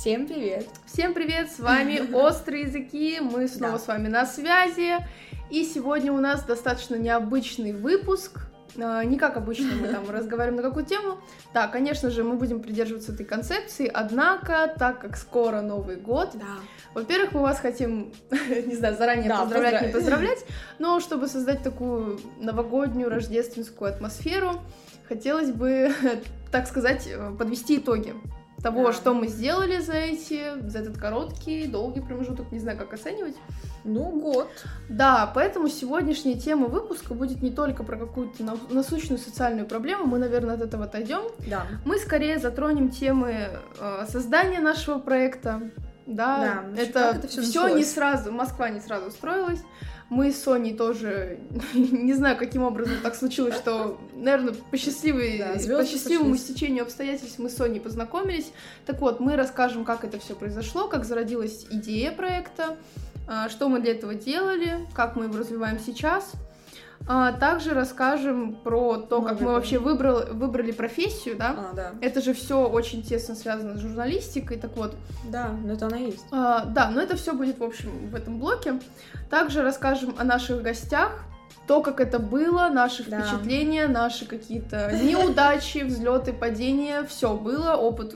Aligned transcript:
Всем 0.00 0.26
привет! 0.28 0.66
Всем 0.86 1.12
привет, 1.12 1.50
с 1.50 1.58
вами 1.58 2.12
Острые 2.14 2.62
Языки, 2.66 3.18
мы 3.20 3.48
снова 3.48 3.72
Да. 3.74 3.78
с 3.80 3.88
вами 3.88 4.06
на 4.06 4.26
связи, 4.26 4.94
и 5.50 5.64
сегодня 5.64 6.12
у 6.12 6.18
нас 6.18 6.44
достаточно 6.44 6.94
необычный 6.94 7.72
выпуск, 7.72 8.38
А, 8.80 9.02
не 9.02 9.18
как 9.18 9.36
обычно 9.36 9.70
мы 9.74 9.88
там 9.88 10.08
разговариваем 10.10 10.62
на 10.62 10.68
какую 10.68 10.86
тему, 10.86 11.18
да, 11.52 11.66
конечно 11.66 12.10
же, 12.10 12.22
мы 12.22 12.36
будем 12.36 12.60
придерживаться 12.60 13.12
этой 13.12 13.26
концепции, 13.26 13.90
однако, 13.92 14.72
так 14.78 15.00
как 15.00 15.16
скоро 15.16 15.62
Новый 15.62 15.96
год, 15.96 16.30
Да. 16.34 16.46
во-первых, 16.94 17.32
мы 17.32 17.40
вас 17.40 17.58
хотим, 17.58 18.12
не 18.66 18.76
знаю, 18.76 18.96
заранее 18.96 19.28
Да, 19.28 19.40
поздравлять, 19.40 19.72
не 19.72 19.78
поздравить. 19.88 19.94
поздравлять, 19.94 20.44
но 20.78 21.00
чтобы 21.00 21.26
создать 21.26 21.64
такую 21.64 22.20
новогоднюю, 22.38 23.10
рождественскую 23.10 23.90
атмосферу, 23.90 24.60
хотелось 25.08 25.50
бы, 25.50 25.92
так 26.52 26.68
сказать, 26.68 27.08
э, 27.10 27.32
подвести 27.36 27.78
итоги 27.78 28.14
того, 28.62 28.86
Да. 28.88 28.92
что 28.92 29.14
мы 29.14 29.28
сделали 29.28 29.78
за 29.80 29.94
эти, 29.94 30.58
за 30.68 30.80
этот 30.80 30.98
короткий, 30.98 31.66
долгий 31.66 32.00
промежуток, 32.00 32.50
не 32.52 32.58
знаю, 32.58 32.76
как 32.78 32.92
оценивать. 32.92 33.36
Ну, 33.84 34.10
год. 34.20 34.48
Да, 34.88 35.30
поэтому 35.34 35.68
сегодняшняя 35.68 36.34
тема 36.34 36.66
выпуска 36.66 37.14
будет 37.14 37.42
не 37.42 37.50
только 37.50 37.84
про 37.84 37.96
какую-то 37.96 38.42
на- 38.42 38.58
насущную 38.70 39.18
социальную 39.18 39.66
проблему, 39.66 40.06
мы, 40.06 40.18
наверное, 40.18 40.56
от 40.56 40.60
этого 40.60 40.84
отойдем. 40.84 41.22
Да. 41.48 41.66
Мы 41.84 41.98
скорее 41.98 42.38
затронем 42.38 42.90
темы 42.90 43.48
э, 43.80 44.06
создания 44.08 44.60
нашего 44.60 44.98
проекта. 44.98 45.70
Да, 46.06 46.62
Да, 46.74 46.80
это, 46.82 46.98
это 47.18 47.28
всё 47.28 47.42
все 47.42 47.68
не 47.68 47.84
сразу, 47.84 48.32
Москва 48.32 48.70
не 48.70 48.80
сразу 48.80 49.10
строилась. 49.10 49.60
Мы 50.10 50.32
с 50.32 50.42
Соней 50.42 50.74
тоже, 50.74 51.38
не 51.74 52.14
знаю, 52.14 52.36
каким 52.36 52.62
образом 52.62 52.94
так 53.02 53.14
случилось, 53.14 53.54
что, 53.56 54.00
наверное, 54.14 54.54
по, 54.54 54.76
счастливой, 54.76 55.38
Да, 55.38 55.52
по 55.52 55.84
счастливому 55.84 56.34
сошлись. 56.34 56.56
стечению 56.56 56.84
обстоятельств 56.84 57.38
мы 57.38 57.50
с 57.50 57.56
Соней 57.56 57.80
познакомились. 57.80 58.50
Так 58.86 59.00
вот, 59.00 59.20
мы 59.20 59.36
расскажем, 59.36 59.84
как 59.84 60.04
это 60.04 60.18
все 60.18 60.34
произошло, 60.34 60.88
как 60.88 61.04
зародилась 61.04 61.66
идея 61.70 62.10
проекта, 62.12 62.76
а, 63.26 63.50
что 63.50 63.68
мы 63.68 63.80
для 63.80 63.92
этого 63.92 64.14
делали, 64.14 64.86
как 64.94 65.14
мы 65.16 65.24
его 65.24 65.36
развиваем 65.36 65.78
сейчас. 65.78 66.32
А, 67.06 67.32
Также 67.32 67.72
расскажем 67.72 68.54
про 68.56 68.96
то, 68.98 69.22
как 69.22 69.32
Новый 69.40 69.46
мы 69.46 69.52
вообще 69.54 69.78
выбрал- 69.78 70.26
выбрали 70.32 70.72
профессию, 70.72 71.36
да, 71.38 71.54
А, 71.70 71.74
да. 71.74 71.92
это 72.02 72.20
же 72.20 72.34
все 72.34 72.66
очень 72.68 73.02
тесно 73.02 73.34
связано 73.34 73.76
с 73.76 73.80
журналистикой, 73.80 74.58
так 74.58 74.76
вот. 74.76 74.94
Да, 75.30 75.48
но 75.64 75.72
это 75.72 75.86
она 75.86 75.96
есть. 75.96 76.24
а, 76.30 76.64
да, 76.66 76.90
но 76.90 77.00
это 77.00 77.16
все 77.16 77.32
будет, 77.32 77.58
в 77.58 77.64
общем, 77.64 78.10
в 78.10 78.14
этом 78.14 78.38
блоке. 78.38 78.80
Также 79.30 79.62
расскажем 79.62 80.14
о 80.18 80.24
наших 80.24 80.60
гостях, 80.62 81.22
то, 81.66 81.82
как 81.82 82.00
это 82.00 82.18
было, 82.18 82.68
наши 82.68 83.04
Да. 83.08 83.20
впечатления, 83.20 83.86
наши 83.88 84.26
какие-то 84.26 84.90
неудачи, 85.02 85.78
взлеты, 85.84 86.32
падения, 86.32 87.04
все 87.04 87.34
было, 87.34 87.74
опыт 87.74 88.14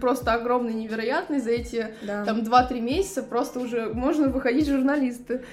просто 0.00 0.32
огромный, 0.34 0.74
невероятный 0.74 1.40
за 1.40 1.50
эти 1.50 1.94
Да. 2.02 2.24
там 2.24 2.40
2-3 2.42 2.80
месяца 2.80 3.22
просто 3.22 3.60
уже 3.60 3.92
можно 3.92 4.28
выходить 4.28 4.68
журналисты. 4.68 5.44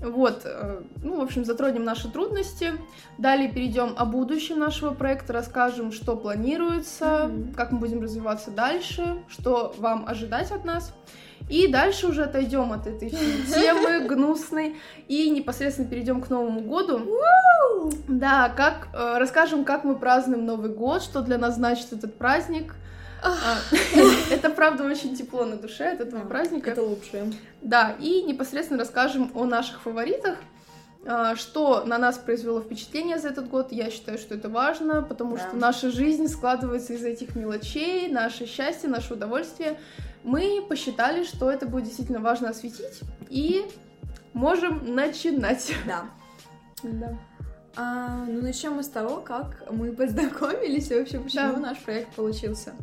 Вот, 0.00 0.42
э, 0.44 0.82
ну, 1.02 1.18
в 1.18 1.22
общем, 1.22 1.44
затронем 1.44 1.82
наши 1.82 2.08
трудности. 2.08 2.72
Далее 3.18 3.50
перейдем 3.50 3.94
о 3.96 4.04
будущем 4.04 4.58
нашего 4.60 4.94
проекта, 4.94 5.32
расскажем, 5.32 5.90
что 5.90 6.14
планируется, 6.16 7.28
Мгм. 7.28 7.54
как 7.54 7.72
мы 7.72 7.80
будем 7.80 8.00
развиваться 8.00 8.52
дальше, 8.52 9.16
что 9.28 9.74
вам 9.78 10.04
ожидать 10.06 10.52
от 10.52 10.64
нас. 10.64 10.94
И 11.50 11.66
дальше 11.66 12.06
уже 12.08 12.22
отойдем 12.24 12.72
от 12.72 12.86
этой 12.86 13.10
темы 13.54 14.06
гнусной 14.06 14.76
и 15.08 15.30
непосредственно 15.30 15.88
перейдем 15.88 16.20
к 16.20 16.30
Новому 16.30 16.60
году. 16.60 17.00
Да, 18.06 18.50
как 18.56 18.88
э, 18.92 19.18
расскажем, 19.18 19.64
как 19.64 19.82
мы 19.82 19.96
празднуем 19.96 20.46
Новый 20.46 20.70
год, 20.70 21.02
что 21.02 21.22
для 21.22 21.38
нас 21.38 21.56
значит 21.56 21.92
этот 21.92 22.16
праздник. 22.18 22.74
А, 23.22 23.58
Это 24.30 24.50
правда 24.50 24.84
очень 24.84 25.16
тепло 25.16 25.44
на 25.44 25.56
душе 25.56 25.84
от 25.92 26.00
этого 26.00 26.22
Да, 26.22 26.28
праздника. 26.28 26.70
Это 26.70 26.82
лучшее. 26.82 27.32
Да, 27.62 27.96
и 27.98 28.22
непосредственно 28.22 28.78
расскажем 28.80 29.30
о 29.34 29.44
наших 29.44 29.80
фаворитах, 29.80 30.38
а, 31.06 31.34
что 31.36 31.84
на 31.84 31.98
нас 31.98 32.18
произвело 32.18 32.60
впечатление 32.60 33.18
за 33.18 33.28
этот 33.28 33.48
год. 33.48 33.72
Я 33.72 33.90
считаю, 33.90 34.18
что 34.18 34.34
это 34.34 34.48
важно, 34.48 35.02
потому 35.02 35.36
Да. 35.36 35.48
что 35.48 35.56
наша 35.56 35.90
жизнь 35.90 36.28
складывается 36.28 36.92
из 36.94 37.04
этих 37.04 37.34
мелочей, 37.34 38.08
наше 38.08 38.46
счастье, 38.46 38.88
наше 38.88 39.14
удовольствие. 39.14 39.78
Мы 40.24 40.64
посчитали, 40.68 41.24
что 41.24 41.50
это 41.50 41.66
будет 41.66 41.84
действительно 41.84 42.20
важно 42.20 42.50
осветить, 42.50 43.00
и 43.30 43.64
можем 44.34 44.94
начинать. 44.94 45.72
Да. 45.86 46.04
Да. 46.82 47.18
А, 47.76 48.24
ну, 48.26 48.42
начнем 48.42 48.72
мы 48.72 48.82
с 48.82 48.88
того, 48.88 49.18
как 49.20 49.64
мы 49.70 49.92
познакомились 49.92 50.90
и 50.90 50.98
вообще 50.98 51.18
почему 51.20 51.54
Да. 51.54 51.60
наш 51.60 51.78
проект 51.78 52.12
получился. 52.14 52.74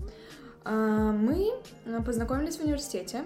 А, 0.66 1.12
мы 1.12 1.52
а, 1.86 2.02
познакомились 2.02 2.58
в 2.58 2.64
университете. 2.64 3.24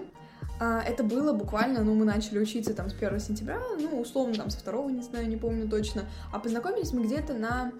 А, 0.60 0.82
это 0.82 1.02
было 1.02 1.32
буквально, 1.32 1.82
ну, 1.82 1.94
мы 1.94 2.04
начали 2.04 2.38
учиться 2.38 2.74
там 2.74 2.90
с 2.90 2.94
1 2.94 3.18
сентября, 3.18 3.58
ну, 3.78 3.98
условно, 3.98 4.34
там, 4.34 4.50
со 4.50 4.62
2, 4.62 4.90
не 4.90 5.02
знаю, 5.02 5.26
не 5.26 5.36
помню 5.36 5.68
точно. 5.68 6.02
А 6.32 6.38
познакомились 6.38 6.92
мы 6.92 7.04
где-то 7.04 7.34
на... 7.34 7.72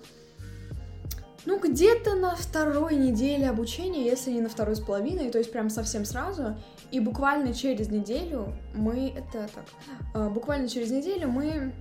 Ну, 1.47 1.59
где-то 1.59 2.17
на 2.17 2.37
второй 2.37 2.97
неделе 2.97 3.49
обучения, 3.49 4.05
если 4.05 4.31
не 4.31 4.43
на 4.43 4.51
второй 4.51 4.77
с 4.77 4.81
половиной, 4.81 5.31
то 5.31 5.39
есть 5.39 5.51
прям 5.53 5.71
совсем 5.71 6.05
сразу. 6.05 6.57
И 6.91 7.01
буквально 7.01 7.55
через 7.55 7.89
неделю 7.89 8.53
мы... 8.75 9.15
Это 9.17 9.49
так. 9.55 10.33
Буквально 10.33 10.69
через 10.69 10.91
неделю 10.91 11.29
мы 11.29 11.73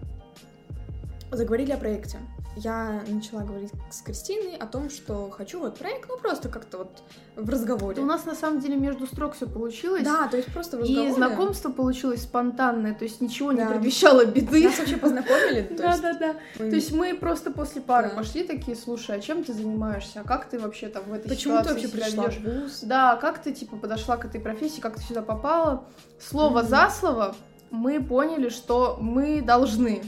заговорили 1.31 1.73
о 1.73 1.77
проекте. 1.77 2.19
Я 2.55 3.03
начала 3.07 3.43
говорить 3.43 3.71
с 3.89 4.01
Кристиной 4.01 4.55
о 4.57 4.65
том, 4.65 4.89
что 4.89 5.29
хочу 5.29 5.59
вот 5.59 5.77
проект, 5.77 6.09
ну 6.09 6.17
просто 6.17 6.49
как-то 6.49 6.79
вот 6.79 7.03
в 7.37 7.49
разговоре. 7.49 8.01
У 8.01 8.05
нас 8.05 8.25
на 8.25 8.35
самом 8.35 8.59
деле 8.59 8.75
между 8.75 9.05
строк 9.05 9.35
все 9.35 9.47
получилось. 9.47 10.03
Да, 10.03 10.27
то 10.27 10.35
есть 10.35 10.51
просто 10.51 10.77
в 10.77 10.81
разговоре. 10.81 11.09
И 11.09 11.13
знакомство 11.13 11.69
получилось 11.69 12.23
спонтанное, 12.23 12.93
то 12.93 13.05
есть 13.05 13.21
ничего 13.21 13.51
не 13.51 13.59
Да. 13.59 13.67
предвещало 13.67 14.25
беды. 14.25 14.63
Нас 14.65 14.77
вообще 14.79 14.97
познакомили, 14.97 15.73
Да, 15.77 15.97
да, 15.99 16.13
да. 16.13 16.35
То 16.57 16.65
есть 16.65 16.91
мы 16.91 17.13
просто 17.15 17.51
после 17.51 17.81
пары 17.81 18.09
пошли 18.09 18.43
такие, 18.43 18.75
слушай, 18.75 19.15
а 19.15 19.21
чем 19.21 19.43
ты 19.43 19.53
занимаешься? 19.53 20.21
А 20.21 20.23
как 20.27 20.49
ты 20.49 20.59
вообще 20.59 20.89
там 20.89 21.03
в 21.05 21.13
этой 21.13 21.29
Почему 21.29 21.57
ты 21.59 21.63
ситуации 21.63 21.81
вообще 21.81 21.87
себя 21.87 22.05
пришла 22.05 22.25
ведёшь? 22.27 22.39
в 22.43 22.61
вуз? 22.63 22.79
Да, 22.81 23.15
как 23.15 23.41
ты 23.41 23.53
типа 23.53 23.77
подошла 23.77 24.17
к 24.17 24.25
этой 24.25 24.41
профессии, 24.41 24.81
как 24.81 24.95
ты 24.95 25.01
сюда 25.03 25.21
попала? 25.21 25.85
Слово 26.19 26.63
за 26.63 26.89
слово 26.89 27.35
мы 27.71 28.01
поняли, 28.01 28.49
что 28.49 28.97
мы 28.99 29.41
должны. 29.41 30.01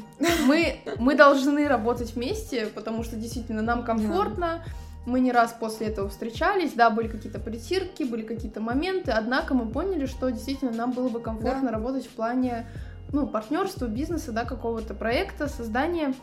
Мы, 0.45 0.79
мы 0.97 1.15
должны 1.15 1.67
работать 1.67 2.15
вместе, 2.15 2.67
потому 2.67 3.03
что 3.03 3.15
действительно 3.15 3.61
нам 3.61 3.83
комфортно. 3.83 4.63
Мы 5.05 5.19
не 5.19 5.31
раз 5.31 5.55
после 5.59 5.87
этого 5.87 6.09
встречались, 6.09 6.73
да, 6.73 6.91
были 6.91 7.07
какие-то 7.07 7.39
притирки, 7.39 8.03
были 8.03 8.21
какие-то 8.21 8.61
моменты, 8.61 9.09
однако 9.11 9.55
мы 9.55 9.67
поняли, 9.67 10.05
что 10.05 10.29
действительно 10.29 10.71
нам 10.71 10.91
было 10.91 11.09
бы 11.09 11.19
комфортно 11.19 11.69
Да. 11.69 11.71
работать 11.71 12.05
в 12.05 12.09
плане 12.09 12.67
ну, 13.11 13.25
партнерства, 13.25 13.87
бизнеса, 13.87 14.31
да, 14.31 14.45
какого-то 14.45 14.93
проекта, 14.93 15.47
создания. 15.47 16.13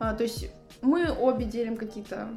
А, 0.00 0.14
то 0.14 0.22
есть 0.22 0.50
мы 0.80 1.12
обе 1.12 1.44
делим 1.44 1.76
какие-то 1.76 2.28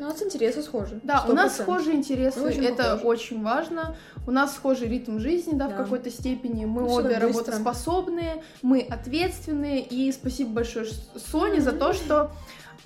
У 0.00 0.04
нас 0.04 0.22
интересы 0.22 0.62
схожи. 0.62 0.98
да, 1.02 1.24
у 1.28 1.32
нас 1.32 1.58
100%. 1.58 1.62
схожие 1.62 1.96
интересы, 1.96 2.40
Очень 2.40 2.64
это 2.64 2.82
похожи. 2.96 3.06
очень 3.06 3.42
важно. 3.42 3.96
У 4.26 4.30
нас 4.30 4.54
схожий 4.54 4.88
ритм 4.88 5.18
жизни, 5.18 5.52
да, 5.54 5.66
в 5.66 5.70
Да. 5.70 5.76
какой-то 5.76 6.10
степени. 6.10 6.64
Мы 6.64 6.82
Ну, 6.82 6.88
обе 6.92 7.18
работоспособные, 7.18 8.42
мы 8.62 8.80
ответственные. 8.80 9.80
И 9.82 10.10
спасибо 10.12 10.50
большое 10.50 10.86
Соне 11.30 11.60
за 11.60 11.72
то, 11.72 11.92
что 11.92 12.30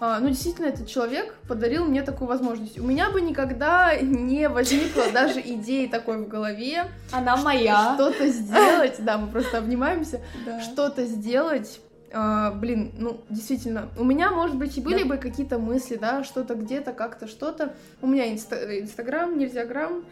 а, 0.00 0.18
ну, 0.18 0.28
действительно, 0.28 0.66
этот 0.66 0.88
человек 0.88 1.36
подарил 1.46 1.84
мне 1.84 2.02
такую 2.02 2.26
возможность. 2.26 2.80
У 2.80 2.82
меня 2.82 3.10
бы 3.10 3.20
никогда 3.20 3.94
не 3.96 4.48
возникло 4.48 5.04
даже 5.12 5.40
идеи 5.44 5.86
такой 5.86 6.18
в 6.18 6.26
голове. 6.28 6.86
Она 7.12 7.36
моя. 7.36 7.94
Что-то 7.94 8.26
сделать, 8.28 8.96
да, 8.98 9.18
мы 9.18 9.28
просто 9.28 9.58
обнимаемся, 9.58 10.20
Да. 10.44 10.60
что-то 10.62 11.04
сделать. 11.06 11.80
А, 12.14 12.52
блин, 12.52 12.92
ну, 12.96 13.20
действительно, 13.28 13.88
у 13.98 14.04
меня, 14.04 14.30
может 14.30 14.56
быть, 14.56 14.76
и 14.78 14.80
были 14.80 15.02
Да. 15.02 15.08
бы 15.08 15.16
какие-то 15.18 15.58
мысли, 15.58 15.96
да, 15.96 16.22
что-то 16.24 16.54
где-то, 16.54 16.92
как-то, 16.92 17.26
что-то. 17.26 17.74
У 18.00 18.06
меня 18.06 18.32
инста- 18.32 18.80
Инстаграм, 18.80 19.36
нельзя 19.36 19.64
грамм. 19.66 20.04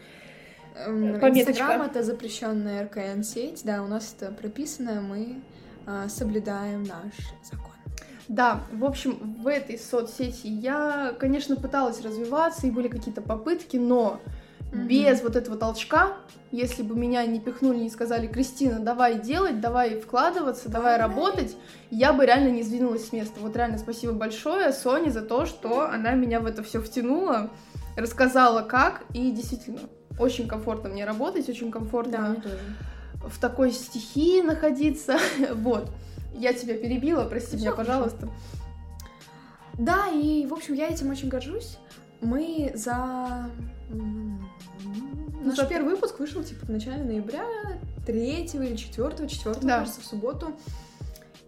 Эм, 0.75 1.19
Пометочка. 1.19 1.51
Инстаграм 1.51 1.81
это 1.83 2.03
запрещенная 2.03 2.85
РКН-сеть, 2.85 3.61
да, 3.63 3.83
у 3.83 3.87
нас 3.87 4.15
это 4.19 4.31
прописано, 4.33 5.01
мы 5.01 5.41
а, 5.85 6.07
соблюдаем 6.09 6.83
наш 6.83 7.13
закон. 7.43 7.71
Да, 8.29 8.61
в 8.71 8.85
общем, 8.85 9.35
в 9.41 9.47
этой 9.47 9.77
соцсети 9.77 10.47
я, 10.47 11.13
конечно, 11.19 11.55
пыталась 11.57 12.01
развиваться, 12.01 12.67
и 12.67 12.71
были 12.71 12.87
какие-то 12.87 13.21
попытки, 13.21 13.75
но 13.77 14.19
Мгм. 14.73 14.87
без 14.87 15.21
вот 15.21 15.35
этого 15.35 15.57
толчка, 15.57 16.13
если 16.51 16.83
бы 16.83 16.95
меня 16.95 17.25
не 17.25 17.39
пихнули, 17.39 17.77
не 17.77 17.89
сказали, 17.89 18.27
Кристина, 18.27 18.79
давай 18.79 19.19
делать, 19.19 19.59
давай 19.61 19.99
вкладываться, 19.99 20.69
давай 20.69 20.97
Давай. 20.97 21.15
работать, 21.15 21.55
я 21.91 22.11
бы 22.13 22.25
реально 22.25 22.49
не 22.49 22.63
сдвинулась 22.63 23.07
с 23.07 23.11
места. 23.11 23.39
Вот 23.39 23.55
реально 23.55 23.77
спасибо 23.77 24.13
большое 24.13 24.71
Соне 24.73 25.11
за 25.11 25.21
то, 25.21 25.45
что 25.45 25.81
она 25.89 26.11
меня 26.13 26.39
в 26.39 26.45
это 26.45 26.63
все 26.63 26.81
втянула, 26.81 27.49
рассказала 27.95 28.61
как, 28.61 29.03
и 29.13 29.31
действительно, 29.31 29.79
очень 30.19 30.47
комфортно 30.47 30.89
мне 30.89 31.05
работать, 31.05 31.47
очень 31.49 31.71
комфортно 31.71 32.19
мне 32.19 32.41
тоже. 32.41 32.59
в 33.15 33.39
такой 33.39 33.71
стихии 33.71 34.41
находиться. 34.41 35.17
Вот. 35.55 35.89
Я 36.35 36.53
тебя 36.53 36.73
перебила, 36.75 37.25
прости 37.25 37.55
Ну, 37.55 37.59
меня, 37.61 37.71
хорошо. 37.71 37.91
пожалуйста. 37.91 38.29
Да, 39.77 40.07
и, 40.09 40.45
в 40.47 40.53
общем, 40.53 40.73
я 40.75 40.87
этим 40.87 41.09
очень 41.09 41.29
горжусь. 41.29 41.77
Мы 42.23 42.71
за... 42.75 43.49
Наш 45.43 45.55
Зато- 45.57 45.67
первый 45.69 45.95
выпуск 45.95 46.19
вышел, 46.19 46.43
типа, 46.43 46.65
в 46.65 46.69
начале 46.69 47.03
ноября, 47.03 47.45
3 48.05 48.49
или 48.53 48.75
4, 48.75 49.27
4, 49.27 49.55
Да. 49.61 49.79
кажется, 49.79 50.01
в 50.01 50.05
субботу. 50.05 50.53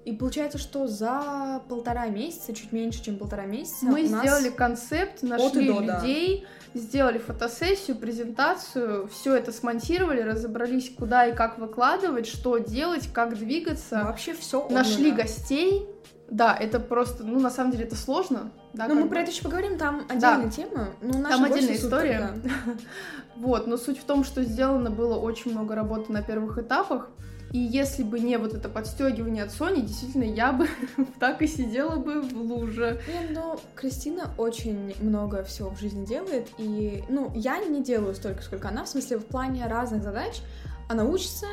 И 0.04 0.12
получается, 0.14 0.60
что 0.60 0.86
за 0.86 1.62
полтора 1.68 2.06
месяца, 2.08 2.54
чуть 2.54 2.72
меньше, 2.72 3.04
чем 3.04 3.18
полтора 3.18 3.46
месяца, 3.46 3.86
Мы 3.86 4.06
сделали 4.06 4.50
концепт, 4.50 5.24
нашли 5.24 5.68
до, 5.68 5.82
да. 5.82 5.98
людей, 6.00 6.46
сделали 6.76 7.18
фотосессию, 7.18 7.98
презентацию, 7.98 9.08
все 9.08 9.34
это 9.36 9.52
смонтировали, 9.52 10.22
разобрались, 10.22 10.92
куда 10.96 11.26
и 11.26 11.34
как 11.36 11.58
выкладывать, 11.58 12.28
что 12.28 12.60
делать, 12.60 13.10
как 13.12 13.36
двигаться. 13.36 14.04
вообще 14.04 14.34
все 14.36 14.68
Нашли 14.70 15.12
гостей. 15.12 15.88
Да, 16.30 16.56
это 16.56 16.80
просто, 16.80 17.24
ну, 17.24 17.40
на 17.40 17.50
самом 17.50 17.72
деле, 17.72 17.86
это 17.86 17.96
сложно. 17.96 18.52
Да, 18.76 18.84
Но 18.84 18.90
как 18.90 18.98
мы 18.98 19.04
бы. 19.04 19.10
про 19.10 19.22
это 19.22 19.32
еще 19.32 19.44
поговорим, 19.44 19.78
там 19.78 20.04
отдельная 20.10 20.50
тема. 20.50 20.90
Ну, 21.02 21.14
Там 21.24 21.44
отдельная 21.44 21.76
история. 21.76 22.32
да. 22.44 22.52
Вот, 23.38 23.68
но 23.68 23.76
суть 23.76 24.00
в 24.00 24.06
том, 24.06 24.24
что 24.24 24.44
сделано 24.44 24.90
было 24.92 25.18
очень 25.18 25.52
много 25.52 25.76
работы 25.76 26.12
на 26.14 26.22
первых 26.22 26.58
этапах. 26.58 27.10
И 27.52 27.58
если 27.58 28.04
бы 28.04 28.20
не 28.20 28.38
вот 28.38 28.54
это 28.54 28.68
подстегивание 28.70 29.44
от 29.44 29.52
Сони, 29.52 29.82
действительно, 29.82 30.24
я 30.24 30.52
бы 30.52 30.68
так 31.20 31.42
и 31.42 31.48
сидела 31.48 31.98
бы 31.98 32.22
в 32.22 32.34
луже. 32.36 33.02
Не, 33.08 33.34
но 33.34 33.60
Кристина 33.76 34.30
очень 34.38 34.94
много 35.02 35.44
всего 35.44 35.70
в 35.70 35.80
жизни 35.80 36.06
делает, 36.06 36.48
и, 36.58 37.04
ну, 37.10 37.32
я 37.36 37.60
не 37.60 37.82
делаю 37.84 38.16
столько, 38.16 38.42
сколько 38.42 38.70
она, 38.70 38.84
в 38.84 38.90
смысле, 38.90 39.18
в 39.20 39.26
плане 39.26 39.68
разных 39.68 40.02
задач. 40.04 40.42
Она 40.90 41.04
учится, 41.06 41.46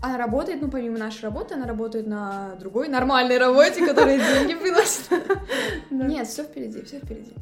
она 0.00 0.18
работает, 0.18 0.62
ну, 0.62 0.70
помимо 0.70 0.98
нашей 0.98 1.24
работы, 1.24 1.54
она 1.54 1.66
работает 1.66 2.06
на 2.06 2.54
другой 2.58 2.88
нормальной 2.88 3.38
работе, 3.38 3.86
которая 3.86 4.18
деньги 4.18 4.54
приносит. 4.54 5.10
Нет, 5.90 6.26
все 6.26 6.44
впереди, 6.44 6.82
все 6.82 6.98
впереди. 6.98 7.32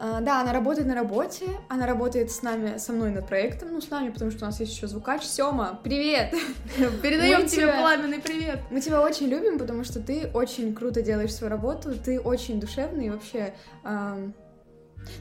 А, 0.00 0.20
да, 0.20 0.40
она 0.40 0.52
работает 0.52 0.86
на 0.86 0.94
работе, 0.94 1.46
она 1.68 1.86
работает 1.86 2.30
с 2.30 2.42
нами, 2.42 2.78
со 2.78 2.92
мной 2.92 3.10
над 3.10 3.26
проектом, 3.26 3.70
ну, 3.72 3.80
с 3.80 3.90
нами, 3.90 4.10
потому 4.10 4.30
что 4.30 4.44
у 4.44 4.46
нас 4.46 4.60
есть 4.60 4.72
еще 4.72 4.86
звукач. 4.86 5.22
Сема, 5.22 5.80
привет! 5.82 6.32
Передаем 7.02 7.46
тебе 7.46 7.66
пламенный 7.66 8.20
привет. 8.20 8.60
Мы 8.70 8.80
тебя 8.80 9.02
очень 9.02 9.26
любим, 9.26 9.58
потому 9.58 9.82
что 9.82 10.00
ты 10.00 10.30
очень 10.32 10.72
круто 10.74 11.02
делаешь 11.02 11.34
свою 11.34 11.50
работу, 11.50 11.94
ты 11.94 12.20
очень 12.20 12.60
душевный 12.60 13.06
и 13.06 13.10
вообще... 13.10 13.54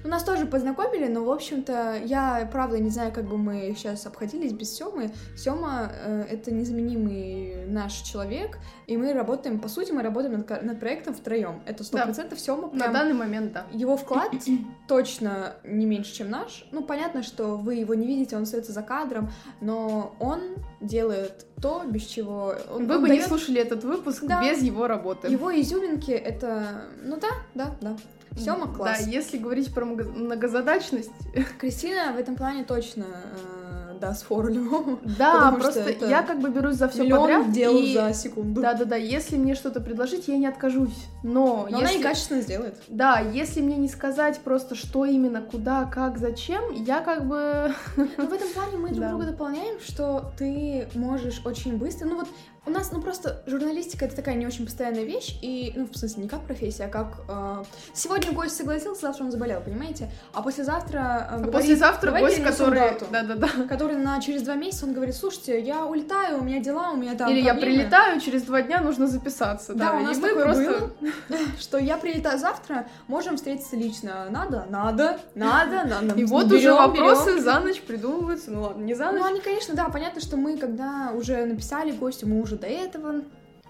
ну, 0.04 0.10
нас 0.10 0.24
тоже 0.24 0.46
познакомили, 0.46 1.08
но, 1.08 1.24
в 1.24 1.32
общем-то, 1.32 2.02
я, 2.06 2.48
правда, 2.52 2.80
не 2.80 2.90
знаю, 2.90 3.12
как 3.12 3.26
бы 3.26 3.38
мы 3.38 3.74
сейчас 3.76 4.06
обходились 4.06 4.52
без 4.54 4.76
Семы. 4.76 5.12
Сема 5.36 5.92
э, 5.94 6.26
это 6.30 6.52
незаменимый 6.54 7.66
наш 7.68 7.94
человек, 8.02 8.60
и 8.86 8.98
мы 8.98 9.14
работаем, 9.14 9.60
по 9.60 9.68
сути, 9.68 9.92
мы 9.92 10.02
работаем 10.04 10.34
над, 10.34 10.64
над 10.64 10.80
проектом 10.80 11.14
втроем. 11.14 11.62
Это 11.66 11.84
сто 11.84 11.98
Да. 11.98 12.04
процентов 12.06 12.40
Сема 12.40 12.70
На 12.74 12.86
прям... 12.86 12.94
данный 12.94 13.14
момент, 13.14 13.54
да. 13.54 13.66
Его 13.72 13.98
вклад 13.98 14.32
точно 14.88 15.54
не 15.64 15.86
меньше, 15.86 16.14
чем 16.14 16.30
наш. 16.30 16.68
Ну, 16.72 16.84
понятно, 16.84 17.24
что 17.24 17.58
вы 17.58 17.76
его 17.76 17.94
не 17.94 18.08
видите, 18.08 18.36
он 18.36 18.44
остается 18.44 18.72
за 18.72 18.82
кадром, 18.82 19.30
но 19.62 20.16
он 20.20 20.42
делает 20.82 21.46
то, 21.62 21.84
без 21.88 22.04
чего... 22.06 22.54
Он, 22.72 22.88
Вы 22.88 22.96
он 22.96 23.02
бы 23.02 23.10
не 23.10 23.18
даёт- 23.20 23.28
слушали 23.28 23.60
этот 23.60 23.84
выпуск 23.84 24.24
Да. 24.26 24.42
без 24.42 24.62
его 24.62 24.88
работы. 24.88 25.28
Его 25.28 25.52
изюминки 25.60 26.12
это... 26.12 26.84
Ну 27.04 27.18
да, 27.20 27.30
да, 27.56 27.76
да. 27.82 27.98
Сема 28.38 28.68
класс. 28.68 29.04
Да, 29.04 29.10
если 29.12 29.38
говорить 29.38 29.74
про 29.74 29.86
много- 29.86 30.04
многозадачность, 30.12 31.12
Кристина 31.60 32.14
в 32.14 32.18
этом 32.18 32.36
плане 32.36 32.64
точно 32.64 33.06
э, 33.06 33.98
даст 34.00 34.26
фору 34.26 34.50
любому. 34.50 35.00
да, 35.18 35.52
просто 35.52 35.90
я 36.08 36.22
как 36.22 36.40
бы 36.40 36.50
берусь 36.50 36.76
за 36.76 36.88
все 36.88 37.04
Миллион 37.04 37.22
подряд. 37.22 37.52
дел 37.52 37.76
и... 37.78 37.94
за 37.94 38.14
секунду. 38.14 38.62
Да-да-да, 38.62 38.96
если 38.96 39.38
мне 39.38 39.56
что-то 39.56 39.82
предложить, 39.82 40.28
я 40.28 40.38
не 40.38 40.48
откажусь. 40.48 40.96
Но, 41.24 41.68
Но 41.70 41.78
она 41.78 41.82
если... 41.90 42.00
и 42.00 42.04
качественно 42.04 42.42
сделает. 42.42 42.80
Да, 42.88 43.20
если 43.20 43.62
мне 43.62 43.76
не 43.78 43.88
сказать 43.88 44.40
просто, 44.40 44.76
что 44.76 45.06
именно, 45.06 45.42
куда, 45.42 45.86
как, 45.86 46.18
зачем, 46.18 46.72
я 46.74 47.02
как 47.02 47.26
бы... 47.28 47.74
Но 47.96 48.28
в 48.28 48.34
этом 48.34 48.50
плане 48.54 48.78
мы 48.78 48.90
друг 48.90 49.00
Да. 49.08 49.10
друга 49.10 49.26
дополняем, 49.26 49.80
что 49.80 50.32
ты 50.38 50.88
можешь 50.94 51.42
очень 51.46 51.78
быстро... 51.78 52.06
Ну 52.08 52.18
вот 52.18 52.28
у 52.68 52.70
нас, 52.70 52.92
ну 52.92 53.02
просто 53.02 53.42
журналистика 53.48 54.06
это 54.06 54.16
такая 54.16 54.36
не 54.36 54.46
очень 54.46 54.66
постоянная 54.66 55.04
вещь, 55.04 55.38
и, 55.42 55.74
ну, 55.76 55.88
в 55.92 55.98
смысле, 55.98 56.24
не 56.24 56.30
как 56.30 56.42
профессия, 56.42 56.86
а 56.86 56.88
как... 56.90 57.08
э, 57.30 57.64
сегодня 57.94 58.32
гость 58.34 58.56
согласился, 58.58 59.02
завтра 59.02 59.24
он 59.24 59.32
заболел, 59.32 59.62
понимаете? 59.62 60.10
А 60.34 60.42
послезавтра... 60.42 61.00
э, 61.00 61.34
А 61.34 61.36
говорит, 61.38 61.54
послезавтра 61.54 62.12
«Давайте 62.12 62.44
гость, 62.44 62.58
который... 62.58 62.80
дату». 62.80 63.06
Да-да-да. 63.12 63.48
Который 63.70 63.96
на 63.98 64.20
через 64.22 64.42
два 64.44 64.56
месяца, 64.56 64.86
он 64.86 64.94
говорит, 64.94 65.16
слушайте, 65.16 65.60
я 65.62 65.86
улетаю, 65.86 66.40
у 66.40 66.44
меня 66.44 66.60
дела, 66.60 66.92
у 66.92 66.98
меня 66.98 67.16
там 67.16 67.30
Или 67.30 67.42
я 67.42 67.54
проблемы». 67.54 67.78
прилетаю, 67.80 68.20
через 68.22 68.44
два 68.44 68.62
дня 68.62 68.82
нужно 68.82 69.08
записаться. 69.08 69.74
Да, 69.74 69.92
Да, 69.92 69.98
у 69.98 70.00
нас 70.02 70.18
и 70.18 70.22
мы 70.22 70.34
просто... 70.36 70.64
было, 71.00 71.40
что 71.60 71.78
я 71.78 71.98
прилетаю 71.98 72.38
завтра, 72.38 72.88
можем 73.08 73.38
встретиться 73.38 73.76
лично. 73.76 74.28
Надо? 74.30 74.66
Надо, 74.70 75.20
надо, 75.36 75.84
надо. 75.86 76.16
И 76.20 76.26
вот 76.26 76.52
уже 76.52 76.74
вопросы 76.74 77.40
за 77.42 77.60
ночь 77.60 77.82
придумываются. 77.82 78.52
Ну 78.52 78.62
ладно, 78.64 78.84
не 78.84 78.94
за 78.94 79.06
Ну, 79.12 79.20
ночь. 79.20 79.30
они, 79.32 79.40
конечно, 79.42 79.74
да, 79.76 79.86
понятно, 79.90 80.22
что 80.22 80.36
мы, 80.38 80.58
когда 80.58 81.12
уже 81.16 81.46
написали 81.46 81.92
гостю, 81.92 82.28
мы 82.28 82.42
уже 82.42 82.57
до 82.58 82.68
этого 82.68 83.24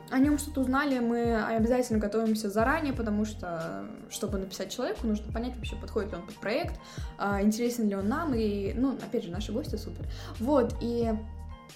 о 0.10 0.19
нем 0.19 0.38
что-то 0.38 0.62
узнали, 0.62 1.00
мы 1.00 1.36
обязательно 1.44 2.00
готовимся 2.00 2.50
заранее, 2.50 2.94
потому 2.94 3.25
что, 3.25 3.86
чтобы 4.10 4.38
написать 4.38 4.74
человеку, 4.74 5.06
нужно 5.06 5.31
понять 5.31 5.56
вообще, 5.56 5.75
подходит 5.75 6.12
ли 6.12 6.18
он 6.18 6.25
под 6.25 6.36
проект, 6.36 6.80
а, 7.18 7.42
интересен 7.42 7.89
ли 7.89 7.95
он 7.95 8.07
нам, 8.07 8.34
и, 8.34 8.74
ну, 8.74 8.94
опять 8.94 9.25
же, 9.25 9.31
наши 9.31 9.51
гости 9.51 9.75
супер. 9.75 10.06
Вот, 10.39 10.75
и 10.81 11.12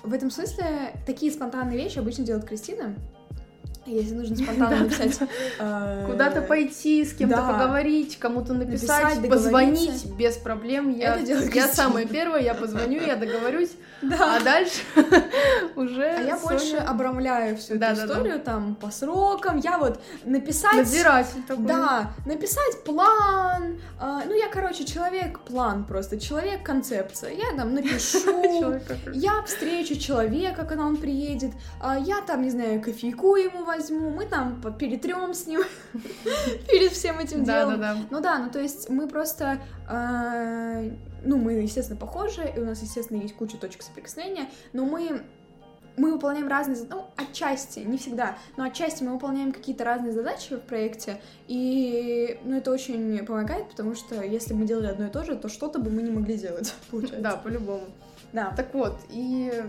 в 0.03 0.13
этом 0.13 0.31
смысле 0.31 0.93
такие 1.05 1.31
спонтанные 1.31 1.77
вещи 1.77 1.99
обычно 1.99 2.23
делает 2.23 2.45
Кристина. 2.45 2.95
Если 3.85 4.13
нужно 4.13 4.35
спонтанно 4.35 4.83
написать... 4.83 5.19
э, 5.59 6.05
Куда-то 6.09 6.43
пойти, 6.43 7.03
с 7.03 7.13
кем-то 7.13 7.37
поговорить, 7.37 8.17
кому-то 8.17 8.53
написать, 8.53 9.27
позвонить 9.27 10.05
без 10.15 10.37
проблем. 10.37 10.89
Я, 10.95 11.17
самая 11.67 12.05
первая, 12.05 12.43
я 12.43 12.53
позвоню, 12.53 13.01
я 13.01 13.15
договорюсь, 13.15 13.71
Да. 14.01 14.37
а 14.37 14.43
дальше 14.43 14.81
уже 15.75 16.03
А 16.03 16.21
я 16.21 16.37
больше 16.37 16.77
обрамляю 16.77 17.57
всю 17.57 17.75
эту 17.75 17.93
историю 17.93 18.39
там 18.39 18.75
по 18.75 18.89
срокам. 18.91 19.57
Я 19.57 19.77
вот 19.77 20.01
написать... 20.23 20.75
надзиратель 20.75 21.43
такой. 21.47 21.65
Да, 21.65 22.11
написать 22.25 22.83
план. 22.83 23.79
а, 23.99 24.23
ну, 24.25 24.33
я, 24.33 24.47
короче, 24.49 24.85
человек-план 24.85 25.85
просто, 25.85 26.19
человек-концепция. 26.19 27.31
Я 27.33 27.55
там 27.55 27.73
напишу, 27.75 28.79
я 29.13 29.41
встречу 29.43 29.95
человека, 29.95 30.65
когда 30.65 30.85
он 30.85 30.97
приедет, 30.97 31.51
а, 31.79 31.97
я 31.97 32.21
там, 32.21 32.41
не 32.41 32.49
знаю, 32.49 32.81
кофейку 32.81 33.35
ему 33.35 33.63
возьму, 33.65 34.09
мы 34.09 34.25
там 34.25 34.61
перетрем 34.79 35.33
с 35.33 35.45
ним 35.47 35.61
перед 36.67 36.91
всем 36.91 37.19
этим 37.19 37.43
Да, 37.43 37.61
делом. 37.61 37.81
да, 37.81 37.93
да. 37.93 37.99
Ну 38.09 38.21
да, 38.21 38.39
ну 38.39 38.49
то 38.49 38.59
есть 38.59 38.89
мы 38.89 39.07
просто, 39.07 39.59
а, 39.87 40.83
ну 41.23 41.37
мы, 41.37 41.53
естественно, 41.53 41.99
похожи, 41.99 42.51
и 42.55 42.59
у 42.59 42.65
нас, 42.65 42.81
естественно, 42.81 43.21
есть 43.21 43.35
куча 43.35 43.57
точек 43.57 43.81
соприкосновения, 43.81 44.49
но 44.73 44.85
мы 44.85 45.23
мы 45.97 46.13
выполняем 46.13 46.47
разные, 46.47 46.75
зад- 46.77 46.89
ну, 46.89 47.05
отчасти, 47.17 47.79
не 47.79 47.97
всегда, 47.97 48.37
но 48.57 48.63
отчасти 48.63 49.03
мы 49.03 49.13
выполняем 49.13 49.51
какие-то 49.51 49.83
разные 49.83 50.13
задачи 50.13 50.55
в 50.55 50.61
проекте, 50.61 51.19
и, 51.47 52.39
ну, 52.43 52.57
это 52.57 52.71
очень 52.71 53.25
помогает, 53.25 53.69
потому 53.69 53.95
что 53.95 54.23
если 54.23 54.53
бы 54.53 54.61
мы 54.61 54.65
делали 54.67 54.87
одно 54.87 55.07
и 55.07 55.09
то 55.09 55.23
же, 55.23 55.35
то 55.35 55.49
что-то 55.49 55.79
бы 55.79 55.91
мы 55.91 56.01
не 56.01 56.11
могли 56.11 56.37
делать, 56.37 56.73
получается. 56.91 57.21
Да, 57.21 57.35
по-любому. 57.35 57.83
да. 58.31 58.53
Так 58.55 58.73
вот, 58.73 58.99
и 59.09 59.63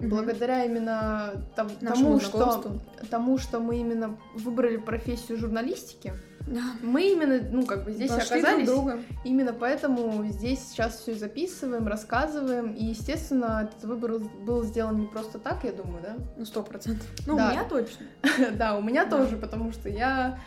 благодаря 0.00 0.64
именно 0.64 1.34
тому, 1.54 2.20
что, 2.20 2.80
тому, 3.10 3.38
что 3.38 3.60
мы 3.60 3.78
именно 3.78 4.16
выбрали 4.34 4.76
профессию 4.76 5.38
журналистики, 5.38 6.14
Да. 6.50 6.60
мы 6.82 7.02
именно, 7.12 7.40
ну, 7.50 7.66
как 7.66 7.84
бы 7.84 7.92
здесь 7.92 8.10
Нашли 8.10 8.38
оказались. 8.40 8.66
друг 8.66 8.84
друга. 8.84 8.98
Именно 9.24 9.52
поэтому 9.52 10.24
здесь 10.28 10.60
сейчас 10.68 10.98
все 11.00 11.14
записываем, 11.14 11.86
рассказываем. 11.86 12.72
И, 12.72 12.84
естественно, 12.86 13.68
этот 13.68 13.84
выбор 13.84 14.18
был 14.18 14.64
сделан 14.64 14.98
не 14.98 15.06
просто 15.06 15.38
так, 15.38 15.64
я 15.64 15.72
думаю, 15.72 16.02
да? 16.02 16.16
Ну, 16.36 16.44
сто 16.44 16.62
процентов. 16.62 17.06
Ну, 17.26 17.36
Да. 17.38 17.48
у 17.48 17.50
меня 17.50 17.64
точно. 17.64 18.06
Да, 18.54 18.76
у 18.78 18.82
меня 18.82 19.06
тоже, 19.06 19.36
потому 19.36 19.72
что 19.72 19.88
я, 19.88 20.38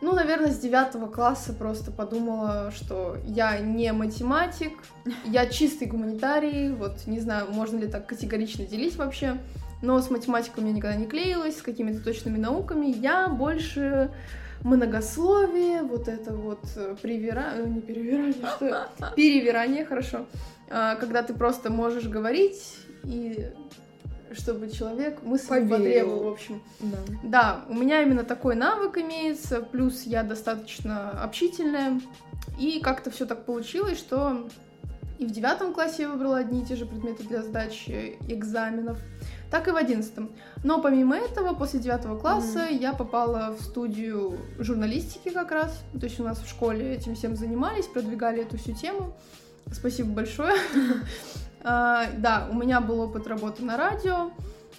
ну, 0.00 0.14
наверное, 0.14 0.50
с 0.50 0.58
девятого 0.58 1.06
класса 1.06 1.52
просто 1.52 1.90
подумала, 1.90 2.70
что 2.74 3.16
я 3.24 3.58
не 3.58 3.92
математик, 3.92 4.72
я 5.24 5.46
чистый 5.46 5.86
гуманитарий, 5.88 6.70
вот 6.72 7.06
не 7.06 7.20
знаю, 7.20 7.46
можно 7.52 7.78
ли 7.78 7.86
так 7.88 8.06
категорично 8.06 8.64
делить 8.64 8.96
вообще, 8.96 9.38
но 9.82 10.00
с 10.00 10.10
математикой 10.10 10.62
у 10.62 10.66
меня 10.66 10.76
никогда 10.76 10.96
не 10.96 11.06
клеилось, 11.06 11.58
с 11.58 11.62
какими-то 11.62 12.02
точными 12.02 12.38
науками, 12.38 12.86
я 12.86 13.28
больше 13.28 14.10
многословие, 14.66 15.82
вот 15.82 16.08
это 16.08 16.34
вот 16.34 16.64
э, 16.76 16.96
привира... 17.00 17.52
э, 17.54 17.66
не 17.66 17.80
перевирание, 17.80 18.34
что 18.56 18.88
перевирание, 19.16 19.84
хорошо, 19.84 20.26
А, 20.68 20.96
когда 20.96 21.22
ты 21.22 21.34
просто 21.34 21.70
можешь 21.70 22.06
говорить 22.08 22.76
и 23.04 23.48
чтобы 24.32 24.68
человек 24.68 25.22
мысль 25.22 25.48
Поверил. 25.48 25.76
потребовал, 25.78 26.24
в 26.24 26.32
общем. 26.32 26.62
Да. 26.80 26.98
Да, 27.22 27.64
у 27.68 27.74
меня 27.74 28.02
именно 28.02 28.24
такой 28.24 28.56
навык 28.56 28.98
имеется, 28.98 29.62
плюс 29.62 30.02
я 30.02 30.24
достаточно 30.24 31.10
общительная, 31.10 32.00
и 32.58 32.80
как-то 32.80 33.10
все 33.10 33.24
так 33.24 33.46
получилось, 33.46 33.98
что 33.98 34.48
и 35.18 35.26
в 35.26 35.30
девятом 35.30 35.72
классе 35.72 36.02
я 36.02 36.10
выбрала 36.10 36.38
одни 36.38 36.62
и 36.62 36.64
те 36.66 36.76
же 36.76 36.84
предметы 36.86 37.22
для 37.22 37.42
сдачи 37.42 38.18
экзаменов, 38.28 38.98
так 39.50 39.68
и 39.68 39.70
в 39.70 39.76
одиннадцатом. 39.76 40.30
Но 40.64 40.80
помимо 40.80 41.16
этого, 41.16 41.54
после 41.54 41.80
девятого 41.80 42.18
класса 42.18 42.66
я 42.70 42.92
попала 42.92 43.54
в 43.56 43.62
студию 43.62 44.38
журналистики 44.58 45.30
как 45.30 45.52
раз, 45.52 45.82
то 45.92 46.04
есть 46.06 46.18
у 46.20 46.24
нас 46.24 46.38
в 46.38 46.48
школе 46.48 46.94
этим 46.94 47.14
всем 47.14 47.36
занимались, 47.36 47.86
продвигали 47.86 48.42
эту 48.42 48.58
всю 48.58 48.72
тему. 48.72 49.14
Спасибо 49.72 50.10
большое. 50.10 50.54
А, 51.68 52.06
да, 52.16 52.46
у 52.48 52.54
меня 52.54 52.80
был 52.80 53.00
опыт 53.00 53.26
работы 53.26 53.64
на 53.64 53.76
радио. 53.76 54.30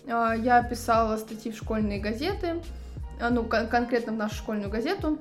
А, 0.10 0.34
я 0.34 0.64
писала 0.64 1.18
статьи 1.18 1.52
в 1.52 1.58
школьные 1.58 2.00
газеты, 2.00 2.62
а, 3.20 3.30
ну, 3.30 3.44
кон- 3.44 3.68
конкретно 3.68 4.14
в 4.14 4.16
нашу 4.16 4.36
школьную 4.36 4.70
газету. 4.70 5.20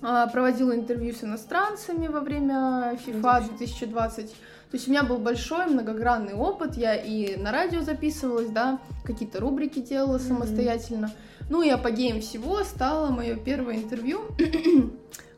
А, 0.00 0.28
проводила 0.28 0.74
интервью 0.74 1.12
с 1.12 1.24
иностранцами 1.24 2.06
во 2.06 2.20
время 2.20 2.96
FIFA 3.04 3.48
2020. 3.48 4.30
То 4.30 4.76
есть 4.76 4.86
у 4.86 4.90
меня 4.90 5.02
был 5.02 5.18
большой 5.18 5.66
многогранный 5.66 6.34
опыт. 6.34 6.76
Я 6.76 6.94
и 6.94 7.36
на 7.36 7.50
радио 7.50 7.80
записывалась, 7.80 8.50
да, 8.50 8.78
какие-то 9.04 9.40
рубрики 9.40 9.80
делала 9.80 10.18
самостоятельно. 10.18 11.10
Ну 11.50 11.62
и 11.62 11.70
апогеем 11.70 12.20
всего 12.20 12.62
стало 12.62 13.10
мое 13.10 13.36
первое 13.36 13.76
интервью 13.76 14.20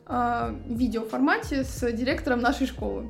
а, 0.05 0.53
в 0.65 0.77
видеоформате 0.77 1.63
с 1.63 1.91
директором 1.91 2.41
нашей 2.41 2.67
школы. 2.67 3.09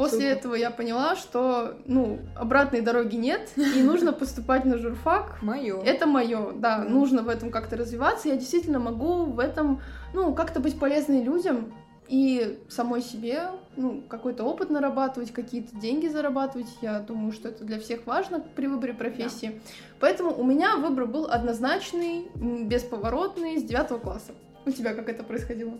После 0.00 0.20
Супер. 0.20 0.38
этого 0.38 0.54
я 0.54 0.70
поняла, 0.70 1.14
что, 1.14 1.74
ну, 1.84 2.20
обратной 2.34 2.80
дороги 2.80 3.16
нет, 3.16 3.50
и 3.56 3.82
нужно 3.82 4.14
поступать 4.14 4.64
на 4.64 4.78
журфак. 4.78 5.38
Мое. 5.42 5.82
Это 5.82 6.06
мое, 6.06 6.52
да, 6.52 6.78
Мгм. 6.78 6.92
нужно 6.94 7.22
в 7.22 7.28
этом 7.28 7.50
как-то 7.50 7.76
развиваться. 7.76 8.28
Я 8.28 8.36
действительно 8.36 8.78
могу 8.78 9.26
в 9.26 9.38
этом, 9.38 9.82
ну, 10.14 10.34
как-то 10.34 10.58
быть 10.58 10.78
полезной 10.78 11.22
людям 11.22 11.74
и 12.08 12.58
самой 12.70 13.02
себе, 13.02 13.50
ну, 13.76 14.02
какой-то 14.08 14.42
опыт 14.44 14.70
нарабатывать, 14.70 15.32
какие-то 15.32 15.76
деньги 15.76 16.08
зарабатывать. 16.08 16.66
Я 16.80 17.00
думаю, 17.00 17.30
что 17.32 17.50
это 17.50 17.64
для 17.64 17.78
всех 17.78 18.06
важно 18.06 18.40
при 18.40 18.68
выборе 18.68 18.94
профессии. 18.94 19.60
Поэтому 20.00 20.34
у 20.34 20.44
меня 20.44 20.76
выбор 20.76 21.04
был 21.06 21.26
однозначный, 21.30 22.26
бесповоротный, 22.34 23.58
с 23.58 23.62
девятого 23.64 23.98
класса. 23.98 24.32
У 24.64 24.70
тебя 24.70 24.94
как 24.94 25.10
это 25.10 25.22
происходило? 25.22 25.74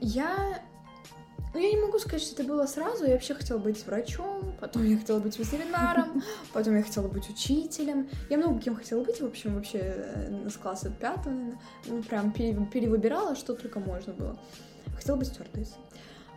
Я... 0.00 0.62
Ну, 1.54 1.60
я 1.60 1.70
не 1.70 1.80
могу 1.80 2.00
сказать, 2.00 2.20
что 2.22 2.34
это 2.34 2.42
было 2.42 2.66
сразу. 2.66 3.04
Я 3.04 3.12
вообще 3.12 3.32
хотела 3.34 3.58
быть 3.58 3.86
врачом, 3.86 4.56
потом 4.60 4.84
я 4.84 4.98
хотела 4.98 5.20
быть 5.20 5.38
ветеринаром, 5.38 6.22
потом 6.52 6.76
я 6.76 6.82
хотела 6.82 7.06
быть 7.06 7.30
учителем. 7.30 8.08
Я 8.28 8.38
много 8.38 8.60
кем 8.60 8.74
хотела 8.74 9.04
быть, 9.04 9.20
в 9.20 9.24
общем, 9.24 9.54
вообще 9.54 9.78
э, 9.80 10.48
с 10.50 10.56
класса 10.56 10.90
пятого, 10.90 11.32
наверное. 11.32 11.60
Ну, 11.86 12.02
прям 12.02 12.32
пере- 12.32 12.66
перевыбирала, 12.72 13.36
что 13.36 13.54
только 13.54 13.78
можно 13.78 14.12
было. 14.12 14.36
Хотела 14.96 15.14
быть 15.16 15.28
стюардессой. 15.28 15.76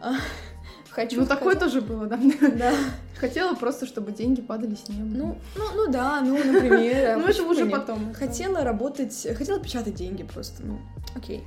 А, 0.01 0.13
Хочу 0.91 1.21
ну, 1.21 1.25
такое 1.25 1.55
сказать- 1.55 1.73
тоже 1.73 1.81
было, 1.81 2.05
да. 2.05 2.19
Да. 2.55 2.73
Хотела 3.19 3.55
просто, 3.55 3.87
чтобы 3.87 4.11
деньги 4.11 4.41
падали 4.41 4.75
с 4.75 4.87
неба. 4.87 5.03
Ну, 5.03 5.37
ну, 5.55 5.63
ну 5.73 5.91
да, 5.91 6.21
ну, 6.21 6.37
например. 6.37 7.17
ну 7.17 7.25
это 7.27 7.43
уже 7.43 7.63
нет? 7.63 7.71
потом. 7.71 8.13
Хотела 8.13 8.63
работать, 8.63 9.25
хотела 9.35 9.59
печатать 9.59 9.95
деньги 9.95 10.21
просто, 10.21 10.61
ну, 10.63 10.79
окей. 11.15 11.43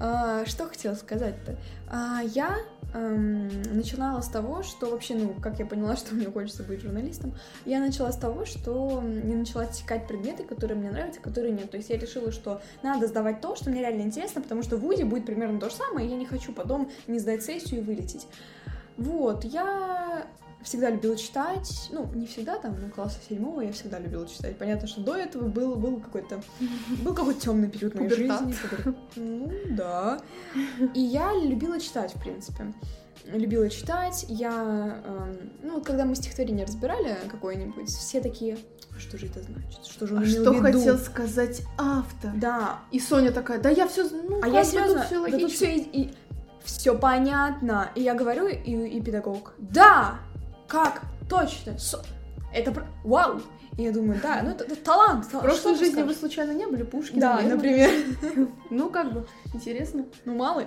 А, 0.00 0.44
что 0.46 0.66
хотела 0.68 0.94
сказать-то? 0.94 1.56
А, 1.90 2.20
я 2.22 2.58
эм, 2.94 3.48
начинала 3.74 4.20
с 4.20 4.28
того, 4.28 4.62
что 4.62 4.90
вообще, 4.90 5.14
ну, 5.14 5.34
как 5.40 5.58
я 5.58 5.66
поняла, 5.66 5.96
что 5.96 6.14
мне 6.14 6.26
хочется 6.26 6.62
быть 6.62 6.80
журналистом, 6.80 7.34
я 7.64 7.80
начала 7.80 8.12
с 8.12 8.16
того, 8.16 8.44
что 8.44 9.02
не 9.02 9.34
начала 9.34 9.64
отсекать 9.64 10.06
предметы, 10.06 10.44
которые 10.44 10.78
мне 10.78 10.90
нравятся, 10.90 11.20
которые 11.20 11.52
нет. 11.52 11.70
То 11.70 11.76
есть 11.76 11.90
я 11.90 11.98
решила, 11.98 12.30
что 12.30 12.62
надо 12.82 13.06
сдавать 13.06 13.40
то, 13.40 13.56
что 13.56 13.70
мне 13.70 13.80
реально 13.80 14.02
интересно, 14.02 14.40
потому 14.40 14.62
что 14.62 14.76
в 14.76 14.80
ВУЗе 14.80 15.04
будет 15.04 15.26
примерно 15.26 15.58
то 15.58 15.68
же 15.68 15.76
самое, 15.76 16.06
и 16.06 16.10
я 16.10 16.16
не 16.16 16.26
хочу 16.26 16.52
потом 16.52 16.90
не 17.06 17.18
сдать 17.18 17.42
сессию 17.42 17.80
и 17.80 17.82
вылететь. 17.82 18.26
Вот, 18.96 19.44
я 19.44 20.26
всегда 20.62 20.90
любила 20.90 21.16
читать, 21.16 21.88
ну, 21.92 22.10
не 22.14 22.26
всегда, 22.26 22.58
там, 22.58 22.76
ну, 22.80 22.88
класса 22.90 23.18
седьмого 23.28 23.60
я 23.62 23.72
всегда 23.72 23.98
любила 23.98 24.26
читать. 24.26 24.58
Понятно, 24.58 24.88
что 24.88 25.00
до 25.00 25.14
этого 25.16 25.48
был, 25.48 25.76
был 25.76 26.00
какой-то, 26.00 26.40
был 27.04 27.14
какой-то 27.14 27.40
темный 27.40 27.68
период 27.68 27.94
моей 27.94 28.08
Пубертат. 28.10 28.40
жизни. 28.40 28.54
пубер- 28.62 28.94
Ну, 29.16 29.52
да. 29.76 30.20
И 30.94 31.00
я 31.00 31.32
любила 31.34 31.78
читать, 31.80 32.14
в 32.14 32.20
принципе. 32.20 32.72
Любила 33.26 33.68
читать, 33.68 34.24
я, 34.28 35.02
эм, 35.04 35.52
ну, 35.62 35.74
вот 35.74 35.84
когда 35.86 36.04
мы 36.06 36.14
стихотворение 36.14 36.64
разбирали 36.64 37.16
какое-нибудь, 37.30 37.88
все 37.90 38.20
такие, 38.22 38.56
«А 38.96 38.98
что 38.98 39.18
же 39.18 39.26
это 39.26 39.42
значит, 39.42 39.84
что 39.84 40.06
же 40.06 40.14
он 40.14 40.22
А 40.22 40.24
имел 40.24 40.42
что 40.42 40.52
в 40.52 40.54
виду?» 40.66 40.78
хотел 40.78 40.98
сказать 40.98 41.62
автор? 41.76 42.32
Да, 42.36 42.78
И 42.90 42.98
Соня 42.98 43.30
такая, 43.32 43.60
да 43.60 43.68
я 43.68 43.86
все, 43.86 44.08
ну, 44.08 44.40
а 44.42 44.48
я 44.48 44.64
серьезно, 44.64 45.00
тут 45.00 45.06
всё 45.06 45.20
да 45.20 45.24
тут 45.26 45.32
логично. 45.42 45.56
все 45.56 45.76
и, 45.76 46.14
все 46.64 46.98
понятно. 46.98 47.90
И 47.94 48.02
я 48.02 48.14
говорю, 48.14 48.46
и, 48.48 48.54
и 48.72 49.00
педагог, 49.02 49.52
да, 49.58 50.20
как, 50.68 51.02
точно, 51.28 51.78
со- 51.78 52.04
это 52.54 52.72
про- 52.72 52.86
вау. 53.04 53.40
И 53.76 53.82
я 53.84 53.92
думаю, 53.92 54.18
да, 54.22 54.40
ну 54.42 54.50
это, 54.50 54.64
это 54.64 54.76
талант. 54.76 55.26
В 55.26 55.30
прошлой 55.40 55.76
жизни 55.76 56.02
вы 56.02 56.12
скажешь? 56.14 56.16
случайно 56.18 56.52
не 56.52 56.66
были 56.66 56.82
Пушкин? 56.82 57.20
Да, 57.20 57.40
например. 57.40 57.90
Ну, 58.70 58.90
как 58.90 59.12
бы, 59.12 59.26
интересно. 59.54 60.04
Ну, 60.24 60.34
мало. 60.34 60.64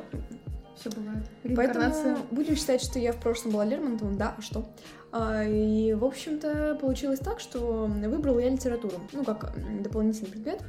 Все 0.79 0.89
бывает. 0.89 1.25
Поэтому 1.55 2.17
будем 2.31 2.55
считать, 2.55 2.81
что 2.81 3.00
я 3.00 3.12
в 3.12 3.17
прошлом 3.17 3.51
была 3.51 3.65
Лермонтовым, 3.65 4.17
да, 4.17 4.36
а 4.38 4.41
что? 4.41 4.65
А, 5.12 5.43
И, 5.43 5.93
в 5.93 6.05
общем-то, 6.05 6.77
получилось 6.79 7.20
так, 7.20 7.39
что 7.41 7.86
выбрала 7.88 8.39
я 8.39 8.50
литературу, 8.50 8.96
ну, 9.12 9.24
как 9.25 9.53
дополнительный 9.84 10.29
предмет. 10.29 10.62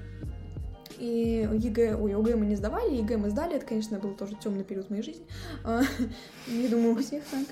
И 0.98 1.48
ЕГЭ, 1.52 1.96
ой, 1.96 2.14
ОГЭ 2.14 2.36
мы 2.36 2.46
не 2.46 2.56
сдавали, 2.56 2.94
ЕГЭ 2.96 3.16
мы 3.16 3.30
сдали, 3.30 3.56
это, 3.56 3.66
конечно, 3.66 3.98
был 3.98 4.14
тоже 4.14 4.34
темный 4.42 4.64
период 4.64 4.86
в 4.86 4.90
моей 4.90 5.02
жизни. 5.02 5.24
А, 5.64 5.82
Я 6.48 6.68
думаю, 6.68 6.92
у 6.94 6.98
всех 6.98 7.22
так. 7.30 7.46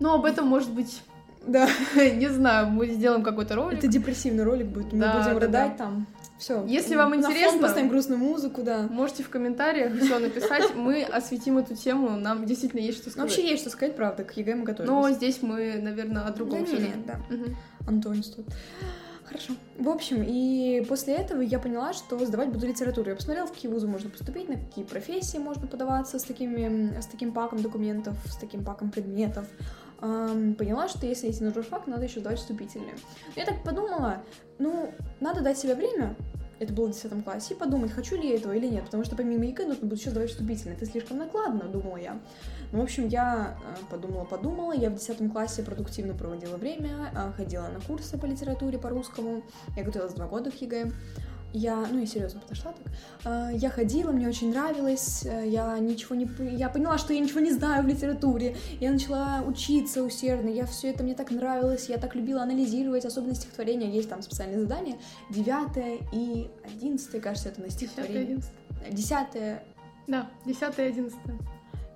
Ну, 0.00 0.14
об 0.14 0.24
этом, 0.24 0.46
может 0.46 0.70
быть, 0.72 1.02
Да, 1.46 1.68
не 1.96 2.28
знаю, 2.28 2.68
мы 2.68 2.88
сделаем 2.88 3.22
какой-то 3.22 3.54
ролик. 3.54 3.78
это 3.78 3.86
депрессивный 3.88 4.44
ролик 4.44 4.66
будет, 4.66 4.92
мы 4.92 5.00
Да, 5.00 5.12
будем 5.18 5.34
да, 5.34 5.40
рыдать 5.40 5.76
да. 5.76 5.84
там. 5.84 6.06
Все. 6.38 6.64
Если 6.66 6.94
вам 6.94 7.16
интересно- 7.16 7.60
поставим 7.60 7.88
грустную 7.88 8.18
музыку, 8.20 8.62
да. 8.62 8.82
Можете 8.90 9.22
в 9.24 9.28
комментариях 9.30 9.92
все 10.00 10.18
написать, 10.20 10.74
мы 10.76 11.02
осветим 11.02 11.58
эту 11.58 11.74
тему, 11.74 12.10
нам 12.10 12.44
действительно 12.46 12.80
есть 12.80 12.98
что 12.98 13.10
сказать. 13.10 13.28
вообще 13.30 13.48
есть 13.48 13.62
что 13.62 13.70
сказать, 13.70 13.96
правда, 13.96 14.22
к 14.24 14.36
ЕГЭ 14.36 14.54
мы 14.56 14.62
готовились. 14.64 14.88
Но 14.92 15.10
здесь 15.10 15.42
мы, 15.42 15.78
наверное, 15.82 16.22
о 16.22 16.26
Да 16.26 16.32
другом 16.32 16.60
не, 16.60 16.66
всё-таки. 16.66 16.92
не, 16.96 17.04
да. 17.04 17.20
Мгм. 17.28 17.56
Антон 17.88 18.22
тут. 18.22 18.46
Хорошо. 19.24 19.52
В 19.78 19.88
общем, 19.88 20.22
и 20.26 20.84
после 20.88 21.14
этого 21.14 21.40
я 21.42 21.58
поняла, 21.58 21.92
что 21.92 22.24
сдавать 22.24 22.48
буду 22.50 22.66
литературу. 22.66 23.10
Я 23.10 23.16
посмотрела, 23.16 23.46
в 23.46 23.52
какие 23.52 23.70
вузы 23.70 23.86
можно 23.88 24.08
поступить, 24.08 24.48
на 24.48 24.54
какие 24.56 24.84
профессии 24.84 25.38
можно 25.38 25.66
подаваться 25.66 26.18
с, 26.18 26.22
такими, 26.22 26.98
с 27.00 27.06
таким 27.06 27.32
паком 27.32 27.60
документов, 27.62 28.14
с 28.26 28.36
таким 28.36 28.64
паком 28.64 28.90
предметов. 28.90 29.44
Ам, 30.00 30.54
поняла, 30.54 30.88
что 30.88 31.06
если 31.06 31.30
идти 31.30 31.42
на 31.42 31.52
журфак, 31.52 31.86
надо 31.86 32.04
еще 32.04 32.20
сдавать 32.20 32.38
вступительные. 32.38 32.94
Я 33.34 33.44
так 33.44 33.62
подумала, 33.64 34.22
ну, 34.58 34.92
надо 35.20 35.40
дать 35.40 35.58
себе 35.58 35.74
время, 35.74 36.16
это 36.60 36.72
было 36.72 36.86
в 36.86 36.90
10 36.92 37.24
классе, 37.24 37.54
и 37.54 37.56
подумать, 37.56 37.92
хочу 37.92 38.16
ли 38.16 38.28
я 38.30 38.36
этого 38.36 38.52
или 38.52 38.66
нет, 38.66 38.84
потому 38.84 39.04
что 39.04 39.16
помимо 39.16 39.44
ЕГЭ 39.44 39.66
нужно 39.66 39.86
будет 39.86 40.00
еще 40.00 40.10
сдавать 40.10 40.30
вступительные. 40.30 40.76
Это 40.76 40.86
слишком 40.86 41.18
накладно, 41.18 41.68
думала 41.68 41.96
я. 41.96 42.20
Ну, 42.72 42.80
в 42.80 42.82
общем, 42.82 43.06
я 43.08 43.58
подумала-подумала, 43.90 44.72
я 44.72 44.90
в 44.90 44.94
10 44.94 45.32
классе 45.32 45.62
продуктивно 45.62 46.14
проводила 46.14 46.56
время, 46.56 47.10
а, 47.14 47.32
ходила 47.32 47.68
на 47.68 47.80
курсы 47.80 48.18
по 48.18 48.26
литературе, 48.26 48.78
по 48.78 48.88
русскому, 48.88 49.42
я 49.76 49.84
готовилась 49.84 50.14
два 50.14 50.26
года 50.26 50.50
к 50.50 50.60
ЕГЭ. 50.60 50.92
Я, 51.58 51.86
ну, 51.90 51.98
я 51.98 52.06
серьезно 52.06 52.40
подошла 52.40 52.72
так. 52.72 52.92
А, 53.24 53.50
Я 53.50 53.70
ходила, 53.70 54.12
мне 54.12 54.28
очень 54.28 54.50
нравилось, 54.50 55.24
э, 55.24 55.48
я 55.48 55.76
ничего 55.78 56.14
не... 56.14 56.28
Я 56.56 56.68
поняла, 56.68 56.98
что 56.98 57.12
я 57.12 57.20
ничего 57.20 57.40
не 57.40 57.50
знаю 57.52 57.82
в 57.82 57.86
литературе. 57.86 58.56
Я 58.80 58.92
начала 58.92 59.42
учиться 59.46 60.02
усердно, 60.04 60.48
я 60.48 60.66
все 60.66 60.90
это 60.90 61.02
мне 61.02 61.14
так 61.14 61.30
нравилось, 61.32 61.88
я 61.88 61.98
так 61.98 62.14
любила 62.14 62.42
анализировать, 62.42 63.04
особенно 63.04 63.34
стихотворения, 63.34 63.90
есть 63.90 64.08
там 64.08 64.22
специальные 64.22 64.60
задания. 64.60 64.96
Девятое 65.30 65.98
и 66.12 66.48
одиннадцатое, 66.64 67.20
кажется, 67.20 67.48
это 67.48 67.60
на 67.60 67.70
стихотворение. 67.70 68.38
Десятое, 68.90 69.64
Да, 70.06 70.28
десятое, 70.46 70.88
одиннадцатое. 70.88 71.36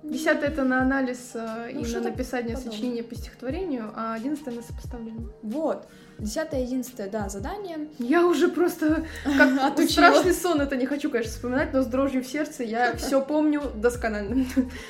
Десятое 0.03 0.49
это 0.49 0.65
на 0.65 0.81
анализ 0.81 1.31
э, 1.33 1.69
и 1.71 1.75
Ну, 1.75 1.81
на 1.81 1.87
что-то 1.87 2.09
написание 2.09 2.55
подобное. 2.57 2.73
сочинения 2.73 3.03
по 3.03 3.15
стихотворению, 3.15 3.89
а 3.95 4.15
одиннадцатое 4.15 4.55
на 4.55 4.61
сопоставление. 4.61 5.29
Вот. 5.41 5.87
Десятое 6.19 6.61
и 6.61 6.63
одиннадцатое, 6.63 7.09
да, 7.09 7.29
задание. 7.29 7.87
Я 7.99 8.25
уже 8.25 8.47
просто 8.47 9.05
как 9.23 9.59
Отучила. 9.61 10.11
страшный 10.11 10.33
сон 10.33 10.61
это 10.61 10.75
не 10.75 10.85
хочу, 10.85 11.09
конечно, 11.09 11.31
вспоминать, 11.33 11.73
но 11.73 11.81
с 11.81 11.87
дрожью 11.87 12.23
в 12.23 12.27
сердце 12.27 12.63
я 12.63 12.93
все 12.97 13.21
помню 13.21 13.61
досконально. 13.75 14.45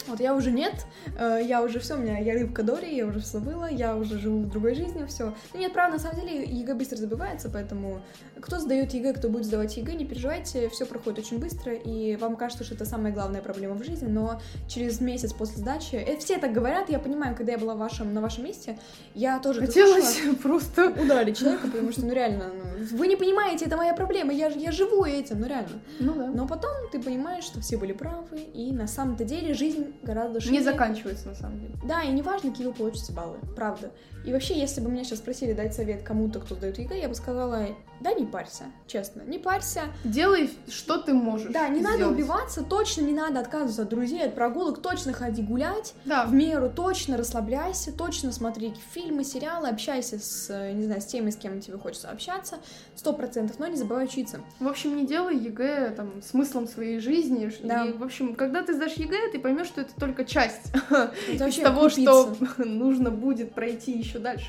Вот 0.08 0.20
я 0.20 0.36
уже 0.36 0.52
нет, 0.52 0.74
э, 1.18 1.40
я 1.44 1.64
уже 1.64 1.80
все, 1.80 1.96
у 1.96 1.98
меня 1.98 2.20
я 2.20 2.34
рыбка 2.34 2.64
Дори, 2.64 2.96
я 2.96 3.06
уже 3.06 3.20
все 3.20 3.40
забыла, 3.40 3.70
я 3.70 3.96
уже 3.96 4.18
живу 4.20 4.44
в 4.44 4.50
другой 4.50 4.76
жизни, 4.76 5.06
все. 5.08 5.34
Ну 5.54 5.60
нет, 5.60 5.74
правда, 5.74 5.98
на 5.98 6.04
самом 6.04 6.22
деле 6.22 6.44
ЕГЭ 6.44 6.76
быстро 6.76 6.98
забывается, 6.98 7.50
поэтому 7.50 8.02
кто 8.42 8.60
сдает 8.60 8.94
ЕГЭ, 8.94 9.14
кто 9.14 9.30
будет 9.30 9.46
сдавать 9.46 9.76
ЕГЭ, 9.78 9.94
не 9.94 10.06
переживайте, 10.06 10.70
все 10.70 10.86
проходит 10.86 11.20
очень 11.20 11.40
быстро, 11.40 11.74
и 11.74 12.16
вам 12.18 12.36
кажется, 12.36 12.64
что 12.64 12.76
это 12.76 12.86
самая 12.86 13.14
главная 13.14 13.42
проблема 13.42 13.76
в 13.76 13.84
жизни, 13.84 14.08
но 14.08 14.42
через 14.68 15.00
месяц 15.02 15.34
после 15.34 15.58
сдачи, 15.58 15.96
э, 15.96 16.18
все 16.18 16.38
так 16.38 16.52
говорят, 16.54 16.90
я 16.90 17.00
понимаю, 17.00 17.36
когда 17.36 17.54
я 17.54 17.58
была 17.58 17.76
вашем, 17.76 18.14
на 18.14 18.22
вашем 18.22 18.44
месте, 18.44 18.78
я 19.16 19.40
тоже 19.40 19.62
Хотелось 19.62 20.20
просто... 20.44 20.94
ударить 21.14 21.38
человека, 21.38 21.68
потому 21.68 21.92
что, 21.92 22.06
ну 22.06 22.14
реально, 22.14 22.52
ну, 22.54 22.98
вы 22.98 23.08
не 23.08 23.16
понимаете, 23.16 23.66
это 23.66 23.78
моя 23.78 23.94
проблема, 23.94 24.34
я, 24.34 24.48
я 24.48 24.72
живу 24.72 25.06
этим, 25.06 25.40
ну 25.40 25.48
реально. 25.48 25.80
Ну 26.00 26.14
да. 26.14 26.28
Но 26.28 26.48
потом 26.48 26.72
ты 26.92 27.02
понимаешь, 27.02 27.44
что 27.44 27.62
все 27.62 27.78
были 27.78 27.94
правы, 27.94 28.40
и 28.54 28.72
на 28.72 28.88
самом-то 28.88 29.24
деле 29.24 29.54
жизнь 29.54 29.94
гораздо 30.04 30.40
шире. 30.40 30.58
Не 30.58 30.64
заканчивается 30.64 31.28
на 31.28 31.36
самом 31.36 31.60
деле. 31.60 31.74
Да, 31.86 32.04
и 32.04 32.12
неважно, 32.12 32.52
какие 32.52 32.68
вы 32.68 32.74
получите 32.74 33.14
баллы, 33.14 33.38
правда. 33.56 33.92
И 34.24 34.32
вообще, 34.32 34.58
если 34.58 34.82
бы 34.82 34.90
меня 34.90 35.04
сейчас 35.04 35.20
спросили 35.20 35.54
дать 35.54 35.74
совет 35.74 36.04
кому-то, 36.04 36.40
кто 36.40 36.56
сдает 36.56 36.78
ЕГЭ, 36.80 37.00
я 37.00 37.10
бы 37.10 37.16
сказала, 37.16 37.68
да 38.00 38.14
не 38.14 38.26
парься, 38.26 38.66
честно, 38.88 39.22
не 39.22 39.40
парься. 39.40 39.84
Делай, 40.04 40.50
что 40.68 40.98
ты 40.98 41.14
можешь. 41.14 41.52
Да, 41.52 41.68
не 41.70 41.80
сделать. 41.80 42.00
надо 42.00 42.12
убиваться, 42.12 42.64
точно 42.64 43.02
не 43.02 43.14
надо 43.14 43.40
отказываться 43.40 43.84
от 43.84 43.90
друзей, 43.90 44.26
от 44.26 44.36
прогулок, 44.36 44.82
точно 44.82 45.14
ходи 45.14 45.42
гулять, 45.42 45.94
Да, 46.06 46.26
в 46.26 46.34
меру, 46.34 46.70
точно 46.70 47.18
расслабляйся, 47.18 47.92
точно 47.92 48.32
смотри 48.32 48.74
фильмы, 48.94 49.24
сериалы, 49.24 49.70
общайся 49.70 50.20
с, 50.20 50.50
не 50.74 50.84
знаю, 50.84 51.02
с 51.02 51.06
теми, 51.06 51.30
с 51.30 51.36
кем 51.36 51.60
тебе 51.62 51.78
хочется 51.78 52.10
общаться, 52.10 52.58
сто 52.96 53.14
процентов, 53.14 53.60
но 53.60 53.68
не 53.68 53.78
забывай 53.78 54.06
учиться. 54.06 54.42
В 54.60 54.68
общем, 54.68 54.96
не 54.96 55.06
делай 55.06 55.38
ЕГЭ 55.38 55.94
там 55.96 56.22
смыслом 56.22 56.68
своей 56.68 57.00
жизни. 57.00 57.52
Да. 57.64 57.86
И, 57.86 57.94
в 57.94 58.04
общем, 58.04 58.36
когда 58.36 58.64
ты 58.64 58.74
сдашь 58.74 58.94
ЕГЭ, 58.94 59.32
ты 59.32 59.40
поймешь, 59.40 59.68
что 59.68 59.82
это 59.82 59.92
только 60.00 60.26
часть 60.26 60.74
из 61.30 61.56
того, 61.58 61.90
что 61.90 62.36
нужно 62.58 63.12
будет 63.12 63.54
пройти 63.54 63.98
еще 63.98 64.13
дальше. 64.20 64.48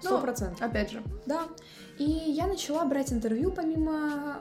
Сто 0.00 0.16
Но, 0.16 0.20
процентов. 0.20 0.60
опять 0.62 0.90
же, 0.90 1.02
Да. 1.26 1.44
И 1.98 2.04
я 2.04 2.46
начала 2.46 2.84
брать 2.84 3.12
интервью 3.12 3.52
помимо 3.52 4.38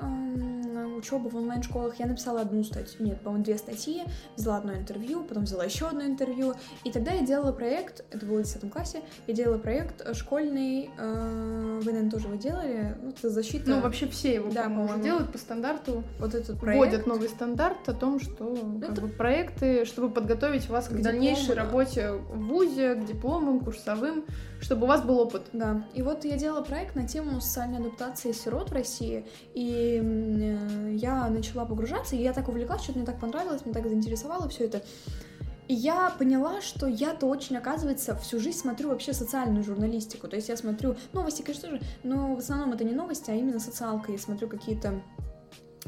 учебы 0.87 1.29
в 1.29 1.35
онлайн-школах. 1.35 1.99
Я 1.99 2.05
написала 2.07 2.41
одну 2.41 2.63
статью, 2.63 3.05
нет, 3.05 3.21
по-моему, 3.21 3.43
две 3.43 3.57
статьи, 3.57 4.03
взяла 4.35 4.57
одно 4.57 4.73
интервью, 4.73 5.23
потом 5.23 5.43
взяла 5.43 5.63
еще 5.65 5.87
одно 5.87 6.03
интервью. 6.03 6.53
И 6.83 6.91
тогда 6.91 7.11
я 7.11 7.21
делала 7.25 7.51
проект, 7.51 8.03
это 8.11 8.25
было 8.25 8.39
в 8.39 8.43
10 8.43 8.71
классе, 8.71 9.01
я 9.27 9.33
делала 9.33 9.57
проект 9.57 10.15
школьный, 10.15 10.89
э, 10.97 11.79
вы, 11.81 11.91
наверное, 11.91 12.11
тоже 12.11 12.27
его 12.27 12.35
делали, 12.37 12.95
ну, 13.01 13.09
это 13.09 13.29
защита. 13.29 13.69
ну 13.69 13.81
вообще 13.81 14.07
все 14.07 14.35
его, 14.35 14.51
Да, 14.51 14.63
по-моему. 14.63 15.03
делают 15.03 15.31
по 15.31 15.37
стандарту. 15.37 16.03
вот 16.19 16.33
этот 16.35 16.59
проект. 16.59 16.77
Вводят 16.83 17.07
новый 17.07 17.29
стандарт 17.29 17.87
о 17.89 17.93
том, 17.93 18.19
что 18.19 18.55
как 18.81 18.91
Это- 18.91 19.01
бы, 19.01 19.07
проекты, 19.07 19.85
чтобы 19.85 20.09
подготовить 20.09 20.69
вас 20.69 20.87
к, 20.87 20.91
К 20.91 21.01
дальнейшей 21.01 21.47
диплому, 21.49 21.61
работе 21.61 22.11
в 22.11 22.47
ВУЗе, 22.47 22.95
к 22.95 23.05
дипломам, 23.05 23.59
курсовым, 23.59 24.25
чтобы 24.59 24.83
у 24.85 24.87
вас 24.87 25.01
был 25.01 25.19
опыт. 25.19 25.43
Да, 25.53 25.85
и 25.93 26.01
вот 26.01 26.25
я 26.25 26.37
делала 26.37 26.61
проект 26.63 26.95
на 26.95 27.07
тему 27.07 27.41
социальной 27.41 27.79
адаптации 27.79 28.31
сирот 28.31 28.69
в 28.69 28.73
России, 28.73 29.25
и 29.53 29.99
э, 30.03 30.57
я 30.89 31.29
начала 31.29 31.65
погружаться, 31.65 32.15
и 32.15 32.21
я 32.21 32.33
так 32.33 32.47
увлеклась, 32.49 32.81
что-то 32.81 32.99
мне 32.99 33.05
так 33.05 33.19
понравилось, 33.19 33.65
мне 33.65 33.73
так 33.73 33.87
заинтересовало 33.87 34.49
все 34.49 34.65
это. 34.65 34.81
И 35.67 35.73
я 35.73 36.09
поняла, 36.09 36.61
что 36.61 36.87
я-то 36.87 37.25
очень, 37.27 37.55
оказывается, 37.55 38.15
всю 38.17 38.39
жизнь 38.39 38.59
смотрю 38.59 38.89
вообще 38.89 39.13
социальную 39.13 39.63
журналистику. 39.63 40.27
То 40.27 40.35
есть 40.35 40.49
я 40.49 40.57
смотрю 40.57 40.95
новости, 41.13 41.41
конечно 41.41 41.69
же, 41.69 41.81
но 42.03 42.35
в 42.35 42.39
основном 42.39 42.73
это 42.73 42.83
не 42.83 42.93
новости, 42.93 43.31
а 43.31 43.33
именно 43.33 43.59
социалка. 43.59 44.11
Я 44.11 44.17
смотрю 44.17 44.49
какие-то 44.49 45.01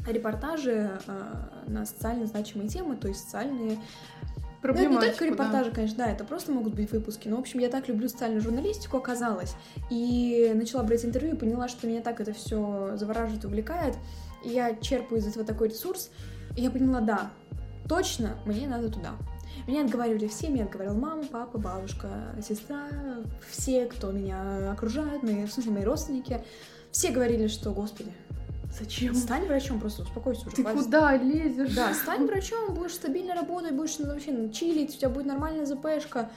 репортажи 0.06 0.98
э, 1.06 1.32
на 1.66 1.84
социально 1.84 2.26
значимые 2.26 2.68
темы, 2.68 2.96
то 2.96 3.08
есть 3.08 3.20
социальные 3.24 3.78
ну, 4.62 4.72
это 4.72 4.80
не 4.80 4.96
только 4.96 4.96
Проблематику, 4.96 5.18
да. 5.20 5.26
репортажи, 5.26 5.70
конечно, 5.70 5.98
да, 5.98 6.10
это 6.10 6.24
просто 6.24 6.52
могут 6.52 6.74
быть 6.74 6.90
выпуски. 6.90 7.28
Но, 7.28 7.36
в 7.36 7.40
общем, 7.40 7.60
я 7.60 7.68
так 7.68 7.88
люблю 7.88 8.08
социальную 8.08 8.40
журналистику, 8.40 8.96
оказалось. 8.96 9.54
И 9.90 10.52
начала 10.54 10.82
брать 10.82 11.04
интервью 11.04 11.34
и 11.34 11.36
поняла, 11.36 11.68
что 11.68 11.86
меня 11.86 12.00
так 12.00 12.20
это 12.20 12.32
все 12.32 12.96
завораживает, 12.96 13.44
увлекает. 13.44 13.96
И 14.44 14.50
я 14.50 14.74
черпаю 14.76 15.20
из 15.20 15.26
этого 15.26 15.44
такой 15.44 15.68
ресурс. 15.68 16.10
И 16.56 16.62
я 16.62 16.70
поняла, 16.70 17.00
да, 17.00 17.30
точно 17.88 18.36
мне 18.44 18.66
надо 18.68 18.90
туда. 18.90 19.12
Меня 19.66 19.84
отговаривали 19.84 20.28
все, 20.28 20.48
меня 20.48 20.64
отговаривала 20.64 20.98
мама, 20.98 21.24
папа, 21.24 21.58
бабушка, 21.58 22.08
сестра, 22.46 22.88
все, 23.50 23.86
кто 23.86 24.12
меня 24.12 24.70
окружает, 24.70 25.22
мои, 25.22 25.44
в 25.44 25.52
смысле, 25.52 25.72
мои 25.72 25.84
родственники. 25.84 26.44
Все 26.92 27.10
говорили, 27.10 27.48
что, 27.48 27.72
господи, 27.72 28.12
Зачем? 28.78 29.14
стань 29.14 29.46
врачом, 29.46 29.80
просто 29.80 30.02
успокойся 30.02 30.46
уже. 30.46 30.56
Ты 30.56 30.62
хватит 30.62 30.84
куда 30.84 31.16
лезешь? 31.16 31.74
да, 31.74 31.94
стань 31.94 32.26
врачом, 32.26 32.74
будешь 32.74 32.94
стабильно 32.94 33.34
работать, 33.34 33.72
будешь 33.72 33.98
ну, 33.98 34.06
вообще 34.06 34.32
ну, 34.32 34.50
чилить, 34.50 34.94
у 34.94 34.98
тебя 34.98 35.08
будет 35.08 35.26
нормальная 35.26 35.66
ЗПшка. 35.66 36.30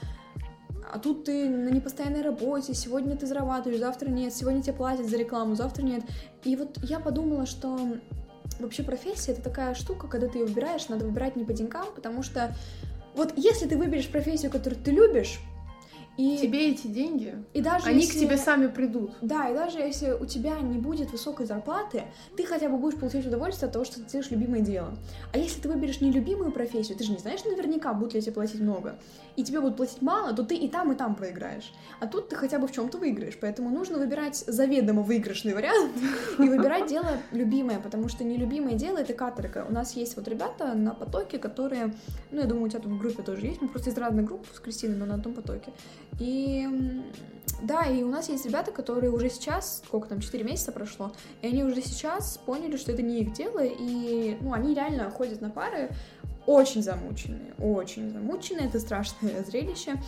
А 0.92 0.98
тут 0.98 1.26
ты 1.26 1.48
на 1.48 1.70
непостоянной 1.70 2.24
работе, 2.24 2.74
сегодня 2.74 3.16
ты 3.16 3.28
зарабатываешь, 3.28 3.80
завтра 3.80 4.10
нет, 4.10 4.34
сегодня 4.34 4.64
тебе 4.64 4.74
платят 4.74 5.08
за 5.08 5.18
рекламу, 5.18 5.56
завтра 5.56 5.84
нет. 5.84 6.04
И 6.44 6.56
вот 6.56 6.80
я 6.82 7.00
подумала, 7.00 7.46
что 7.46 7.78
вообще 8.60 8.82
профессия 8.82 9.34
это 9.34 9.44
такая 9.44 9.76
штука, 9.76 10.08
когда 10.08 10.28
ты 10.28 10.40
ее 10.40 10.46
выбираешь, 10.46 10.90
надо 10.90 11.06
выбирать 11.06 11.36
не 11.36 11.46
по 11.46 11.54
деньгам, 11.54 11.86
потому 11.96 12.24
что 12.24 12.56
вот 13.16 13.34
если 13.36 13.68
ты 13.68 13.78
выберешь 13.78 14.10
профессию, 14.10 14.52
которую 14.52 14.82
ты 14.82 14.92
любишь, 14.92 15.40
и, 16.20 16.38
Тебе 16.38 16.72
эти 16.72 16.88
деньги, 16.88 17.34
и 17.54 17.62
даже 17.62 17.86
они 17.86 18.02
если... 18.02 18.18
к 18.18 18.22
тебе 18.22 18.38
сами 18.38 18.68
придут. 18.68 19.12
Да, 19.22 19.48
и 19.48 19.54
даже 19.54 19.80
если 19.80 20.12
у 20.12 20.26
тебя 20.26 20.60
не 20.60 20.78
будет 20.78 21.12
высокой 21.12 21.46
зарплаты, 21.46 22.04
ты 22.36 22.44
хотя 22.44 22.68
бы 22.68 22.78
будешь 22.78 23.00
получать 23.00 23.26
удовольствие 23.26 23.68
от 23.68 23.74
того, 23.74 23.86
что 23.86 24.02
ты 24.02 24.12
делаешь 24.12 24.30
любимое 24.30 24.60
дело. 24.60 24.94
А 25.32 25.38
если 25.38 25.62
ты 25.62 25.70
выберешь 25.70 26.02
нелюбимую 26.02 26.52
профессию, 26.52 26.98
ты 26.98 27.06
же 27.06 27.14
не 27.14 27.20
знаешь 27.20 27.46
наверняка, 27.46 27.94
будут 27.94 28.16
ли 28.16 28.22
тебе 28.22 28.34
платить 28.34 28.60
много, 28.60 29.00
и 29.38 29.46
тебе 29.46 29.62
будут 29.62 29.78
платить 29.78 30.02
мало, 30.02 30.34
то 30.34 30.44
ты 30.44 30.58
и 30.58 30.68
там, 30.68 30.92
и 30.92 30.96
там 30.96 31.16
проиграешь. 31.16 31.72
А 32.02 32.06
тут 32.06 32.28
ты 32.28 32.36
хотя 32.36 32.60
бы 32.60 32.68
в 32.68 32.74
чем-то 32.74 32.98
выиграешь. 32.98 33.38
Поэтому 33.40 33.70
нужно 33.70 33.98
выбирать 33.98 34.36
заведомо 34.36 35.04
выигрышный 35.04 35.54
вариант 35.54 35.94
и 36.38 36.50
выбирать 36.50 36.88
дело 36.88 37.18
любимое, 37.32 37.80
потому 37.80 38.10
что 38.10 38.26
нелюбимое 38.26 38.74
дело— 38.74 38.98
это 39.00 39.14
каторга. 39.14 39.66
У 39.70 39.72
нас 39.72 39.96
есть 39.96 40.18
вот 40.18 40.28
ребята 40.28 40.74
на 40.74 40.94
потоке, 40.94 41.38
которые, 41.38 41.94
ну, 42.32 42.42
я 42.42 42.46
думаю, 42.46 42.66
у 42.66 42.68
тебя 42.68 42.82
тут 42.82 42.92
в 42.92 43.00
группе 43.00 43.24
тоже 43.24 43.46
есть, 43.46 43.62
мы 43.62 43.70
просто 43.70 43.92
из 43.92 43.98
разных 43.98 44.26
групп 44.26 44.46
с 44.54 44.60
Кристиной, 44.60 44.98
но 44.98 45.06
на 45.06 45.14
одном 45.14 45.34
потоке. 45.34 45.72
И 46.20 46.68
да, 47.62 47.84
и 47.84 48.04
у 48.04 48.10
нас 48.10 48.30
есть 48.30 48.46
ребята, 48.46 48.72
которые 48.72 49.12
уже 49.12 49.30
сейчас, 49.30 49.82
сколько 49.86 50.08
там, 50.08 50.22
4 50.22 50.44
месяца 50.44 50.72
прошло, 50.72 51.12
и 51.42 51.48
они 51.48 51.64
уже 51.64 51.82
сейчас 51.82 52.38
поняли, 52.38 52.78
что 52.78 52.92
это 52.92 53.02
не 53.02 53.22
их 53.22 53.34
дело, 53.34 53.62
и, 53.64 54.38
ну, 54.42 54.54
они 54.54 54.74
реально 54.74 55.10
ходят 55.12 55.42
на 55.42 55.50
пары 55.50 55.90
очень 56.46 56.82
замученные, 56.82 57.54
очень 57.60 58.12
замученные, 58.12 58.68
это 58.68 58.80
страшное 58.80 59.44
зрелище. 59.48 60.02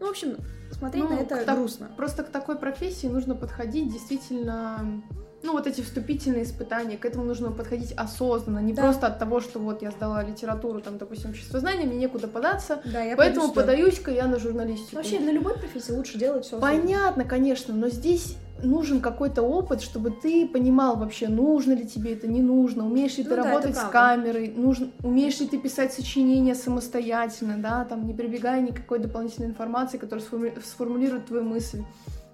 Ну, 0.00 0.06
в 0.06 0.10
общем, 0.10 0.36
смотреть 0.72 1.04
Ну, 1.04 1.10
на 1.10 1.20
это 1.20 1.44
так- 1.44 1.56
грустно. 1.56 1.90
Просто 1.96 2.22
к 2.22 2.28
такой 2.30 2.56
профессии 2.56 3.06
нужно 3.06 3.34
подходить 3.34 3.92
действительно... 3.92 5.02
Ну, 5.42 5.52
вот 5.52 5.66
эти 5.66 5.80
вступительные 5.80 6.44
испытания, 6.44 6.96
к 6.96 7.04
этому 7.04 7.24
нужно 7.24 7.50
подходить 7.50 7.92
осознанно, 7.96 8.60
не 8.60 8.72
Да. 8.72 8.82
просто 8.82 9.08
от 9.08 9.18
того, 9.18 9.40
что 9.40 9.58
вот 9.58 9.82
я 9.82 9.90
сдала 9.90 10.22
литературу, 10.22 10.80
там, 10.80 10.98
допустим, 10.98 11.30
общество 11.30 11.58
знания, 11.58 11.84
мне 11.84 11.96
некуда 11.96 12.28
податься, 12.28 12.80
Да, 12.84 13.02
я 13.02 13.16
поэтому 13.16 13.48
сюда. 13.48 13.62
подаюсь-ка 13.62 14.10
я 14.12 14.26
на 14.28 14.38
журналистику. 14.38 14.96
Вообще, 14.96 15.18
на 15.18 15.30
любой 15.30 15.54
профессии 15.54 15.92
лучше 15.92 16.16
делать 16.18 16.44
все. 16.44 16.60
Понятно, 16.60 17.24
конечно, 17.24 17.74
но 17.74 17.88
здесь 17.88 18.36
нужен 18.62 19.00
какой-то 19.00 19.42
опыт, 19.42 19.82
чтобы 19.82 20.12
ты 20.12 20.46
понимал 20.46 20.94
вообще, 20.96 21.26
нужно 21.26 21.72
ли 21.72 21.84
тебе 21.88 22.12
это, 22.12 22.28
не 22.28 22.40
нужно, 22.40 22.86
умеешь 22.86 23.16
ли 23.18 23.24
Ну 23.24 23.30
ты 23.30 23.36
да, 23.36 23.42
работать 23.42 23.76
с 23.76 23.82
камерой, 23.90 24.52
нужно, 24.56 24.90
умеешь 25.02 25.40
ли 25.40 25.48
ты 25.48 25.58
писать 25.58 25.92
сочинения 25.92 26.54
самостоятельно, 26.54 27.56
да, 27.58 27.84
там, 27.84 28.06
не 28.06 28.14
прибегая 28.14 28.60
никакой 28.60 29.00
дополнительной 29.00 29.48
информации, 29.48 29.98
которая 29.98 30.24
сформулирует 30.64 31.26
твою 31.26 31.42
мысль. 31.42 31.82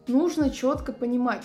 Нужно 0.06 0.50
четко 0.50 0.92
понимать. 0.92 1.44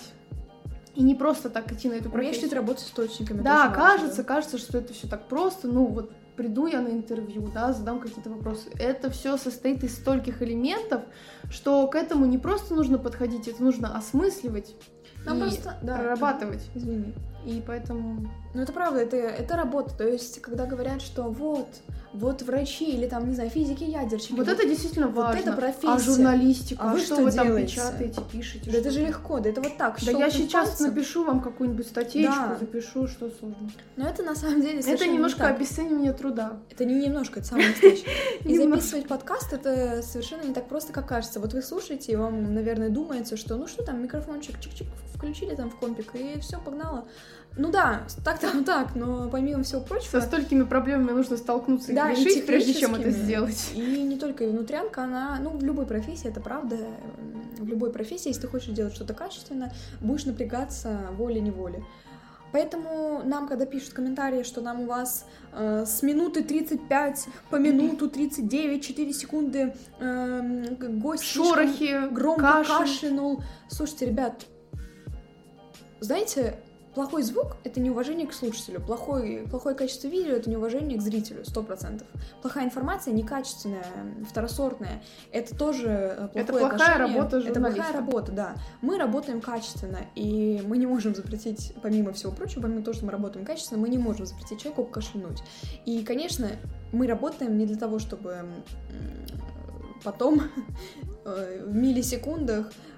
И 0.94 1.02
не 1.02 1.14
просто 1.14 1.50
так 1.50 1.70
идти 1.72 1.88
на 1.88 1.94
эту 1.94 2.08
Умеешь 2.08 2.36
ли 2.36 2.48
профессию. 2.48 2.50
ты 2.50 2.56
работать 2.56 2.84
с 2.84 2.86
источниками? 2.86 3.42
Да, 3.42 3.66
очень 3.66 3.76
важно. 3.76 3.76
кажется, 3.76 4.24
кажется, 4.24 4.58
что 4.58 4.78
это 4.78 4.92
все 4.92 5.08
так 5.08 5.28
просто. 5.28 5.66
Ну 5.66 5.86
вот 5.86 6.12
приду 6.36 6.66
я 6.66 6.80
на 6.80 6.88
интервью, 6.88 7.50
да, 7.52 7.72
задам 7.72 8.00
какие-то 8.00 8.30
вопросы. 8.30 8.70
Это 8.78 9.10
все 9.10 9.36
состоит 9.36 9.82
из 9.84 9.96
стольких 9.96 10.42
элементов, 10.42 11.02
что 11.50 11.86
к 11.88 11.94
этому 11.94 12.26
не 12.26 12.38
просто 12.38 12.74
нужно 12.74 12.98
подходить, 12.98 13.48
это 13.48 13.62
нужно 13.62 13.96
осмысливать 13.96 14.74
Нам 15.24 15.38
и 15.38 15.40
просто... 15.42 15.78
Да, 15.82 15.98
прорабатывать. 15.98 16.62
Извини. 16.74 17.14
И 17.44 17.62
поэтому 17.66 18.26
Ну, 18.54 18.62
это 18.62 18.72
правда, 18.72 19.00
это, 19.00 19.16
это 19.16 19.56
работа. 19.56 19.94
То 19.96 20.08
есть, 20.08 20.40
когда 20.40 20.64
говорят, 20.64 21.02
что 21.02 21.24
вот, 21.24 21.68
вот 22.14 22.40
врачи 22.42 22.90
или 22.92 23.06
там, 23.06 23.28
не 23.28 23.34
знаю, 23.34 23.50
физики, 23.50 23.82
ядерщики. 23.84 24.32
вот 24.32 24.48
это 24.48 24.66
действительно 24.66 25.08
вот 25.08 25.24
важно. 25.24 25.40
это 25.40 25.52
профессия. 25.52 25.88
А 25.88 25.98
журналистика, 25.98 26.82
А 26.82 26.90
а 26.90 26.94
вы 26.94 27.00
что, 27.00 27.14
что 27.16 27.24
вы 27.24 27.32
там 27.32 27.46
делаете? 27.48 27.72
печатаете, 27.74 28.20
пишете? 28.32 28.70
Да 28.70 28.78
это 28.78 28.90
же 28.90 29.00
там? 29.00 29.08
легко, 29.08 29.40
да 29.40 29.50
это 29.50 29.60
вот 29.60 29.76
так. 29.76 29.98
Да 30.04 30.12
я 30.12 30.30
сейчас 30.30 30.68
пальцем. 30.70 30.86
напишу 30.86 31.24
вам 31.24 31.40
какую-нибудь 31.40 31.86
статейку, 31.86 32.32
Да. 32.32 32.56
запишу, 32.58 33.08
что 33.08 33.28
сложно. 33.30 33.70
Но 33.96 34.08
это 34.08 34.22
на 34.22 34.34
самом 34.34 34.60
деле 34.62 34.74
Это 34.78 34.84
совершенно 34.84 35.08
не 35.10 35.14
немножко 35.16 35.38
так. 35.40 35.56
обесценивание 35.56 36.12
труда. 36.12 36.56
Это 36.70 36.84
не 36.84 36.94
немножко, 36.94 37.40
это 37.40 37.48
самое 37.48 37.68
настоящее. 37.68 38.06
И 38.44 38.48
Немножко. 38.52 38.70
записывать 38.80 39.08
подкаст 39.08 39.52
это 39.52 40.00
совершенно 40.02 40.42
не 40.44 40.54
так 40.54 40.68
просто, 40.68 40.92
как 40.92 41.08
кажется. 41.08 41.40
Вот 41.40 41.52
вы 41.52 41.60
слушаете, 41.62 42.12
и 42.12 42.16
вам, 42.16 42.54
наверное, 42.54 42.88
думается, 42.88 43.36
что 43.36 43.56
ну 43.56 43.66
что 43.66 43.82
там, 43.84 44.02
микрофончик 44.02 44.54
чик-чик 44.60 44.86
включили 45.14 45.54
там 45.54 45.70
в 45.70 45.76
компик, 45.76 46.14
и 46.14 46.38
все, 46.40 46.58
погнало. 46.60 47.06
Ну 47.56 47.70
да, 47.70 48.02
так 48.24 48.40
там 48.40 48.64
так, 48.64 48.94
но 48.94 49.28
помимо 49.30 49.62
всего 49.62 49.80
Со 49.80 49.86
прочего, 49.86 50.20
столькими 50.20 50.64
проблемами 50.64 51.12
нужно 51.12 51.36
столкнуться 51.36 51.92
Да, 51.92 52.10
и 52.10 52.16
решить, 52.16 52.46
прежде 52.46 52.74
чем 52.74 52.94
это 52.94 53.10
сделать. 53.10 53.72
И 53.74 53.80
не 53.80 54.18
только 54.18 54.44
и 54.44 54.48
внутрянка, 54.48 55.04
она, 55.04 55.38
ну, 55.40 55.50
в 55.50 55.62
любой 55.62 55.86
профессии, 55.86 56.28
это 56.28 56.40
правда, 56.40 56.76
в 57.58 57.66
любой 57.66 57.92
профессии, 57.92 58.28
если 58.28 58.42
ты 58.42 58.48
хочешь 58.48 58.74
делать 58.74 58.94
что-то 58.94 59.14
качественно, 59.14 59.72
будешь 60.00 60.24
напрягаться 60.24 61.08
волей-неволей. 61.12 61.84
Поэтому 62.54 63.22
нам, 63.24 63.48
когда 63.48 63.66
пишут 63.66 63.94
комментарии, 63.94 64.44
что 64.44 64.60
нам 64.60 64.82
у 64.82 64.86
вас 64.86 65.26
э, 65.52 65.84
с 65.86 66.04
минуты 66.04 66.44
35 66.44 67.26
по 67.50 67.56
минуту 67.56 68.08
39, 68.08 68.84
4 68.84 69.12
секунды 69.12 69.74
э, 69.98 70.74
гость 70.78 71.24
Шорохи, 71.24 72.08
громко 72.12 72.42
кашель. 72.42 72.78
кашлянул. 72.78 73.42
Слушайте, 73.68 74.06
ребят, 74.06 74.46
знаете, 75.98 76.60
плохой 76.94 77.22
звук— 77.22 77.56
это 77.64 77.80
неуважение 77.80 78.26
к 78.26 78.32
слушателю, 78.32 78.80
плохой, 78.80 79.46
плохое 79.50 79.74
качество 79.74 80.08
видео— 80.08 80.32
это 80.36 80.48
неуважение 80.48 80.98
к 80.98 81.02
зрителю, 81.02 81.44
сто 81.44 81.62
процентов. 81.62 82.06
Плохая 82.42 82.64
информация, 82.64 83.12
некачественная, 83.12 83.84
второсортная— 84.28 85.02
это 85.32 85.56
тоже 85.56 86.14
плохое 86.32 86.44
Это 86.44 86.52
плохая 86.52 86.70
отношение. 86.70 86.98
работа 86.98 87.36
Это 87.36 87.46
журналиста. 87.46 87.82
плохая 87.82 87.92
работа, 88.00 88.32
да. 88.32 88.54
Мы 88.80 88.98
работаем 88.98 89.40
качественно, 89.40 89.98
и 90.14 90.62
мы 90.66 90.78
не 90.78 90.86
можем 90.86 91.14
запретить, 91.14 91.74
помимо 91.82 92.12
всего 92.12 92.32
прочего, 92.32 92.62
помимо 92.62 92.82
того, 92.82 92.94
что 92.94 93.06
мы 93.06 93.12
работаем 93.12 93.44
качественно, 93.44 93.80
мы 93.80 93.88
не 93.88 93.98
можем 93.98 94.26
запретить 94.26 94.60
человеку 94.60 94.84
кашлянуть. 94.84 95.42
И, 95.84 96.04
конечно, 96.04 96.48
мы 96.92 97.06
работаем 97.06 97.58
не 97.58 97.66
для 97.66 97.76
того, 97.76 97.98
чтобы 97.98 98.44
потом 100.04 100.42
э, 101.24 101.64
в 101.66 101.74
миллисекундах 101.74 102.66
э, 102.66 102.93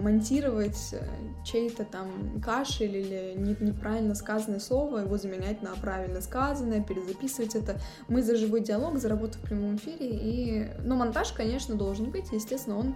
монтировать 0.00 0.90
э, 0.92 1.04
чей-то 1.44 1.84
там 1.84 2.40
кашель 2.40 2.96
или 2.96 3.34
не- 3.36 3.56
неправильно 3.60 4.14
сказанное 4.14 4.60
слово, 4.60 4.98
его 4.98 5.16
заменять 5.16 5.62
на 5.62 5.70
правильно 5.70 6.20
сказанное, 6.20 6.82
перезаписывать 6.82 7.54
это. 7.54 7.80
Мы 8.08 8.22
за 8.22 8.36
живой 8.36 8.60
диалог, 8.60 8.98
за 8.98 9.08
работу 9.08 9.38
в 9.38 9.42
прямом 9.42 9.76
эфире, 9.76 10.08
и... 10.10 10.70
но 10.84 10.96
монтаж, 10.96 11.32
конечно, 11.32 11.74
должен 11.74 12.10
быть, 12.10 12.30
естественно, 12.32 12.78
он 12.78 12.94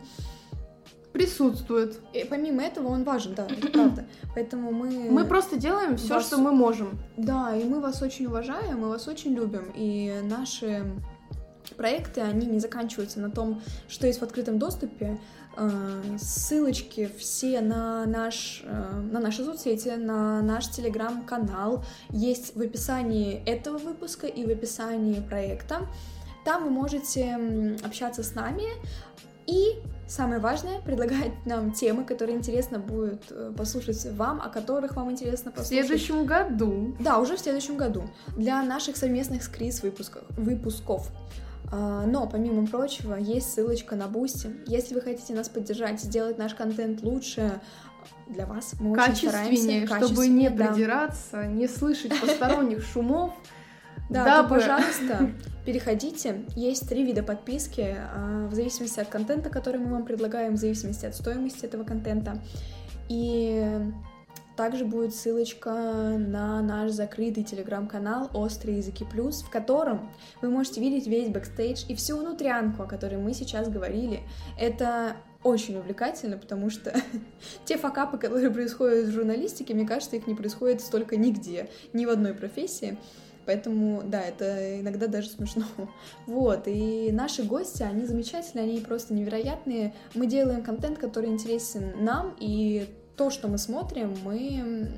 Присутствует. 1.12 1.98
и 2.12 2.26
помимо 2.28 2.62
этого 2.62 2.88
он 2.88 3.04
важен, 3.04 3.34
да, 3.34 3.46
это 3.46 3.68
правда. 3.72 4.04
Поэтому 4.34 4.70
мы... 4.70 5.10
Мы 5.10 5.24
просто 5.24 5.56
делаем 5.56 5.96
все, 5.96 6.14
вас- 6.14 6.26
что 6.26 6.36
мы 6.36 6.52
можем. 6.52 6.98
Да, 7.16 7.56
и 7.56 7.64
мы 7.64 7.80
вас 7.80 8.02
очень 8.02 8.26
уважаем, 8.26 8.80
мы 8.80 8.90
вас 8.90 9.08
очень 9.08 9.32
любим, 9.34 9.72
и 9.74 10.20
наши 10.24 10.84
проекты, 11.76 12.20
они 12.20 12.46
не 12.46 12.58
заканчиваются 12.60 13.20
на 13.20 13.30
том, 13.30 13.60
что 13.88 14.06
есть 14.06 14.20
в 14.20 14.22
открытом 14.22 14.58
доступе. 14.58 15.18
Э, 15.56 16.16
Ссылочки 16.18 17.10
все 17.18 17.60
на, 17.60 18.04
наш, 18.06 18.62
э, 18.64 19.00
на 19.12 19.20
наши 19.20 19.44
соцсети, 19.44 19.88
на 19.96 20.42
наш 20.42 20.68
телеграм-канал 20.68 21.84
есть 22.10 22.54
в 22.56 22.60
описании 22.60 23.42
этого 23.46 23.78
выпуска 23.78 24.26
и 24.26 24.44
в 24.44 24.50
описании 24.50 25.20
проекта. 25.20 25.86
Там 26.44 26.64
вы 26.64 26.70
можете 26.70 27.38
общаться 27.84 28.22
с 28.22 28.34
нами 28.34 28.64
и 29.46 29.80
Самое 30.08 30.38
важное, 30.38 30.80
предлагать 30.82 31.32
нам 31.46 31.72
темы, 31.72 32.04
которые 32.04 32.36
интересно 32.36 32.78
будет 32.78 33.24
э, 33.30 33.52
послушать 33.56 34.06
вам, 34.12 34.40
о 34.40 34.48
которых 34.50 34.94
вам 34.94 35.10
интересно 35.10 35.50
В 35.50 35.54
послушать. 35.54 35.86
следующем 35.86 36.26
году. 36.26 36.94
Да, 37.00 37.18
уже 37.18 37.36
в 37.36 37.40
следующем 37.40 37.76
году. 37.76 38.04
Для 38.36 38.62
наших 38.62 38.96
совместных 38.96 39.42
с 39.42 39.48
Крис 39.48 39.82
выпусков. 39.82 40.22
выпусков. 40.36 41.10
А, 41.72 42.06
Но, 42.06 42.26
помимо 42.26 42.66
прочего, 42.66 43.14
есть 43.14 43.52
ссылочка 43.52 43.96
на 43.96 44.08
Boosty. 44.08 44.50
Если 44.66 44.94
вы 44.94 45.00
хотите 45.00 45.34
нас 45.34 45.48
поддержать, 45.48 46.00
сделать 46.00 46.38
наш 46.38 46.54
контент 46.54 47.02
лучше 47.02 47.60
для 48.28 48.46
вас, 48.46 48.74
мы 48.78 48.92
очень 48.92 49.28
стараемся. 49.28 50.06
чтобы 50.06 50.28
не 50.28 50.48
да. 50.48 50.68
придираться, 50.68 51.44
не 51.46 51.68
слышать 51.68 52.18
посторонних 52.20 52.84
шумов. 52.92 53.32
Да, 54.08 54.24
дабы- 54.24 54.48
то, 54.48 54.54
пожалуйста, 54.60 55.30
переходите. 55.64 56.44
Есть 56.54 56.88
три 56.88 57.04
вида 57.04 57.24
подписки, 57.24 57.96
а, 57.98 58.46
в 58.48 58.54
зависимости 58.54 59.00
от 59.00 59.08
контента, 59.08 59.50
который 59.50 59.80
мы 59.80 59.90
вам 59.90 60.04
предлагаем, 60.04 60.54
в 60.54 60.58
зависимости 60.58 61.06
от 61.06 61.16
стоимости 61.16 61.64
этого 61.64 61.82
контента. 61.82 62.38
И 63.08 63.68
также 64.56 64.84
будет 64.84 65.14
ссылочка 65.14 65.70
на 66.18 66.62
наш 66.62 66.90
закрытый 66.90 67.44
телеграм-канал 67.44 68.30
«Острые 68.32 68.78
языки 68.78 69.04
плюс», 69.04 69.42
в 69.42 69.50
котором 69.50 70.10
вы 70.40 70.48
можете 70.48 70.80
видеть 70.80 71.06
весь 71.06 71.28
бэкстейдж 71.28 71.84
и 71.88 71.94
всю 71.94 72.16
внутрянку, 72.16 72.82
о 72.82 72.86
которой 72.86 73.16
мы 73.16 73.34
сейчас 73.34 73.68
говорили. 73.68 74.20
Это 74.58 75.16
очень 75.42 75.76
увлекательно, 75.76 76.38
потому 76.38 76.70
что 76.70 76.92
те 77.64 77.76
факапы, 77.76 78.18
которые 78.18 78.50
происходят 78.50 79.06
в 79.06 79.12
журналистике, 79.12 79.74
мне 79.74 79.86
кажется, 79.86 80.16
их 80.16 80.26
не 80.26 80.34
происходит 80.34 80.80
столько 80.80 81.16
нигде, 81.16 81.68
ни 81.92 82.06
в 82.06 82.10
одной 82.10 82.34
профессии. 82.34 82.98
Поэтому, 83.44 84.02
да, 84.04 84.22
это 84.22 84.80
иногда 84.80 85.06
даже 85.06 85.28
смешно. 85.28 85.64
Вот, 86.26 86.66
и 86.66 87.12
наши 87.12 87.44
гости, 87.44 87.84
они 87.84 88.04
замечательные, 88.04 88.64
они 88.64 88.80
просто 88.80 89.14
невероятные. 89.14 89.94
Мы 90.14 90.26
делаем 90.26 90.64
контент, 90.64 90.98
который 90.98 91.30
интересен 91.30 91.92
нам, 92.04 92.34
и 92.40 92.88
то, 93.16 93.30
что 93.30 93.48
мы 93.48 93.58
смотрим, 93.58 94.14
мы... 94.24 94.88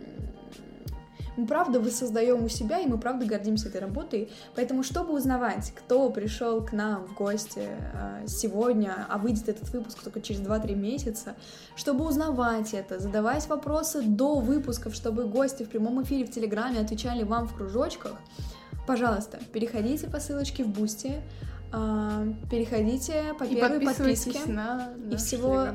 Мы 1.36 1.46
правда 1.46 1.78
воссоздаем 1.78 2.42
у 2.42 2.48
себя, 2.48 2.80
и 2.80 2.86
мы 2.88 2.98
правда 2.98 3.24
гордимся 3.24 3.68
этой 3.68 3.80
работой. 3.80 4.28
Поэтому, 4.56 4.82
чтобы 4.82 5.14
узнавать, 5.14 5.72
кто 5.72 6.10
пришел 6.10 6.60
к 6.66 6.72
нам 6.72 7.06
в 7.06 7.14
гости 7.14 7.60
э, 7.60 8.24
сегодня, 8.26 9.06
а 9.08 9.18
выйдет 9.18 9.48
этот 9.48 9.68
выпуск 9.68 10.02
только 10.02 10.20
через 10.20 10.40
2-3 10.40 10.74
месяца, 10.74 11.36
чтобы 11.76 12.04
узнавать 12.08 12.74
это, 12.74 12.98
задавать 12.98 13.46
вопросы 13.46 14.02
до 14.02 14.40
выпусков, 14.40 14.96
чтобы 14.96 15.26
гости 15.26 15.62
в 15.62 15.68
прямом 15.68 16.02
эфире 16.02 16.24
в 16.24 16.30
Телеграме 16.32 16.80
отвечали 16.80 17.22
вам 17.22 17.46
в 17.46 17.54
кружочках, 17.54 18.14
пожалуйста, 18.88 19.38
переходите 19.52 20.08
по 20.08 20.18
ссылочке 20.18 20.64
в 20.64 20.70
Boosty, 20.70 21.12
а, 21.12 21.47
переходите 22.50 23.34
по 23.38 23.44
И 23.44 23.54
первой 23.54 23.80
подписке. 23.80 24.38
на 24.46 24.90
наш 24.96 25.20
всего-. 25.20 25.66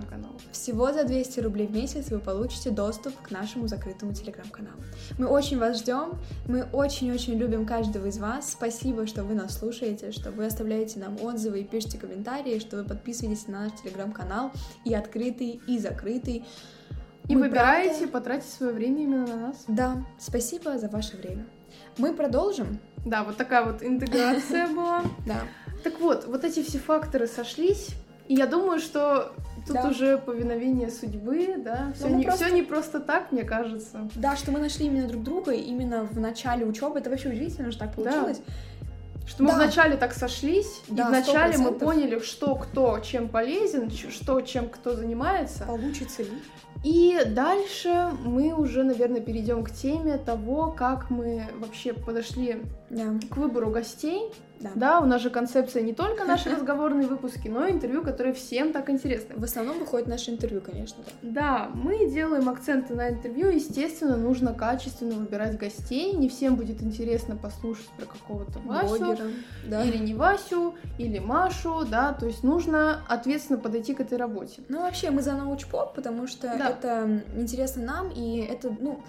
Всего 0.51 0.91
за 0.93 1.03
200 1.03 1.39
рублей 1.41 1.67
в 1.67 1.71
месяц 1.75 2.09
вы 2.09 2.19
получите 2.19 2.69
доступ 2.69 3.15
к 3.21 3.31
нашему 3.31 3.67
закрытому 3.67 4.13
телеграм-каналу. 4.13 4.77
Мы 5.17 5.27
очень 5.27 5.57
вас 5.59 5.79
ждем, 5.79 6.13
мы 6.47 6.63
очень-очень 6.71 7.33
любим 7.37 7.65
каждого 7.65 8.07
из 8.07 8.17
вас. 8.17 8.51
Спасибо, 8.51 9.05
что 9.07 9.23
вы 9.23 9.33
нас 9.35 9.57
слушаете, 9.57 10.11
что 10.11 10.31
вы 10.31 10.45
оставляете 10.45 10.99
нам 10.99 11.17
отзывы 11.21 11.61
и 11.61 11.63
пишете 11.63 11.97
комментарии, 11.97 12.59
что 12.59 12.77
вы 12.77 12.83
подписываетесь 12.85 13.47
на 13.47 13.63
наш 13.65 13.73
телеграм-канал 13.81 14.51
и 14.85 14.93
открытый, 14.93 15.59
и 15.67 15.79
закрытый. 15.79 16.45
И 17.29 17.35
Мы 17.35 17.43
выбираете 17.43 18.07
правда- 18.07 18.11
потратить 18.11 18.49
свое 18.49 18.73
время 18.73 19.03
именно 19.03 19.27
на 19.27 19.35
нас. 19.47 19.63
Да, 19.67 20.03
спасибо 20.19 20.77
за 20.77 20.89
ваше 20.89 21.17
время. 21.17 21.45
Мы 21.97 22.13
продолжим. 22.13 22.79
Да, 23.05 23.23
вот 23.23 23.37
такая 23.37 23.63
вот 23.65 23.81
интеграция 23.83 24.67
была. 24.73 25.03
Да. 25.25 25.41
Так 25.83 25.99
вот, 25.99 26.25
вот 26.27 26.43
эти 26.43 26.63
все 26.63 26.77
факторы 26.79 27.27
сошлись, 27.27 27.89
и 28.27 28.35
я 28.35 28.47
думаю, 28.47 28.79
что 28.79 29.33
тут 29.67 29.75
Да. 29.75 29.89
уже 29.89 30.17
повиновение 30.17 30.89
судьбы, 30.89 31.55
да, 31.57 31.91
все 31.95 32.07
мы 32.07 32.17
не, 32.17 32.23
просто- 32.25 32.49
не 32.51 32.61
просто 32.63 32.99
так, 32.99 33.31
мне 33.31 33.43
кажется. 33.43 34.07
Да, 34.15 34.35
что 34.35 34.51
мы 34.51 34.59
нашли 34.59 34.85
именно 34.85 35.07
друг 35.07 35.23
друга 35.23 35.51
именно 35.51 36.03
в 36.03 36.19
начале 36.19 36.65
учебы. 36.65 36.99
Это 36.99 37.09
вообще 37.09 37.29
удивительно, 37.29 37.71
что 37.71 37.81
так 37.81 37.95
Да. 37.97 38.03
получилось. 38.03 38.41
Что 39.25 39.43
мы 39.43 39.49
Да. 39.51 39.55
вначале 39.55 39.95
так 39.95 40.13
сошлись, 40.13 40.81
Да, 40.89 41.03
и 41.03 41.07
вначале 41.07 41.57
мы 41.57 41.71
100%. 41.71 41.79
поняли, 41.79 42.19
что 42.19 42.55
кто 42.55 42.99
чем 42.99 43.29
полезен, 43.29 43.89
что 43.89 44.41
чем 44.41 44.67
кто 44.69 44.95
занимается. 44.95 45.63
Получится 45.65 46.23
ли? 46.23 46.29
И 46.83 47.17
дальше 47.27 48.09
мы 48.25 48.53
уже, 48.53 48.83
наверное, 48.83 49.21
перейдем 49.21 49.63
к 49.63 49.71
теме 49.71 50.17
того, 50.17 50.71
как 50.71 51.09
мы 51.09 51.43
вообще 51.57 51.93
подошли 51.93 52.61
Да. 52.93 53.27
к 53.29 53.37
выбору 53.37 53.69
гостей. 53.69 54.31
Да. 54.59 54.69
Да, 54.75 54.99
у 55.01 55.05
нас 55.05 55.21
же 55.21 55.29
концепция 55.29 55.81
не 55.81 55.93
только 55.93 56.23
наши 56.23 56.49
разговорные 56.55 57.05
выпуски, 57.07 57.49
но 57.49 57.65
и 57.65 57.71
интервью, 57.73 58.01
которые 58.01 58.33
всем 58.33 58.71
так 58.71 58.89
интересны. 58.89 59.35
В 59.35 59.43
основном 59.43 59.79
выходит 59.79 60.07
наше 60.07 60.31
интервью, 60.31 60.61
конечно, 60.61 61.03
да. 61.21 61.31
Да, 61.33 61.69
мы 61.73 62.09
делаем 62.09 62.47
акценты 62.47 62.93
на 62.95 63.09
интервью. 63.09 63.49
Естественно, 63.49 64.15
нужно 64.15 64.53
качественно 64.53 65.15
выбирать 65.15 65.57
гостей. 65.57 66.13
Не 66.13 66.29
всем 66.29 66.55
будет 66.55 66.81
интересно 66.81 67.35
послушать 67.35 67.89
про 67.97 68.05
какого-то 68.05 68.59
Васю. 68.59 68.87
Блогера, 68.99 69.27
да. 69.67 69.83
Или 69.83 69.97
не 69.97 70.13
Васю, 70.13 70.75
или 70.97 71.19
Машу, 71.19 71.85
да, 71.89 72.13
то 72.13 72.25
есть 72.27 72.43
нужно 72.43 73.01
ответственно 73.09 73.59
подойти 73.59 73.93
к 73.93 73.99
этой 73.99 74.17
работе. 74.17 74.61
Ну, 74.69 74.81
вообще, 74.81 75.11
мы 75.11 75.21
за 75.23 75.33
научпоп, 75.33 75.93
потому 75.93 76.25
что 76.27 76.47
Да. 76.47 76.69
это 76.69 77.21
интересно 77.35 77.83
нам, 77.83 78.11
и 78.11 78.37
это, 78.37 78.73
ну, 78.79 79.01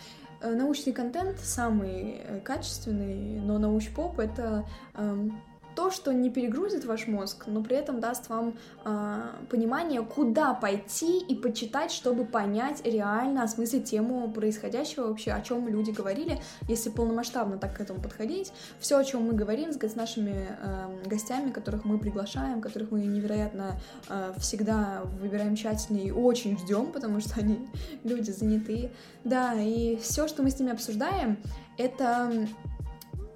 научный 0.51 0.93
контент 0.93 1.39
самый 1.41 2.21
э, 2.23 2.41
качественный, 2.41 3.41
но 3.41 3.59
научпоп— 3.59 4.19
это 4.21 4.67
эм, 4.95 5.41
то, 5.75 5.91
что 5.91 6.13
не 6.13 6.31
перегрузит 6.31 6.85
ваш 6.85 7.07
мозг, 7.07 7.45
но 7.47 7.63
при 7.63 7.77
этом 7.77 8.01
даст 8.01 8.29
вам 8.29 8.57
а, 8.85 9.37
понимание, 9.51 10.03
куда 10.03 10.55
пойти 10.55 11.19
и 11.19 11.35
почитать, 11.35 11.91
чтобы 11.91 12.25
понять 12.25 12.85
реально, 12.85 13.43
осмыслить 13.43 13.85
тему 13.85 14.31
происходящего 14.31 15.09
вообще, 15.09 15.33
о 15.33 15.41
чем 15.41 15.69
люди 15.69 15.91
говорили, 15.91 16.41
если 16.69 16.91
полномасштабно 16.91 17.59
так 17.59 17.77
к 17.77 17.81
этому 17.81 18.01
подходить. 18.01 18.53
Все, 18.79 18.99
о 18.99 19.05
чем 19.05 19.25
мы 19.25 19.33
говорим 19.33 19.73
с, 19.73 19.77
с 19.77 19.95
нашими 19.95 20.49
эм, 20.61 21.03
гостями, 21.05 21.51
которых 21.51 21.85
мы 21.85 21.99
приглашаем, 21.99 22.61
которых 22.61 22.91
мы 22.91 23.01
невероятно 23.01 23.79
э, 24.09 24.33
всегда 24.39 25.03
выбираем 25.21 25.57
тщательно 25.57 25.99
и 25.99 26.11
очень 26.11 26.59
ждем, 26.59 26.93
потому 26.93 27.21
что 27.21 27.41
они 27.41 27.69
люди 28.05 28.31
занятые. 28.31 28.91
Да, 29.25 29.55
и 29.55 29.97
все, 29.97 30.29
что 30.29 30.43
мы 30.43 30.51
с 30.51 30.59
ними 30.59 30.73
обсуждаем, 30.73 31.39
это 31.79 32.47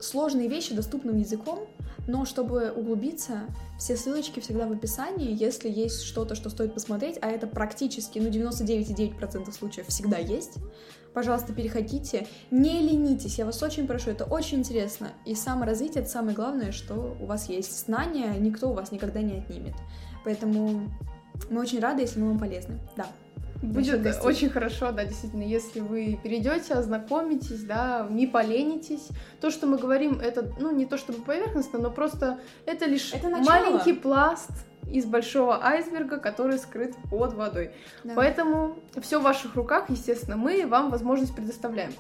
сложные 0.01 0.49
вещи 0.49 0.75
доступным 0.75 1.17
языком, 1.17 1.67
но 2.09 2.25
чтобы 2.25 2.73
углубиться, 2.73 3.43
все 3.79 3.95
ссылочки 3.95 4.41
всегда 4.41 4.67
в 4.67 4.73
описании, 4.73 5.31
если 5.31 5.69
есть 5.69 6.03
что-то, 6.03 6.35
что 6.35 6.49
стоит 6.49 6.73
посмотреть, 6.73 7.19
а 7.21 7.31
это 7.31 7.47
практически, 7.47 8.19
ну, 8.19 8.31
99,9% 8.31 9.53
случаев 9.53 9.87
всегда 9.89 10.17
есть. 10.17 10.55
Пожалуйста, 11.13 11.53
переходите, 11.53 12.27
не 12.51 12.81
ленитесь, 12.81 13.39
я 13.39 13.45
вас 13.45 13.63
очень 13.63 13.87
прошу, 13.87 14.11
это 14.11 14.25
очень 14.25 14.61
интересно. 14.61 15.11
И 15.27 15.35
саморазвитие— 15.35 16.03
это 16.03 16.11
самое 16.11 16.35
главное, 16.35 16.73
что 16.73 17.15
у 17.21 17.27
вас 17.27 17.51
есть. 17.51 17.87
Знания 17.87 18.35
никто 18.39 18.71
у 18.71 18.73
вас 18.73 18.91
никогда 18.91 19.21
не 19.21 19.39
отнимет. 19.39 19.75
Поэтому 20.25 20.91
мы 21.51 21.61
очень 21.61 21.79
рады, 21.79 22.03
если 22.03 22.21
мы 22.21 22.29
вам 22.29 22.39
полезны. 22.39 22.79
Да. 22.97 23.07
Будет 23.63 24.03
гостей. 24.03 24.27
очень 24.27 24.51
хорошо, 24.51 24.93
да, 24.93 25.05
действительно, 25.05 25.43
если 25.43 25.81
вы 25.81 26.19
перейдете, 26.23 26.75
ознакомитесь, 26.75 27.65
да, 27.65 28.07
не 28.09 28.27
поленитесь. 28.27 29.09
То, 29.41 29.51
что 29.51 29.67
мы 29.67 29.79
говорим, 29.79 30.21
это, 30.21 30.53
ну, 30.61 30.71
не 30.71 30.87
то 30.87 30.97
чтобы 30.97 31.23
поверхностно, 31.23 31.79
но 31.79 31.91
просто 31.91 32.39
это 32.67 32.87
лишь 32.87 33.13
Это 33.13 33.29
начало. 33.29 33.47
маленький 33.47 33.95
пласт 33.95 34.51
из 34.91 35.05
большого 35.05 35.65
айсберга, 35.65 36.19
который 36.19 36.59
скрыт 36.59 36.95
под 37.11 37.35
водой. 37.35 37.73
Да. 38.05 38.15
Поэтому 38.15 38.77
все 39.03 39.19
в 39.19 39.23
ваших 39.23 39.55
руках, 39.55 39.91
естественно, 39.91 40.37
мы 40.37 40.67
вам 40.67 40.91
возможность 40.91 41.35
предоставляем. 41.35 41.93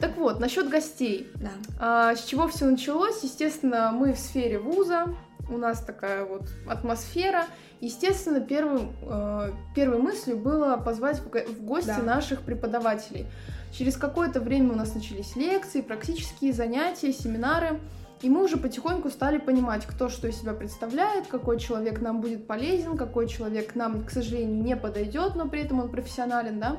Так 0.00 0.16
вот, 0.16 0.38
насчет 0.40 0.68
гостей. 0.68 1.30
Да. 1.34 1.50
А, 1.78 2.14
с 2.14 2.24
чего 2.24 2.46
все 2.48 2.66
началось? 2.66 3.22
Естественно, 3.22 3.90
мы 3.92 4.12
в 4.12 4.18
сфере 4.18 4.58
вуза, 4.58 5.14
у 5.50 5.58
нас 5.58 5.80
такая 5.80 6.24
вот 6.24 6.42
атмосфера. 6.68 7.46
Естественно, 7.80 8.40
первым, 8.40 8.92
э, 9.02 9.52
первой 9.74 9.98
мыслью 9.98 10.36
было 10.36 10.76
позвать 10.76 11.18
в 11.20 11.30
го- 11.30 11.38
в 11.46 11.62
гости 11.64 11.88
Да. 11.96 12.02
наших 12.02 12.42
преподавателей. 12.42 13.26
Через 13.72 13.96
какое-то 13.96 14.40
время 14.40 14.72
у 14.72 14.76
нас 14.76 14.94
начались 14.94 15.34
лекции, 15.36 15.80
практические 15.80 16.52
занятия, 16.52 17.12
семинары. 17.12 17.80
И 18.20 18.28
мы 18.28 18.44
уже 18.44 18.58
потихоньку 18.58 19.08
стали 19.08 19.38
понимать, 19.38 19.86
кто 19.86 20.10
что 20.10 20.28
из 20.28 20.38
себя 20.38 20.52
представляет, 20.52 21.26
какой 21.28 21.58
человек 21.58 22.02
нам 22.02 22.20
будет 22.20 22.46
полезен, 22.46 22.98
какой 22.98 23.26
человек 23.28 23.74
нам, 23.74 24.04
к 24.04 24.10
сожалению, 24.10 24.62
не 24.62 24.76
подойдет, 24.76 25.36
но 25.36 25.48
при 25.48 25.62
этом 25.62 25.80
он 25.80 25.88
профессионален, 25.88 26.60
да. 26.60 26.76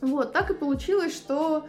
Вот, 0.00 0.32
так 0.32 0.50
и 0.50 0.54
получилось, 0.54 1.16
что 1.16 1.66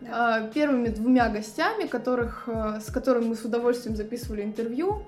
Да. 0.00 0.46
э, 0.46 0.52
первыми 0.54 0.88
двумя 0.88 1.28
гостями, 1.30 1.88
которых, 1.88 2.44
э, 2.46 2.80
с 2.80 2.92
которыми 2.92 3.30
мы 3.30 3.34
с 3.34 3.44
удовольствием 3.44 3.96
записывали 3.96 4.42
интервью, 4.42 5.02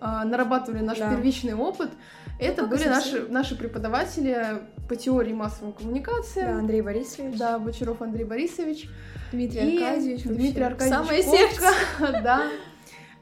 э, 0.00 0.06
нарабатывали 0.24 0.82
наш 0.84 0.98
Да. 0.98 1.10
первичный 1.10 1.54
опыт, 1.54 1.90
это 2.38 2.66
были 2.66 2.84
наши, 2.84 3.26
наши 3.28 3.56
преподаватели 3.56 4.62
по 4.88 4.96
теории 4.96 5.32
массовой 5.32 5.72
коммуникации. 5.72 6.42
Да, 6.42 6.58
Андрей 6.58 6.82
Борисович, 6.82 7.38
Да, 7.38 7.58
Бочаров 7.58 8.02
Андрей 8.02 8.24
Борисович. 8.24 8.88
Дмитрий 9.32 9.76
и 9.78 9.82
Аркадьевич. 9.82 10.24
вообще 10.24 10.40
Дмитрий 10.40 10.62
Аркадьевич 10.62 10.96
Самое 10.96 11.22
Попко, 11.24 11.38
сердце. 11.38 11.72
Да. 12.22 12.42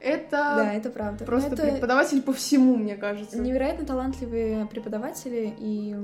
Это 0.01 0.29
Да, 0.31 0.73
это 0.73 0.89
правда. 0.91 1.25
просто 1.25 1.53
это 1.53 1.63
преподаватель 1.63 2.21
по 2.21 2.31
всему, 2.31 2.75
мне 2.75 2.95
кажется. 2.95 3.39
невероятно 3.39 3.85
талантливые 3.87 4.67
преподаватели 4.67 5.51
и 5.57 5.95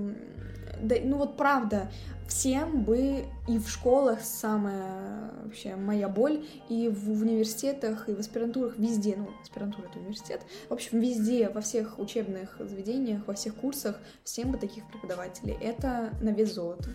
да, 0.81 0.95
ну 1.03 1.17
вот 1.17 1.37
правда 1.37 1.89
всем 2.27 2.83
бы 2.83 3.25
и 3.47 3.57
в 3.57 3.67
школах 3.69 4.21
самая 4.21 5.31
вообще 5.43 5.75
моя 5.75 6.07
боль 6.07 6.45
и 6.69 6.87
в 6.87 7.21
университетах 7.21 8.07
и 8.07 8.13
в 8.13 8.19
аспирантурах 8.19 8.77
везде 8.77 9.15
ну 9.17 9.29
аспирантура 9.41 9.87
это 9.87 9.99
университет 9.99 10.41
в 10.69 10.73
общем 10.73 10.99
везде 10.99 11.49
во 11.49 11.61
всех 11.61 11.99
учебных 11.99 12.55
заведениях 12.59 13.27
во 13.27 13.33
всех 13.33 13.55
курсах 13.55 13.99
всем 14.23 14.51
бы 14.51 14.57
таких 14.57 14.87
преподавателей 14.87 15.57
это 15.61 16.11
на 16.21 16.29
вес 16.29 16.53
золота 16.53 16.89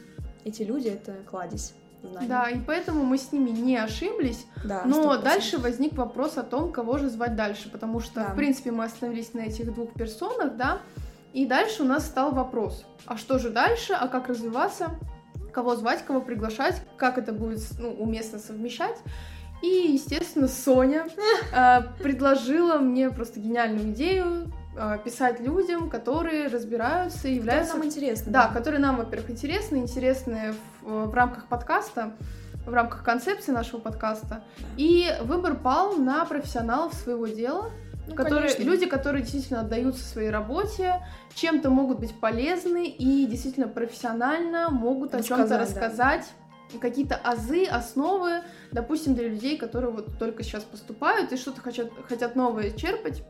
эти 0.44 0.62
люди 0.62 0.88
это 0.88 1.16
кладезь 1.29 1.75
знаний. 2.03 2.29
Да, 2.29 2.49
и 2.51 2.59
поэтому 2.61 3.05
мы 3.05 3.18
с 3.18 3.33
ними 3.33 3.51
не 3.51 3.77
ошиблись. 3.77 4.46
да 4.64 4.85
Но 4.85 5.14
100%. 5.14 5.22
дальше 5.22 5.59
возник 5.59 5.94
вопрос 5.94 6.37
о 6.37 6.42
том, 6.42 6.72
кого 6.72 6.99
же 6.99 7.09
звать 7.09 7.37
дальше, 7.37 7.70
потому 7.70 8.01
что, 8.01 8.20
Да. 8.20 8.25
в 8.33 8.37
принципе, 8.37 8.70
мы 8.70 8.85
остановились 8.85 9.35
на 9.35 9.40
этих 9.40 9.75
двух 9.75 9.92
персонах, 9.94 10.57
да, 10.57 10.81
и 11.37 11.44
дальше 11.44 11.83
у 11.83 11.85
нас 11.85 12.07
стал 12.07 12.33
вопрос, 12.33 12.87
а 13.05 13.18
что 13.18 13.38
же 13.38 13.51
дальше, 13.51 13.92
а 13.92 14.09
как 14.09 14.29
развиваться, 14.29 14.99
кого 15.53 15.77
звать, 15.77 16.03
кого 16.03 16.22
приглашать, 16.22 16.81
как 16.96 17.18
это 17.18 17.35
будет 17.35 17.61
ну, 17.79 17.92
уместно 17.92 18.38
совмещать. 18.38 18.96
И, 19.62 19.92
естественно, 19.92 20.49
Соня 20.49 21.07
э, 21.53 21.83
предложила 22.03 22.79
мне 22.79 23.11
просто 23.11 23.38
гениальную 23.38 23.90
идею 23.90 24.51
э, 24.79 24.99
писать 25.05 25.38
людям, 25.40 25.90
которые 25.90 26.49
разбираются 26.49 27.29
и 27.29 27.35
Которые 27.35 27.37
являются 27.37 27.77
нам 27.77 27.85
интересно 27.85 28.33
да, 28.33 28.49
которые 28.49 28.81
нам, 28.81 28.96
во-первых, 28.96 29.29
интересны, 29.29 29.77
интересны 29.77 30.55
в, 30.81 31.09
в 31.09 31.14
рамках 31.14 31.49
подкаста, 31.49 32.14
в 32.64 32.72
рамках 32.72 33.05
концепции 33.05 33.53
нашего 33.53 33.79
подкаста. 33.79 34.42
И 34.79 35.11
выбор 35.20 35.55
пал 35.55 35.96
на 35.96 36.25
профессионалов 36.25 36.94
своего 36.94 37.27
дела, 37.27 37.70
Ну, 38.07 38.14
которые, 38.14 38.51
конечно. 38.53 38.62
люди, 38.62 38.87
которые 38.87 39.23
действительно 39.23 39.61
отдаются 39.61 40.05
своей 40.05 40.31
работе, 40.31 41.07
чем-то 41.35 41.71
могут 41.71 41.99
быть 41.99 42.19
полезны 42.19 42.88
и 42.88 43.27
действительно 43.27 43.69
профессионально 43.69 44.71
могут 44.71 45.14
о 45.14 45.23
чем-то 45.23 45.59
Рассказать, 45.59 45.75
да. 45.75 45.81
рассказать. 45.81 46.33
Какие-то 46.81 47.16
азы, 47.16 47.64
основы, 47.64 48.42
допустим, 48.73 49.14
для 49.14 49.29
людей, 49.29 49.57
которые 49.57 49.92
вот 49.92 50.19
только 50.19 50.42
сейчас 50.42 50.64
поступают 50.64 51.33
и 51.33 51.37
что-то 51.37 51.61
хотят, 51.61 51.90
хотят 52.09 52.35
новое 52.35 52.71
черпать, 52.73 53.23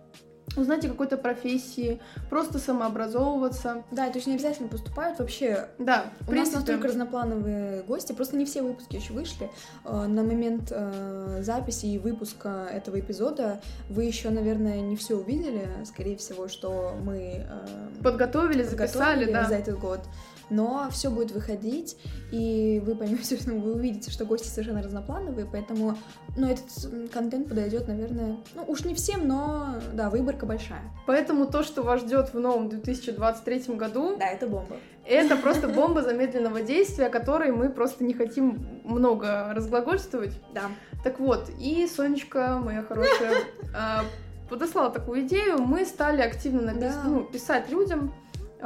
узнать 0.60 0.84
о 0.84 0.88
какой-то 0.88 1.16
профессии, 1.16 2.00
просто 2.30 2.58
самообразовываться. 2.58 3.84
Да, 3.90 4.08
то 4.08 4.16
есть 4.16 4.26
не 4.26 4.34
обязательно 4.34 4.68
поступают 4.68 5.18
вообще. 5.18 5.68
Да, 5.78 6.06
У 6.20 6.20
нас 6.20 6.28
принципе, 6.28 6.56
настолько 6.56 6.88
разноплановые 6.88 7.82
гости, 7.82 8.12
просто 8.12 8.36
не 8.36 8.44
все 8.44 8.62
выпуски 8.62 8.96
еще 8.96 9.12
вышли. 9.12 9.50
Э, 9.84 10.06
На 10.06 10.22
момент 10.22 10.70
э, 10.70 11.38
записи 11.42 11.86
и 11.86 11.98
выпуска 11.98 12.68
этого 12.72 12.98
эпизода 13.00 13.60
вы 13.88 14.04
еще, 14.04 14.30
наверное, 14.30 14.80
не 14.80 14.96
все 14.96 15.16
увидели, 15.16 15.68
скорее 15.84 16.16
всего, 16.16 16.48
что 16.48 16.94
мы 17.02 17.46
э, 17.48 18.02
подготовили, 18.02 18.62
записали, 18.62 19.24
подготовили 19.26 19.32
да. 19.32 19.44
за 19.44 19.54
этот 19.56 19.78
год. 19.78 20.00
Но 20.48 20.88
все 20.90 21.11
будет 21.11 21.32
выходить, 21.32 21.96
и 22.30 22.80
вы 22.85 22.94
поймете, 22.94 23.37
что 23.37 23.50
вы 23.54 23.74
увидите, 23.74 24.11
что 24.11 24.24
гости 24.24 24.46
совершенно 24.48 24.82
разноплановые, 24.82 25.46
поэтому, 25.50 25.96
ну, 26.37 26.46
этот 26.48 27.11
контент 27.12 27.48
подойдет, 27.48 27.88
наверное, 27.88 28.37
ну, 28.54 28.64
уж 28.68 28.85
не 28.85 28.94
всем, 28.94 29.26
но, 29.26 29.74
да, 29.92 30.09
выборка 30.11 30.46
большая. 30.46 30.82
Поэтому 31.06 31.46
то, 31.46 31.62
что 31.62 31.82
вас 31.82 32.00
ждет 32.02 32.32
в 32.32 32.38
новом 32.38 32.68
2023 32.68 33.74
году, 33.76 34.16
Да, 34.18 34.26
это 34.28 34.46
бомба. 34.46 34.76
это 35.04 35.37
просто 35.37 35.68
бомба 35.80 36.02
замедленного 36.02 36.61
действия, 36.62 37.06
о 37.06 37.11
которой 37.11 37.50
мы 37.50 37.68
просто 37.68 38.04
не 38.04 38.14
хотим 38.14 38.80
много 38.85 39.52
разглагольствовать. 39.54 40.32
Да. 40.54 40.62
Так 41.02 41.18
вот, 41.20 41.50
и 41.59 41.87
Сонечка, 41.87 42.61
моя 42.64 42.82
хорошая, 42.82 43.35
а, 43.76 44.04
подослала 44.48 44.90
такую 44.90 45.22
идею. 45.22 45.59
Мы 45.59 45.85
стали 45.85 46.20
активно 46.22 46.61
напис- 46.70 46.94
Да. 46.94 47.02
ну, 47.04 47.24
писать 47.24 47.68
людям, 47.70 48.12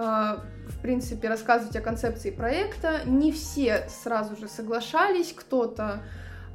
в 0.00 0.80
принципе, 0.82 1.28
рассказывать 1.28 1.76
о 1.76 1.80
концепции 1.80 2.30
проекта. 2.30 3.00
Не 3.04 3.32
все 3.32 3.88
сразу 3.88 4.36
же 4.36 4.48
соглашались, 4.48 5.32
кто-то 5.32 6.02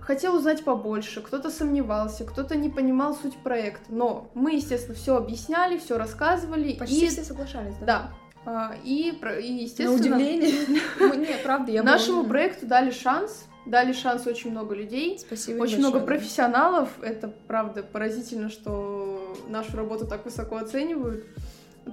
хотел 0.05 0.35
узнать 0.35 0.63
побольше, 0.63 1.21
кто-то 1.21 1.49
сомневался, 1.49 2.25
кто-то 2.25 2.55
не 2.55 2.69
понимал 2.69 3.15
суть 3.15 3.35
проекта. 3.37 3.85
Но 3.89 4.29
мы, 4.33 4.55
естественно, 4.55 4.95
все 4.95 5.17
объясняли, 5.17 5.77
все 5.77 5.97
рассказывали. 5.97 6.73
Почти 6.73 7.05
и... 7.05 7.09
все 7.09 7.23
соглашались, 7.23 7.75
да? 7.79 7.85
Да. 7.85 8.11
А, 8.47 8.75
И, 8.83 9.09
и, 9.09 9.19
На 9.19 9.29
естественно, 9.29 9.93
удивление. 9.93 10.53
Ну, 10.99 11.13
Нет, 11.15 11.41
правда, 11.43 11.71
я 11.71 11.83
нашему 11.83 12.23
проекту 12.23 12.67
дали 12.67 12.91
шанс. 12.91 13.45
Дали 13.65 13.93
шанс 13.93 14.27
очень 14.27 14.51
много 14.51 14.75
людей. 14.75 15.17
Спасибо 15.17 15.55
Очень 15.55 15.77
большое, 15.77 15.79
много 15.79 15.99
профессионалов. 16.01 16.89
Это 17.01 17.33
правда 17.47 17.81
поразительно, 17.81 18.49
что 18.49 19.35
нашу 19.47 19.75
работу 19.75 20.05
так 20.05 20.23
высоко 20.23 20.57
оценивают. 20.57 21.25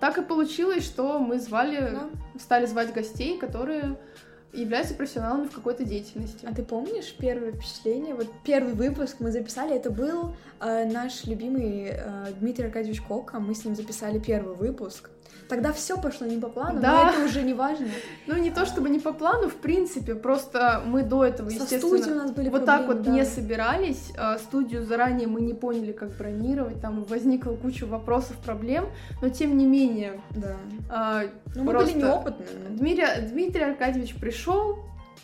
Так 0.00 0.18
и 0.18 0.22
получилось, 0.22 0.84
что 0.84 1.18
мы 1.18 1.38
звали, 1.38 1.78
Да. 1.80 2.08
стали 2.38 2.66
звать 2.66 2.92
гостей, 2.92 3.38
которые 3.38 3.98
являются 4.52 4.94
профессионалами 4.94 5.46
в 5.48 5.52
какой-то 5.52 5.84
деятельности. 5.84 6.44
А 6.48 6.54
ты 6.54 6.62
помнишь 6.62 7.14
первое 7.18 7.52
впечатление? 7.52 8.14
Вот 8.14 8.28
первый 8.44 8.74
выпуск 8.74 9.16
мы 9.20 9.32
записали, 9.32 9.74
это 9.74 9.90
был 9.90 10.34
э, 10.60 10.84
наш 10.90 11.24
любимый 11.24 11.88
э, 11.92 12.26
Дмитрий 12.38 12.66
Аркадьевич 12.66 13.00
Кока. 13.00 13.40
Мы 13.40 13.54
с 13.54 13.64
ним 13.64 13.74
записали 13.74 14.18
первый 14.18 14.54
выпуск. 14.54 15.10
Тогда 15.48 15.72
все 15.72 16.00
пошло 16.00 16.26
не 16.26 16.38
по 16.38 16.48
плану, 16.48 16.80
Да. 16.80 17.04
но 17.04 17.10
это 17.10 17.24
уже 17.26 17.42
не 17.42 17.52
важно. 17.52 17.86
Ну, 18.26 18.36
не 18.38 18.50
то 18.50 18.64
чтобы 18.64 18.88
не 18.88 19.00
по 19.00 19.12
плану, 19.12 19.48
в 19.48 19.54
принципе, 19.56 20.14
просто 20.14 20.82
мы 20.86 21.02
до 21.02 21.24
этого, 21.24 21.48
Со 21.50 21.56
естественно, 21.56 21.80
студией 21.98 22.12
у 22.12 22.22
нас 22.22 22.30
были 22.30 22.48
вот 22.48 22.64
так 22.64 22.86
проблемы, 22.86 22.94
вот 23.02 23.06
да. 23.06 23.12
не 23.12 23.24
собирались. 23.26 24.12
а, 24.16 24.38
Студию 24.38 24.84
заранее 24.86 25.26
мы 25.26 25.40
не 25.40 25.52
поняли, 25.52 25.92
как 25.92 26.10
бронировать, 26.16 26.80
там 26.80 27.02
возникла 27.04 27.54
куча 27.54 27.84
вопросов, 27.84 28.36
проблем, 28.38 28.86
но 29.20 29.28
тем 29.28 29.58
не 29.58 29.66
менее, 29.66 30.20
Да. 30.30 30.56
а, 30.88 31.22
Ну, 31.54 31.64
мы 31.64 31.72
были 31.74 31.92
неопытные. 31.92 32.48
Дмитрий, 32.70 33.06
Дмитрий 33.28 33.64
Аркадьевич 33.64 34.14
пришел, 34.14 34.41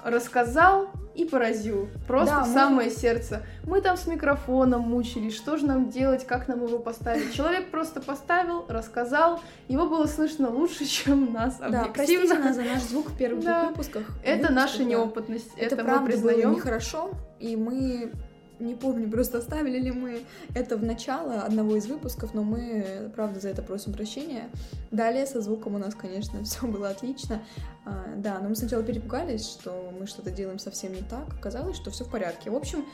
рассказал 0.05 0.89
и 1.15 1.25
поразил. 1.25 1.89
Просто 2.07 2.37
Да, 2.37 2.45
в 2.45 2.49
мы- 2.49 2.55
самое 2.55 2.91
сердце. 2.91 3.43
Мы 3.65 3.81
там 3.81 3.97
с 3.97 4.07
микрофоном 4.07 4.83
мучились, 4.83 5.35
что 5.35 5.57
же 5.57 5.67
нам 5.67 5.91
делать, 5.91 6.25
как 6.25 6.47
нам 6.47 6.65
его 6.65 6.79
поставить. 6.79 7.33
Человек 7.35 7.71
просто 7.73 8.01
поставил, 8.01 8.65
рассказал, 8.69 9.41
его 9.67 9.89
было 9.89 10.07
слышно 10.07 10.49
лучше, 10.51 10.85
чем 10.87 11.33
нас 11.33 11.57
Да, 11.59 11.89
простите 11.93 12.19
объективно. 12.19 12.45
нас 12.45 12.55
за 12.57 12.63
наш 12.63 12.83
звук 12.83 13.09
в 13.11 13.17
первых 13.19 13.45
Да. 13.45 13.61
двух 13.65 13.71
выпусках. 13.71 14.03
Это 14.23 14.33
Выпусках, 14.43 14.55
наша 14.55 14.79
да. 14.79 14.85
неопытность, 14.85 15.51
это, 15.57 15.75
Это, 15.75 15.77
мы 15.79 15.83
правда 15.85 16.13
было 16.13 16.29
признаем. 16.31 16.53
нехорошо, 16.55 17.11
и 17.41 17.57
мы 17.57 18.13
не 18.61 18.75
помню, 18.75 19.11
просто 19.11 19.39
оставили 19.39 19.79
ли 19.79 19.91
мы 19.91 20.23
это 20.55 20.77
в 20.77 20.85
начало 20.85 21.43
одного 21.43 21.77
из 21.77 21.87
выпусков, 21.87 22.35
но 22.35 22.43
мы, 22.43 23.11
правда, 23.15 23.41
за 23.41 23.49
это 23.49 23.63
просим 23.63 23.93
прощения. 23.93 24.51
Далее 24.91 25.27
со 25.27 25.41
звуком 25.41 25.75
у 25.75 25.79
нас, 25.79 25.95
конечно, 25.95 26.43
все 26.45 26.67
было 26.67 26.91
отлично. 26.91 27.43
А, 27.85 28.15
да, 28.17 28.39
но 28.41 28.49
мы 28.49 28.57
сначала 28.57 28.83
перепугались, 28.83 29.49
что 29.49 29.93
мы 29.99 30.07
что-то 30.07 30.31
делаем 30.31 30.59
совсем 30.59 30.93
не 30.93 31.03
так. 31.03 31.33
Оказалось, 31.35 31.77
что 31.77 31.91
все 31.91 32.05
в 32.05 32.11
порядке. 32.11 32.51
В 32.51 32.57
общем, 32.57 32.85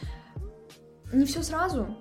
не 1.12 1.24
все 1.24 1.42
сразу. 1.42 1.96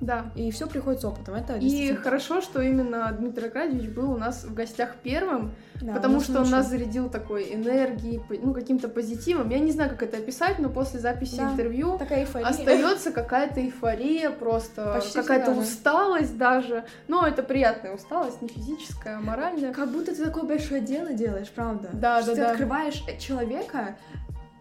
Да. 0.00 0.26
И 0.34 0.50
все 0.50 0.66
приходит 0.66 1.00
с 1.00 1.04
опытом. 1.04 1.34
Это 1.34 1.56
И 1.56 1.94
хорошо, 1.94 2.40
что 2.40 2.60
именно 2.60 3.10
Дмитрий 3.18 3.44
Аркадьевич 3.46 3.88
был 3.90 4.12
у 4.12 4.16
нас 4.16 4.44
в 4.44 4.52
гостях 4.54 4.96
первым, 5.02 5.52
Да, 5.80 5.94
потому 5.94 6.20
что 6.20 6.40
он 6.40 6.50
нас 6.50 6.68
зарядил 6.68 7.08
такой 7.08 7.54
энергией, 7.54 8.20
ну, 8.42 8.52
каким-то 8.52 8.88
позитивом. 8.88 9.48
Я 9.50 9.58
не 9.58 9.72
знаю, 9.72 9.90
как 9.90 10.02
это 10.02 10.18
описать, 10.18 10.58
но 10.58 10.68
после 10.68 11.00
записи 11.00 11.36
Да. 11.36 11.52
интервью 11.52 11.98
остается 12.42 13.12
какая-то 13.12 13.60
эйфория, 13.60 14.30
просто 14.30 15.00
какая-то 15.14 15.52
усталость 15.52 16.36
даже. 16.36 16.84
Но 17.08 17.26
это 17.26 17.42
приятная 17.42 17.94
усталость, 17.94 18.42
не 18.42 18.48
физическая, 18.48 19.18
а 19.18 19.20
моральная. 19.20 19.72
Как 19.72 19.90
будто 19.90 20.14
ты 20.14 20.24
такое 20.24 20.44
большое 20.44 20.80
дело 20.80 21.12
делаешь, 21.12 21.50
правда? 21.54 21.88
Да, 21.92 22.20
Что 22.22 22.30
да, 22.30 22.34
ты 22.34 22.40
да. 22.42 22.50
открываешь 22.50 23.02
человека 23.18 23.96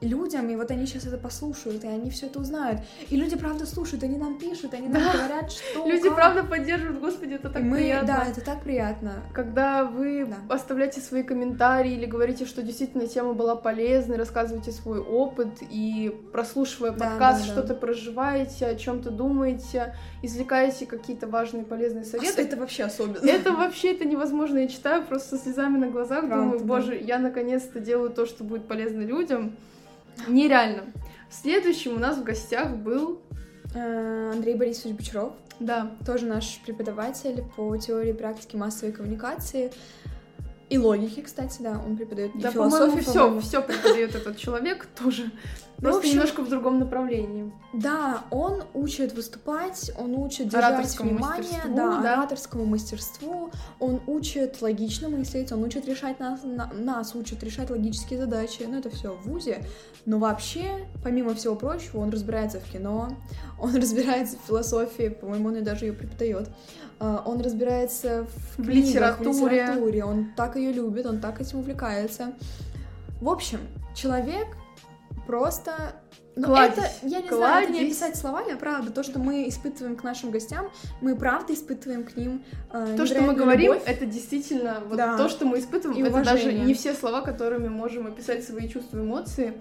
людям, 0.04 0.50
и 0.50 0.56
вот 0.56 0.70
они 0.72 0.86
сейчас 0.86 1.06
это 1.06 1.18
послушают, 1.18 1.84
и 1.84 1.88
они 1.88 2.10
все 2.10 2.28
это 2.28 2.39
узнают. 2.39 2.82
И 3.10 3.16
люди 3.16 3.36
правда 3.38 3.66
слушают, 3.66 4.04
они 4.04 4.18
нам 4.18 4.38
пишут, 4.38 4.74
они 4.74 4.88
нам 4.88 5.02
Да. 5.04 5.13
говорят, 5.13 5.52
что 5.52 5.88
Люди 5.88 6.04
как. 6.10 6.16
правда 6.16 6.44
поддерживают, 6.44 7.00
господи, 7.00 7.34
это 7.34 7.48
И 7.50 7.52
так 7.52 7.63
мы, 7.63 7.78
приятно. 7.78 8.08
да, 8.08 8.26
это 8.30 8.42
так 8.42 8.62
приятно. 8.63 9.24
Когда 9.34 9.84
вы 9.86 10.26
Да. 10.26 10.56
оставляете 10.56 11.02
свои 11.02 11.24
комментарии 11.24 11.94
или 11.94 12.06
говорите, 12.06 12.46
что 12.46 12.62
действительно 12.62 13.08
тема 13.08 13.34
была 13.34 13.56
полезной, 13.56 14.18
рассказываете 14.18 14.72
свой 14.72 15.00
опыт 15.00 15.50
и 15.70 16.13
прослушивая 16.32 16.92
Да, 16.92 17.10
подкаст, 17.10 17.42
да, 17.42 17.46
да. 17.48 17.52
что-то 17.52 17.74
проживаете, 17.76 18.66
о 18.68 18.76
чем-то 18.76 19.10
думаете, 19.12 19.96
извлекаете 20.22 20.86
какие-то 20.86 21.28
важные 21.28 21.63
полезные 21.63 22.06
советы. 22.06 22.42
Это 22.42 22.58
вообще 22.58 22.84
особенно. 22.84 23.26
Это 23.26 23.52
вообще 23.52 23.94
это 23.94 24.06
невозможно. 24.06 24.58
Я 24.60 24.68
читаю 24.68 25.04
просто 25.04 25.38
со 25.38 25.44
слезами 25.44 25.78
на 25.78 25.88
глазах, 25.89 26.22
Правда, 26.28 26.36
думаю, 26.38 26.60
да. 26.60 26.66
боже, 26.66 26.96
я 26.98 27.20
наконец-то 27.20 27.80
делаю 27.80 28.10
то, 28.10 28.26
что 28.26 28.44
будет 28.44 28.68
полезно 28.68 29.02
людям. 29.02 29.56
Нереально. 30.28 30.84
Следующим 31.30 31.95
у 31.95 31.99
нас 31.99 32.17
в 32.17 32.23
гостях 32.23 32.71
был, 32.76 33.21
Э, 33.76 34.32
Андрей 34.34 34.56
Борисович 34.56 34.95
Бочаров, 34.95 35.34
да, 35.60 35.91
тоже 36.06 36.26
наш 36.28 36.60
преподаватель 36.63 37.43
по 37.56 37.76
теории 37.78 38.12
и 38.12 38.13
практике 38.13 38.58
массовой 38.58 38.93
коммуникации. 38.93 39.71
И 40.74 40.78
логики, 40.78 41.22
кстати, 41.22 41.62
да, 41.62 41.80
он 41.86 41.96
преподает 41.96 42.32
да, 42.34 42.52
по-моему, 42.52 42.98
философию, 42.98 43.04
все, 43.04 43.40
все 43.42 43.62
преподает 43.62 44.16
этот 44.16 44.38
человек 44.38 44.88
тоже. 45.00 45.32
Просто 45.78 46.00
общем, 46.00 46.14
немножко 46.14 46.42
в 46.42 46.50
другом 46.50 46.80
направлении. 46.80 47.52
Да, 47.74 48.24
он 48.32 48.64
учит 48.74 49.14
выступать, 49.14 49.92
он 50.00 50.16
учит 50.16 50.48
держать 50.48 50.74
Ораторскому 50.74 51.10
внимание, 51.12 51.62
да, 51.66 52.02
да. 52.02 52.14
ораторскому 52.14 52.66
мастерству, 52.66 53.52
он 53.80 54.02
учит 54.08 54.62
логично 54.62 55.10
мыслить, 55.10 55.52
он 55.52 55.64
учит 55.64 55.86
решать 55.88 56.20
нас, 56.20 56.42
на- 56.44 56.72
нас 56.74 57.14
учит 57.16 57.44
решать 57.44 57.70
логические 57.70 58.20
задачи, 58.20 58.64
ну 58.68 58.80
это 58.80 58.90
все 58.90 59.14
в 59.14 59.28
ВУЗе, 59.28 59.66
но 60.06 60.20
вообще, 60.20 60.88
помимо 61.04 61.36
всего 61.36 61.56
прочего, 61.56 62.00
он 62.00 62.12
разбирается 62.12 62.60
в 62.60 62.72
кино, 62.72 63.16
он 63.60 63.76
разбирается 63.76 64.38
в 64.38 64.48
философии, 64.48 65.10
по-моему, 65.10 65.50
он 65.50 65.58
и 65.58 65.62
даже 65.62 65.86
ее 65.86 65.94
преподает, 65.94 66.50
он 67.26 67.42
разбирается 67.42 68.26
в, 68.26 68.62
В 68.62 68.66
книгах, 68.66 68.84
в 68.84 68.88
литературе. 68.88 69.62
литературе, 69.62 70.06
он 70.06 70.32
так 70.36 70.56
ее 70.56 70.72
любит, 70.72 71.06
он 71.06 71.20
так 71.20 71.42
этим 71.42 71.60
увлекается. 71.60 72.34
В 73.22 73.30
общем, 73.30 73.60
человек 73.96 74.48
просто 75.28 75.72
ну, 76.36 76.48
Кладезь. 76.48 76.78
это, 76.80 76.89
я 77.04 77.22
не 77.22 77.28
знаю, 77.30 77.63
это 77.63 77.72
не 77.72 77.78
Кладезь. 77.80 77.92
описать 78.02 78.16
словами, 78.18 78.54
а 78.54 78.58
правда, 78.58 78.92
то, 78.92 79.04
что 79.04 79.20
мы 79.20 79.48
испытываем 79.48 79.96
к 79.96 80.04
нашим 80.04 80.32
гостям, 80.32 80.70
мы 81.00 81.16
правда 81.16 81.54
испытываем 81.54 82.04
к 82.04 82.18
ним 82.18 82.44
э, 82.72 82.96
То, 82.98 83.06
что 83.06 83.22
мы 83.22 83.34
говорим, 83.36 83.74
любовь. 83.74 83.84
это 83.86 84.06
действительно 84.08 84.82
вот 84.88 84.98
Да. 84.98 85.16
то, 85.16 85.30
что 85.30 85.46
мы 85.46 85.60
испытываем. 85.60 86.00
И 86.04 86.08
это 86.08 86.24
даже 86.24 86.44
уважение. 86.46 86.66
не 86.66 86.74
все 86.74 86.94
слова, 86.96 87.22
которыми 87.22 87.68
можем 87.68 88.08
описать 88.08 88.44
свои 88.44 88.68
чувства 88.68 88.98
эмоции. 89.00 89.54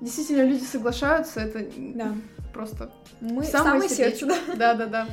Действительно, 0.00 0.42
люди 0.42 0.62
соглашаются, 0.64 1.40
это 1.40 1.66
Да. 1.94 2.14
просто 2.52 2.90
Мы 3.20 3.42
самое 3.44 3.88
самое 3.88 3.88
сердце. 3.88 4.26
Да-да-да. 4.56 5.06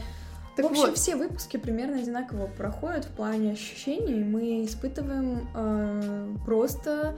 Так 0.55 0.65
в 0.65 0.69
общем, 0.71 0.81
вот, 0.81 0.97
все 0.97 1.15
выпуски 1.15 1.57
примерно 1.57 1.97
одинаково 1.97 2.47
проходят 2.47 3.05
в 3.05 3.09
плане 3.09 3.53
ощущений. 3.53 4.23
Мы 4.23 4.65
испытываем 4.65 5.47
э, 5.55 6.35
просто... 6.45 7.17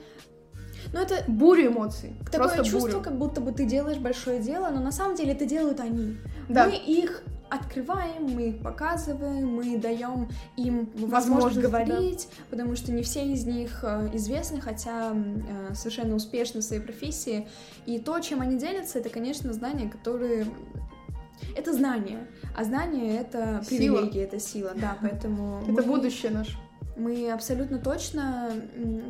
Ну, 0.91 0.99
это 0.99 1.23
бурю 1.27 1.67
эмоций. 1.71 2.15
такое 2.25 2.47
просто 2.49 2.63
чувство, 2.65 2.89
бурю. 2.89 3.01
как 3.01 3.17
будто 3.17 3.41
бы 3.41 3.51
ты 3.53 3.65
делаешь 3.65 3.97
большое 3.97 4.39
дело, 4.39 4.69
но 4.69 4.81
на 4.81 4.91
самом 4.91 5.15
деле 5.15 5.31
это 5.31 5.45
делают 5.45 5.79
они. 5.79 6.17
Да. 6.49 6.67
Мы 6.67 6.75
их 6.75 7.23
открываем, 7.53 8.23
мы 8.23 8.49
их 8.49 8.63
показываем, 8.63 9.47
мы 9.47 9.77
даем 9.77 10.29
им 10.57 10.89
возможность 10.95 11.11
Возможность, 11.11 11.61
говорить, 11.61 12.27
потому 12.49 12.75
что 12.75 12.91
не 12.91 13.03
все 13.03 13.25
из 13.25 13.45
них 13.45 13.83
э, 13.83 14.09
известны, 14.13 14.59
хотя 14.59 15.13
э, 15.13 15.75
совершенно 15.75 16.15
успешны 16.15 16.61
в 16.61 16.63
своей 16.63 16.81
профессии. 16.81 17.47
И 17.85 17.99
то, 17.99 18.19
чем 18.19 18.41
они 18.41 18.57
делятся, 18.57 18.99
это, 18.99 19.09
конечно, 19.09 19.53
знания, 19.53 19.89
которые... 19.89 20.47
Это 21.55 21.73
знания, 21.73 22.27
а 22.55 22.63
знания— 22.63 23.17
это 23.21 23.63
Сила. 23.67 23.97
привилегия, 23.97 24.23
это 24.23 24.39
сила, 24.39 24.71
да, 24.75 24.97
поэтому... 25.01 25.61
Это 25.63 25.71
мы- 25.71 25.83
будущее 25.83 26.31
наше. 26.31 26.57
мы 26.95 27.31
абсолютно 27.31 27.77
точно... 27.79 28.51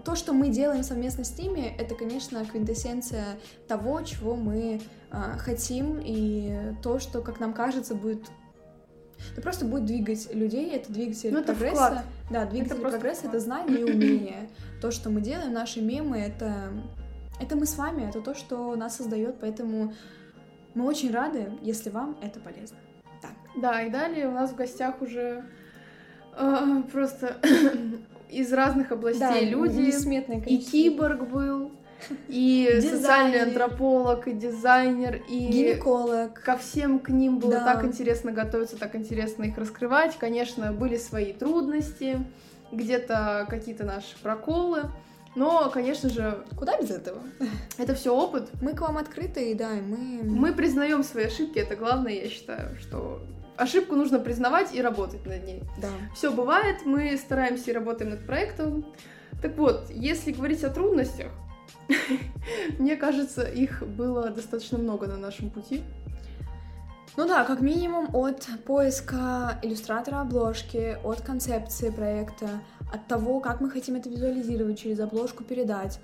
То, 0.05 0.15
что 0.15 0.33
мы 0.33 0.49
делаем 0.49 0.83
совместно 0.83 1.23
с 1.23 1.37
ними, 1.37 1.73
это, 1.77 1.95
конечно, 1.95 2.43
квинтэссенция 2.45 3.37
того, 3.67 4.01
чего 4.01 4.35
мы 4.35 4.81
а, 5.11 5.37
хотим, 5.37 5.99
и 6.03 6.73
то, 6.81 6.99
что, 6.99 7.21
как 7.21 7.39
нам 7.39 7.53
кажется, 7.53 7.95
будет... 7.95 8.21
Это 9.31 9.41
просто 9.41 9.65
будет 9.65 9.85
двигать 9.85 10.33
людей, 10.33 10.71
это 10.71 10.91
двигатель 10.91 11.31
Ну, 11.31 11.39
это 11.39 11.53
прогресса. 11.53 11.75
вклад. 11.75 12.05
Да, 12.29 12.45
двигатель 12.45 12.75
просто 12.75 12.97
прогресса— 12.99 13.19
вклад. 13.27 13.35
это 13.35 13.43
знание 13.43 13.79
и 13.81 13.83
умение. 13.93 14.49
То, 14.81 14.91
что 14.91 15.09
мы 15.09 15.21
делаем, 15.21 15.53
наши 15.53 15.81
мемы— 15.81 16.17
это... 16.19 16.73
Это 17.41 17.55
мы 17.55 17.65
с 17.65 17.77
вами, 17.77 18.07
это 18.07 18.21
то, 18.21 18.35
что 18.35 18.75
нас 18.75 18.95
создает, 18.97 19.39
поэтому 19.39 19.93
мы 20.75 20.85
очень 20.85 21.11
рады, 21.11 21.51
если 21.61 21.89
вам 21.89 22.17
это 22.21 22.39
полезно. 22.39 22.77
Да, 23.55 23.81
и 23.83 23.89
далее 23.89 24.27
у 24.27 24.31
нас 24.31 24.51
в 24.51 24.55
гостях 24.55 25.01
уже 25.01 25.45
э, 26.35 26.83
просто 26.91 27.37
из 28.29 28.51
разных 28.51 28.91
областей 28.91 29.49
люди. 29.49 29.79
несметное 29.79 30.41
И 30.41 30.57
киборг 30.57 31.27
был, 31.29 31.71
и 32.27 32.67
Дизайнер. 32.75 32.97
социальный 32.97 33.41
антрополог, 33.43 34.27
и 34.27 34.33
дизайнер, 34.33 35.21
и 35.29 35.47
Гинеколог. 35.47 36.33
ко 36.41 36.57
всем 36.57 36.99
к 36.99 37.09
ним 37.09 37.37
было 37.39 37.53
Да. 37.53 37.73
так 37.73 37.85
интересно 37.85 38.31
готовиться, 38.31 38.77
так 38.77 38.95
интересно 38.95 39.43
их 39.43 39.57
раскрывать. 39.57 40.17
Конечно, 40.17 40.73
были 40.73 40.97
свои 40.97 41.31
трудности, 41.33 42.19
где-то 42.71 43.45
какие-то 43.49 43.83
наши 43.85 44.17
проколы. 44.23 44.85
Но, 45.35 45.69
конечно 45.71 46.09
же, 46.09 46.43
Куда 46.57 46.79
без 46.79 46.91
этого? 46.91 47.19
это 47.77 47.95
все 47.95 48.15
опыт. 48.15 48.49
Мы 48.61 48.73
к 48.73 48.81
вам 48.81 48.97
открыты, 48.97 49.51
и 49.51 49.55
да, 49.55 49.69
мы... 49.69 50.21
Мы 50.23 50.53
признаем 50.53 51.03
свои 51.03 51.25
ошибки, 51.25 51.59
это 51.59 51.75
главное, 51.75 52.13
я 52.13 52.29
считаю, 52.29 52.77
что 52.77 53.21
ошибку 53.57 53.95
нужно 53.95 54.19
признавать 54.19 54.73
и 54.73 54.81
работать 54.81 55.25
над 55.25 55.45
ней. 55.45 55.63
Да. 55.81 55.89
Все 56.15 56.31
бывает, 56.31 56.85
мы 56.85 57.17
стараемся 57.17 57.71
и 57.71 57.73
работаем 57.73 58.11
над 58.11 58.25
проектом. 58.25 58.85
Так 59.41 59.57
вот, 59.57 59.89
если 59.89 60.31
говорить 60.31 60.63
о 60.63 60.69
трудностях, 60.69 61.31
мне 62.79 62.95
кажется, 62.95 63.43
их 63.43 63.83
было 63.85 64.29
достаточно 64.29 64.77
много 64.77 65.07
на 65.07 65.17
нашем 65.17 65.49
пути. 65.49 65.81
Ну 67.15 67.27
да, 67.27 67.43
как 67.43 67.61
минимум 67.61 68.09
от 68.15 68.47
поиска 68.65 69.59
иллюстратора 69.61 70.21
обложки, 70.21 70.97
от 71.03 71.21
концепции 71.21 71.91
проекта, 71.91 72.61
от 72.91 73.07
того, 73.07 73.39
как 73.39 73.61
мы 73.61 73.69
хотим 73.69 73.95
это 73.95 74.09
визуализировать, 74.09 74.79
через 74.79 74.99
обложку 74.99 75.43
передать, 75.43 75.99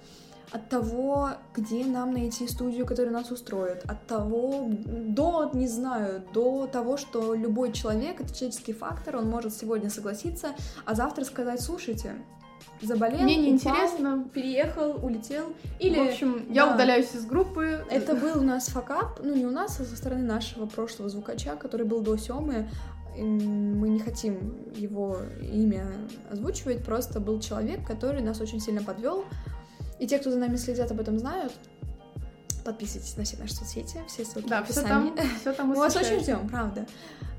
от 0.52 0.68
того, 0.70 1.32
где 1.54 1.86
нам 1.86 2.13
найти 2.13 2.48
студию, 2.48 2.86
которая 2.86 3.13
нас 3.13 3.32
устроит, 3.32 3.84
от 3.88 4.08
того, 4.08 4.68
до, 4.70 5.52
не 5.54 5.68
знаю, 5.68 6.24
до 6.34 6.68
того, 6.68 6.98
что 6.98 7.34
любой 7.36 7.72
человек, 7.72 8.20
это 8.20 8.34
человеческий 8.34 8.74
фактор, 8.74 9.18
он 9.18 9.30
может 9.30 9.54
сегодня 9.54 9.89
согласиться, 9.89 10.50
а 10.86 10.96
завтра 10.96 11.24
сказать, 11.24 11.62
слушайте, 11.62 12.15
заболел, 12.82 13.20
Мне 13.20 13.36
неинтересно. 13.36 14.26
переехал, 14.34 15.04
улетел, 15.04 15.54
или... 15.80 16.00
В 16.00 16.10
общем, 16.10 16.46
я 16.52 16.65
да. 16.65 16.76
удаляюсь 16.76 17.13
из 17.13 17.26
группы. 17.26 17.86
Это 17.89 18.15
был 18.15 18.39
у 18.39 18.44
нас 18.44 18.68
факап, 18.68 19.20
ну 19.22 19.36
не 19.36 19.46
у 19.46 19.52
нас, 19.52 19.80
а 19.80 19.84
со 19.84 19.96
стороны 19.96 20.24
нашего 20.24 20.65
прошлого 20.65 21.10
звукача, 21.10 21.56
который 21.56 21.86
был 21.86 22.02
до 22.02 22.18
Семы. 22.18 22.70
Мы 23.17 23.89
не 23.89 24.00
хотим 24.00 24.72
его 24.74 25.17
имя 25.41 25.86
озвучивать, 26.32 26.84
просто 26.84 27.19
был 27.19 27.39
человек, 27.39 27.86
который 27.86 28.22
нас 28.22 28.39
очень 28.39 28.60
сильно 28.60 28.84
подвел. 28.84 29.26
И 30.00 30.08
те, 30.08 30.19
кто 30.19 30.32
за 30.32 30.38
нами 30.38 30.56
следят, 30.56 30.91
об 30.91 31.00
этом 31.00 31.19
знают. 31.19 31.54
Подписывайтесь 32.63 33.17
на 33.17 33.24
все 33.24 33.38
наши 33.38 33.56
соцсети, 33.56 34.02
все 34.08 34.26
ссылки 34.26 34.48
Да, 34.48 34.63
в 34.63 34.69
все 34.69 34.82
описании. 34.82 35.12
там, 35.15 35.28
все 35.39 35.54
там 35.54 35.67
Мы 35.69 35.76
вас 35.76 35.95
очень 35.95 36.19
ждем, 36.19 36.48
правда. 36.48 36.86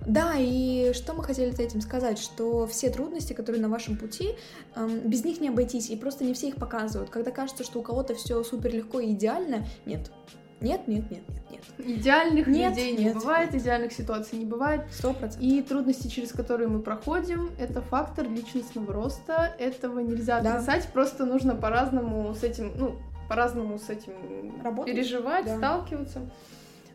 Да, 0.06 0.34
и 0.36 0.92
что 0.94 1.12
мы 1.12 1.22
хотели 1.22 1.56
этим 1.62 1.80
сказать, 1.82 2.18
что 2.18 2.66
все 2.66 2.90
трудности, 2.90 3.34
которые 3.34 3.60
на 3.60 3.68
вашем 3.68 3.96
пути, 3.96 4.30
эм, 4.74 5.00
без 5.08 5.24
них 5.24 5.40
не 5.40 5.48
обойтись, 5.48 5.90
и 5.90 5.96
просто 5.96 6.24
не 6.24 6.32
все 6.32 6.48
их 6.48 6.56
показывают. 6.56 7.10
Когда 7.10 7.30
кажется, 7.30 7.64
что 7.64 7.80
у 7.80 7.82
кого-то 7.82 8.14
все 8.14 8.42
супер 8.42 8.74
легко 8.74 8.98
и 9.00 9.12
идеально, 9.12 9.66
нет. 9.84 10.10
Нет, 10.60 10.86
нет, 10.88 11.10
нет, 11.10 11.22
нет, 11.28 11.60
нет. 11.78 11.88
Идеальных 11.98 12.46
Нет, 12.46 12.70
людей 12.76 12.96
не 12.96 13.04
нет, 13.04 13.14
бывает, 13.14 13.52
нет. 13.52 13.62
идеальных 13.62 13.92
ситуаций 13.92 14.38
не 14.38 14.44
бывает. 14.44 14.82
Сто 14.92 15.12
процентов. 15.14 15.40
И 15.42 15.62
трудности, 15.62 16.08
через 16.08 16.32
которые 16.32 16.68
мы 16.68 16.80
проходим, 16.80 17.50
это 17.58 17.80
фактор 17.80 18.28
личностного 18.28 18.92
роста. 18.92 19.54
Этого 19.58 20.00
нельзя 20.00 20.40
Да. 20.40 20.54
отрицать, 20.56 20.86
просто 20.92 21.24
нужно 21.24 21.54
по-разному 21.54 22.34
с 22.34 22.42
этим, 22.42 22.72
ну, 22.76 22.96
по-разному 23.28 23.78
с 23.78 23.88
этим 23.88 24.12
Работать, 24.62 24.94
переживать, 24.94 25.46
да. 25.46 25.56
сталкиваться. 25.56 26.20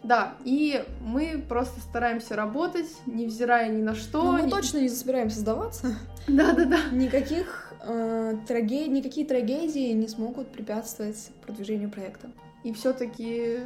Да, 0.04 0.36
и 0.44 0.84
мы 1.02 1.44
просто 1.50 1.80
стараемся 1.80 2.36
работать, 2.36 2.86
невзирая 3.08 3.70
ни 3.70 3.82
на 3.82 3.96
что. 3.96 4.22
Но 4.24 4.32
мы 4.34 4.42
ни- 4.44 4.50
точно 4.52 4.78
не 4.78 4.90
собираемся 4.90 5.40
сдаваться. 5.40 5.96
Да-да-да. 6.28 6.78
Никаких 6.92 7.74
э, 7.82 8.36
траге- 8.48 8.88
никакие 8.88 9.26
трагедии 9.26 9.92
не 9.94 10.08
смогут 10.08 10.50
препятствовать 10.50 11.32
продвижению 11.44 11.90
проекта. 11.90 12.28
И 12.66 12.74
все-таки 12.74 13.60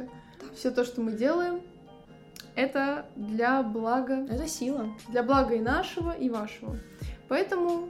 все 0.54 0.70
то, 0.70 0.84
что 0.84 1.00
мы 1.00 1.12
делаем, 1.12 1.62
это 2.54 3.06
для 3.16 3.62
блага, 3.62 4.26
Это 4.28 4.46
сила. 4.46 4.88
для 5.08 5.22
блага 5.22 5.54
и 5.54 5.60
нашего, 5.60 6.10
и 6.12 6.28
вашего. 6.28 6.76
Поэтому 7.28 7.88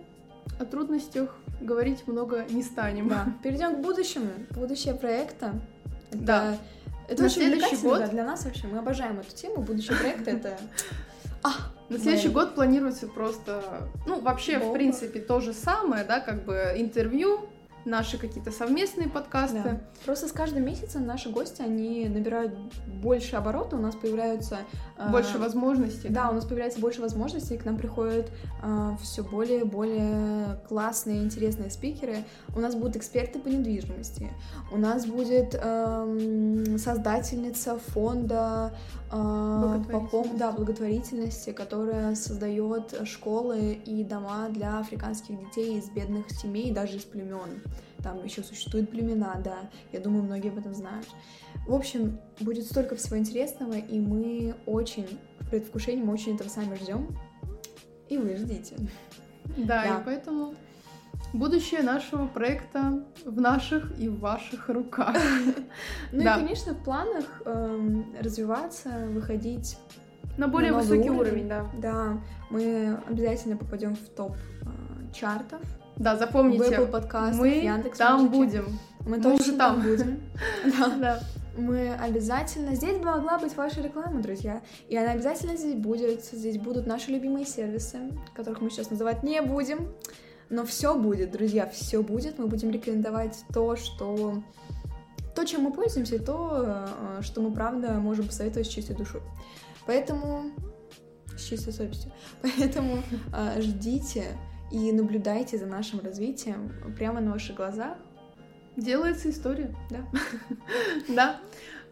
о 0.61 0.65
трудностях 0.65 1.35
говорить 1.61 2.07
много 2.07 2.45
не 2.49 2.63
станем. 2.63 3.09
Да. 3.09 3.27
Перейдем 3.43 3.77
к 3.77 3.79
будущему. 3.81 4.31
Будущее 4.51 4.95
проекта. 4.95 5.55
Это, 6.13 6.19
Да. 6.23 6.57
Это 7.09 7.23
На 7.23 7.27
очень 7.27 7.41
следующий 7.43 7.77
год- 7.83 7.99
да, 7.99 8.07
для 8.07 8.25
нас 8.25 8.45
вообще. 8.45 8.69
Мы 8.69 8.79
обожаем 8.79 9.19
эту 9.19 9.35
тему. 9.35 9.63
Будущее 9.63 9.97
проекта 9.99 10.31
это. 10.31 10.59
А, 11.43 11.49
На 11.89 11.99
следующий 11.99 12.29
Мы- 12.29 12.35
год 12.35 12.55
планируется 12.55 13.09
просто, 13.09 13.89
ну, 14.07 14.21
вообще, 14.21 14.59
в 14.59 14.61
Бомба. 14.61 14.75
принципе, 14.75 15.21
то 15.21 15.41
же 15.41 15.53
самое, 15.55 16.05
да, 16.05 16.21
как 16.21 16.45
бы 16.45 16.75
интервью, 16.77 17.49
наши 17.85 18.19
какие-то 18.19 18.51
совместные 18.51 19.09
подкасты. 19.09 19.63
Да. 19.65 19.81
Просто 20.05 20.29
с 20.29 20.33
каждым 20.33 20.65
месяцем 20.65 21.07
наши 21.07 21.31
гости, 21.31 21.63
они 21.63 22.09
набирают 22.09 22.55
больше 22.87 23.37
оборота, 23.37 23.77
у 23.77 23.81
нас 23.81 23.95
появляются... 23.95 24.59
э, 24.99 25.11
Больше 25.11 25.39
возможностей. 25.39 26.09
Да, 26.09 26.31
у 26.31 26.35
нас 26.35 26.45
появляется 26.45 26.81
больше 26.81 27.01
возможностей, 27.01 27.57
к 27.57 27.65
нам 27.65 27.77
приходят 27.77 28.31
все 29.01 29.23
более 29.23 29.61
и 29.61 29.65
более 29.65 30.61
классные, 30.69 31.23
интересные 31.23 31.71
спикеры. 31.71 32.25
У 32.55 32.61
нас 32.61 32.75
будут 32.75 32.97
эксперты 32.97 33.39
по 33.39 33.49
недвижимости. 33.49 34.31
У 34.71 34.77
нас 34.77 35.07
будет 35.07 35.55
эм, 35.55 36.79
создательница 36.79 37.79
фонда 37.79 38.73
э, 38.73 39.00
по 39.11 40.07
пом- 40.13 40.37
да, 40.39 40.53
благотворительности, 40.53 41.51
которая 41.53 42.15
создает 42.15 42.95
школы 43.07 43.73
и 43.73 44.05
дома 44.05 44.49
для 44.51 44.79
африканских 44.79 45.39
детей 45.39 45.79
из 45.79 45.91
бедных 45.91 46.31
семей, 46.31 46.71
даже 46.71 46.97
из 46.97 47.05
племен. 47.05 47.63
Там 48.03 48.25
еще 48.25 48.43
существуют 48.43 48.91
племена, 48.91 49.41
да. 49.45 49.69
Я 49.93 50.01
думаю, 50.01 50.23
многие 50.23 50.51
об 50.51 50.59
этом 50.59 50.75
знают. 50.75 51.07
В 51.67 51.75
общем, 51.75 52.19
будет 52.41 52.65
столько 52.67 52.95
всего 52.97 53.19
интересного, 53.19 53.75
и 53.75 53.99
мы 53.99 54.55
очень 54.67 55.19
в 55.41 55.51
предвкушении, 55.51 56.03
мы 56.03 56.13
очень 56.13 56.37
этого 56.37 56.49
сами 56.49 56.77
ждем. 56.77 57.09
И 58.09 58.17
вы 58.17 58.37
ждите. 58.37 58.77
Да, 59.57 59.83
Да. 59.85 60.01
и 60.01 60.05
поэтому 60.05 60.55
будущее 61.33 61.83
нашего 61.83 62.27
проекта 62.27 63.05
в 63.25 63.41
наших 63.41 63.99
и 63.99 64.09
в 64.09 64.19
ваших 64.19 64.69
руках. 64.69 65.17
Ну 66.13 66.21
и, 66.21 66.25
конечно, 66.25 66.75
в 66.75 66.83
планах 66.83 67.25
эм, 67.45 68.15
развиваться, 68.21 69.07
выходить. 69.11 69.79
На 70.37 70.49
более 70.49 70.73
высокий 70.73 71.11
уровень. 71.11 71.49
да. 71.49 71.67
Да, 71.79 72.19
мы 72.51 72.99
обязательно 73.09 73.57
попадем 73.57 73.95
в 73.95 74.09
топ 74.09 74.37
э, 74.63 75.13
чартов. 75.13 75.61
Да, 75.97 76.17
В 76.17 76.19
запомните, 76.19 76.77
Apple 76.77 76.87
подкастах, 76.87 77.41
мы 77.41 77.49
Яндекс 77.49 77.99
там 77.99 78.29
будем. 78.31 78.67
Мы, 79.01 79.17
Мы 79.17 79.23
точно 79.23 79.35
уже 79.35 79.57
там 79.57 79.75
там. 79.77 79.83
будем. 79.83 80.21
Да. 80.79 80.97
Да. 80.97 81.21
Мы 81.57 81.93
обязательно... 81.95 82.75
Здесь 82.75 83.03
могла 83.03 83.39
быть 83.39 83.55
ваша 83.57 83.83
реклама, 83.83 84.23
друзья. 84.23 84.63
И 84.89 84.97
она 84.97 85.13
обязательно 85.13 85.57
здесь 85.57 85.75
будет. 85.75 86.25
Здесь 86.25 86.59
будут 86.59 86.87
наши 86.87 87.11
любимые 87.11 87.45
сервисы, 87.45 87.99
которых 88.35 88.61
мы 88.61 88.71
сейчас 88.71 88.91
называть 88.91 89.23
не 89.23 89.43
будем. 89.43 89.89
Но 90.51 90.67
все 90.67 90.99
будет, 90.99 91.31
друзья, 91.31 91.67
все 91.69 92.03
будет. 92.03 92.39
Мы 92.39 92.49
будем 92.49 92.71
рекомендовать 92.71 93.45
то, 93.55 93.77
что... 93.77 94.43
То, 95.35 95.45
чем 95.45 95.63
мы 95.63 95.73
пользуемся, 95.73 96.17
и 96.17 96.19
то, 96.19 96.65
э, 96.67 97.23
что 97.23 97.41
мы, 97.41 97.53
правда, 97.55 97.93
можем 97.95 98.27
посоветовать 98.27 98.67
с 98.67 98.71
чистой 98.71 98.97
душой. 98.97 99.23
Поэтому... 99.87 100.51
С 101.37 101.43
чистой 101.43 101.73
совестью. 101.73 102.13
Поэтому 102.43 102.99
э, 103.33 103.61
ждите 103.61 104.25
и 104.73 104.91
наблюдайте 104.91 105.57
за 105.57 105.67
нашим 105.67 106.01
развитием 106.01 106.73
прямо 106.97 107.21
на 107.21 107.31
ваших 107.31 107.57
глазах. 107.57 107.97
Делается 108.77 109.31
история. 109.31 109.75
Да. 109.89 110.07
Да. 111.15 111.41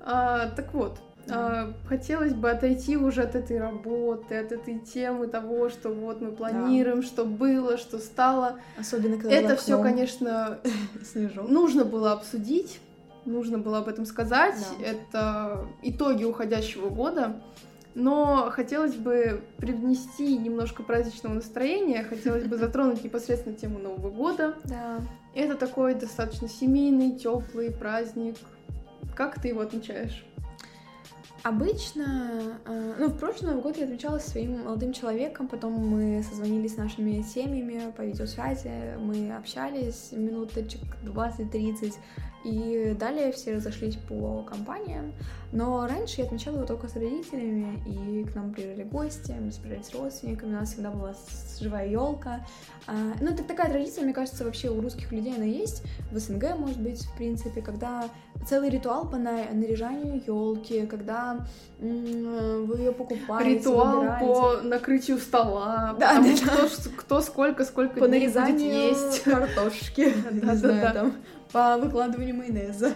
А, 0.01 0.49
так 0.51 0.75
вот, 0.75 1.01
а, 1.31 1.73
хотелось 1.89 2.33
бы 2.33 2.51
отойти 2.51 2.97
уже 2.97 3.23
от 3.23 3.35
этой 3.35 3.59
работы, 3.59 4.37
от 4.37 4.53
этой 4.53 4.79
темы 4.79 5.27
того, 5.27 5.69
что 5.69 5.91
вот 5.91 6.21
мы 6.21 6.33
планируем, 6.33 7.03
что 7.03 7.25
было, 7.25 7.77
что 7.77 7.99
стало. 7.99 8.59
Особенно, 8.79 9.17
когда 9.17 9.35
Это 9.35 9.57
все, 9.57 9.81
конечно, 9.83 10.59
снежок. 11.05 11.49
нужно 11.49 11.85
было 11.85 12.13
обсудить, 12.13 12.81
нужно 13.25 13.59
было 13.59 13.79
об 13.79 13.89
этом 13.89 14.07
сказать. 14.07 14.57
Да. 14.79 14.87
Это 14.87 15.69
итоги 15.83 16.25
уходящего 16.25 16.89
года. 16.89 17.41
Но 17.95 18.51
хотелось 18.53 18.95
бы 18.95 19.43
привнести 19.57 20.37
немножко 20.37 20.85
праздничного 20.85 21.35
настроения, 21.35 22.05
хотелось 22.05 22.45
бы 22.45 22.57
затронуть 22.59 23.03
непосредственно 23.03 23.57
тему 23.57 23.79
Нового 23.79 24.11
года. 24.11 24.55
Да. 24.65 25.01
Это 25.35 25.57
такой 25.57 25.95
достаточно 25.95 26.49
семейный, 26.49 27.13
теплый 27.13 27.71
праздник. 27.71 28.37
Как 29.15 29.41
ты 29.41 29.49
его 29.49 29.63
отмечаешь? 29.63 30.25
Обычно, 31.45 32.59
э, 32.65 32.95
ну, 32.99 33.07
в 33.09 33.19
прошлый 33.19 33.51
Новый 33.51 33.63
год 33.63 33.77
я 33.77 33.85
отмечала 33.85 34.19
со 34.19 34.31
своим 34.31 34.65
молодым 34.65 34.93
человеком, 34.93 35.47
потом 35.47 35.73
мы 35.73 36.23
созвонились 36.29 36.75
с 36.75 36.77
нашими 36.77 37.23
семьями 37.23 37.93
по 37.97 38.03
видеосвязи, 38.03 38.97
мы 38.99 39.33
общались 39.35 40.09
минуточек 40.11 40.81
20-30, 41.05 41.95
и 42.45 42.95
далее 42.99 43.33
все 43.33 43.57
разошлись 43.57 43.97
по 44.09 44.43
компаниям. 44.43 45.13
Но 45.51 45.87
раньше 45.87 46.21
я 46.21 46.27
отмечала 46.27 46.57
его 46.57 46.67
только 46.67 46.89
с 46.89 46.95
родителями, 46.95 47.81
и 47.87 48.25
к 48.31 48.35
нам 48.35 48.53
приезжали 48.53 48.83
гости, 48.85 49.35
мы 49.41 49.51
собирались 49.51 49.87
с 49.87 49.95
родственниками, 49.95 50.51
у 50.51 50.61
нас 50.61 50.73
всегда 50.73 50.91
была 50.91 51.15
живая 51.59 51.89
елка. 51.89 52.45
Ну, 52.87 53.31
это 53.31 53.43
такая 53.45 53.71
традиция, 53.71 54.05
мне 54.05 54.13
кажется, 54.13 54.45
вообще 54.45 54.69
у 54.69 54.79
русских 54.81 55.11
людей 55.11 55.35
она 55.35 55.45
есть, 55.47 55.83
в 56.13 56.19
СНГ, 56.19 56.59
может 56.59 56.79
быть, 56.81 57.01
в 57.03 57.17
принципе, 57.17 57.63
когда 57.63 58.05
целый 58.47 58.69
ритуал 58.69 59.09
по 59.09 59.17
на- 59.17 59.51
наряжанию 59.55 60.23
елки, 60.27 60.85
когда 60.87 61.47
вы 61.79 62.77
ее 62.79 62.93
покупаете, 62.93 63.59
Ритуал 63.59 63.97
выбираете. 64.01 64.27
по 64.27 64.53
накрытию 64.63 65.19
стола, 65.19 65.97
Да, 65.99 66.09
потому 66.17 66.29
да, 66.29 66.69
что 66.69 66.91
кто, 66.91 66.91
кто 66.97 67.21
сколько, 67.23 67.65
сколько 67.65 67.99
по 68.01 68.07
нарезанию 68.07 68.71
есть. 68.91 69.23
картошки, 69.23 70.13
Да, 70.33 70.55
да, 70.55 70.93
да. 70.93 71.11
По 71.53 71.77
выкладыванию 71.79 72.35
майонеза. 72.37 72.93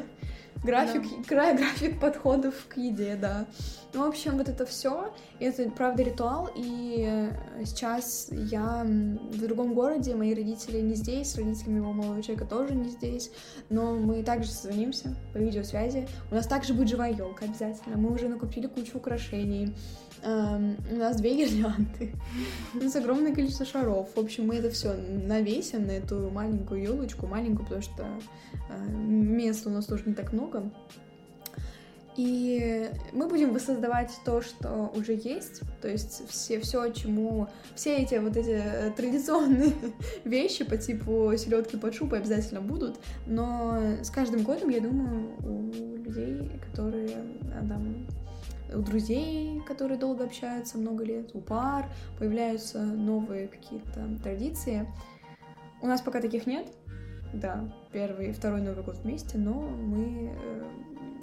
График, 0.62 1.02
кра- 1.26 1.54
график 1.54 1.98
подходов 2.00 2.54
к 2.68 2.76
еде, 2.76 3.16
да. 3.16 3.46
Ну, 3.94 4.04
в 4.06 4.08
общем, 4.08 4.38
вот 4.38 4.48
это 4.48 4.64
все. 4.64 5.12
Это, 5.38 5.68
правда, 5.70 6.02
ритуал. 6.02 6.48
И 6.56 7.04
э, 7.06 7.64
сейчас 7.64 8.28
я 8.30 8.84
в 8.84 9.38
другом 9.38 9.74
городе, 9.74 10.14
мои 10.14 10.34
родители 10.34 10.80
не 10.80 10.94
здесь, 10.94 11.32
с 11.32 11.36
родителями 11.36 11.80
моего 11.80 11.92
молодого 11.92 12.22
человека 12.22 12.46
тоже 12.46 12.74
не 12.74 12.88
здесь. 12.88 13.30
Но 13.68 13.94
мы 13.94 14.22
также 14.22 14.50
созвонимся 14.50 15.14
по 15.34 15.38
видеосвязи. 15.38 16.08
У 16.30 16.34
нас 16.34 16.46
также 16.46 16.72
будет 16.72 16.88
живая 16.88 17.12
елка 17.12 17.44
обязательно. 17.44 17.98
Мы 17.98 18.12
уже 18.12 18.28
накупили 18.28 18.66
кучу 18.66 18.96
украшений. 18.96 19.74
Эм, 20.22 20.78
у 20.90 20.96
нас 20.96 21.16
две 21.16 21.34
гирлянды. 21.44 22.14
У 22.74 22.78
нас 22.78 22.96
огромное 22.96 23.34
количество 23.34 23.66
шаров. 23.66 24.08
В 24.14 24.18
общем, 24.18 24.46
мы 24.46 24.56
это 24.56 24.70
все 24.70 24.94
навесим 24.94 25.86
на 25.86 25.92
эту 25.92 26.30
маленькую 26.30 26.82
елочку, 26.82 27.26
маленькую, 27.26 27.64
потому 27.64 27.82
что 27.82 28.06
э, 28.70 28.88
места 28.88 29.68
у 29.68 29.72
нас 29.72 29.84
тоже 29.84 30.04
не 30.06 30.14
так 30.14 30.32
много. 30.32 30.70
И 32.16 32.90
мы 33.12 33.26
будем 33.26 33.54
воссоздавать 33.54 34.10
то, 34.24 34.42
что 34.42 34.92
уже 34.94 35.14
есть, 35.14 35.62
то 35.80 35.88
есть 35.88 36.28
все, 36.28 36.60
все, 36.60 36.92
чему, 36.92 37.48
все 37.74 37.96
эти 37.96 38.16
вот 38.16 38.36
эти 38.36 38.50
э, 38.50 38.90
традиционные 38.90 39.72
вещи 40.24 40.64
по 40.64 40.76
типу 40.76 41.32
селедки 41.38 41.78
под 41.78 41.94
шубой 41.94 42.18
обязательно 42.18 42.60
будут, 42.60 43.00
но 43.26 43.78
с 44.02 44.10
каждым 44.10 44.42
годом, 44.42 44.68
я 44.68 44.80
думаю, 44.80 45.30
у 45.42 45.96
людей, 46.04 46.50
которые 46.70 47.08
э, 47.08 47.66
там 47.66 48.06
у 48.74 48.80
друзей, 48.80 49.60
которые 49.66 49.98
долго 49.98 50.24
общаются 50.24 50.78
много 50.78 51.04
лет, 51.04 51.30
у 51.34 51.40
пар 51.40 51.86
появляются 52.18 52.80
новые 52.82 53.48
какие-то 53.48 54.06
традиции. 54.22 54.86
У 55.80 55.86
нас 55.86 56.00
пока 56.00 56.20
таких 56.20 56.46
нет, 56.46 56.66
да, 57.32 57.72
первый 57.92 58.30
и 58.30 58.32
второй 58.32 58.60
Новый 58.60 58.84
год 58.84 58.98
вместе, 58.98 59.38
но 59.38 59.54
мы... 59.54 60.32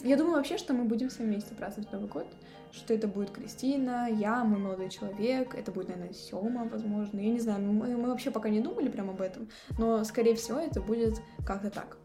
Я 0.04 0.16
думаю 0.18 0.36
вообще, 0.38 0.58
что 0.58 0.74
мы 0.74 0.86
будем 0.86 1.10
все 1.10 1.24
вместе 1.24 1.54
праздновать 1.56 1.92
Новый 1.92 2.08
год, 2.08 2.28
что 2.72 2.94
это 2.94 3.08
будет 3.08 3.32
Кристина, 3.32 4.08
я, 4.10 4.44
мой 4.44 4.60
молодой 4.60 4.90
человек, 4.90 5.56
это 5.56 5.72
будет, 5.72 5.90
наверное, 5.90 6.14
Сёма, 6.14 6.70
возможно, 6.70 7.20
я 7.20 7.32
не 7.32 7.40
знаю, 7.40 7.62
мы, 7.62 7.98
мы 7.98 8.10
вообще 8.10 8.32
пока 8.32 8.50
не 8.50 8.62
думали 8.62 8.90
прям 8.90 9.10
об 9.10 9.22
этом, 9.22 9.50
но, 9.78 10.04
скорее 10.04 10.36
всего, 10.36 10.60
это 10.60 10.80
будет 10.82 11.20
как-то 11.46 11.70
так. 11.70 11.98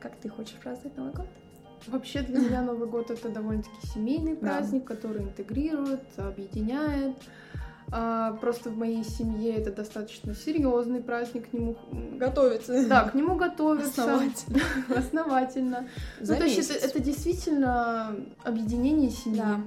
Как 0.00 0.16
ты 0.16 0.28
хочешь 0.28 0.56
праздновать 0.56 0.96
Новый 0.96 1.12
год? 1.12 1.26
Вообще 1.86 2.22
для 2.22 2.40
меня 2.40 2.62
Новый 2.62 2.88
год 2.88 3.10
это 3.10 3.28
довольно-таки 3.28 3.86
семейный 3.86 4.34
Да. 4.34 4.40
праздник, 4.40 4.84
который 4.84 5.22
интегрирует, 5.22 6.02
объединяет. 6.16 7.16
А, 7.90 8.32
просто 8.34 8.70
в 8.70 8.76
моей 8.76 9.02
семье 9.02 9.54
это 9.54 9.72
достаточно 9.72 10.34
серьезный 10.34 11.00
праздник, 11.00 11.50
к 11.50 11.52
нему 11.52 11.76
готовится. 12.16 12.86
Да, 12.86 13.08
к 13.08 13.14
нему 13.14 13.36
готовятся. 13.36 14.02
Основательно. 14.02 14.60
Основательно. 14.96 15.88
За 16.20 16.34
ну, 16.34 16.40
то 16.40 16.46
есть 16.46 16.70
это, 16.70 16.86
это 16.86 17.00
действительно 17.00 18.14
объединение 18.44 19.10
семьи. 19.10 19.38
Да. 19.38 19.60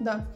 Да. 0.00 0.26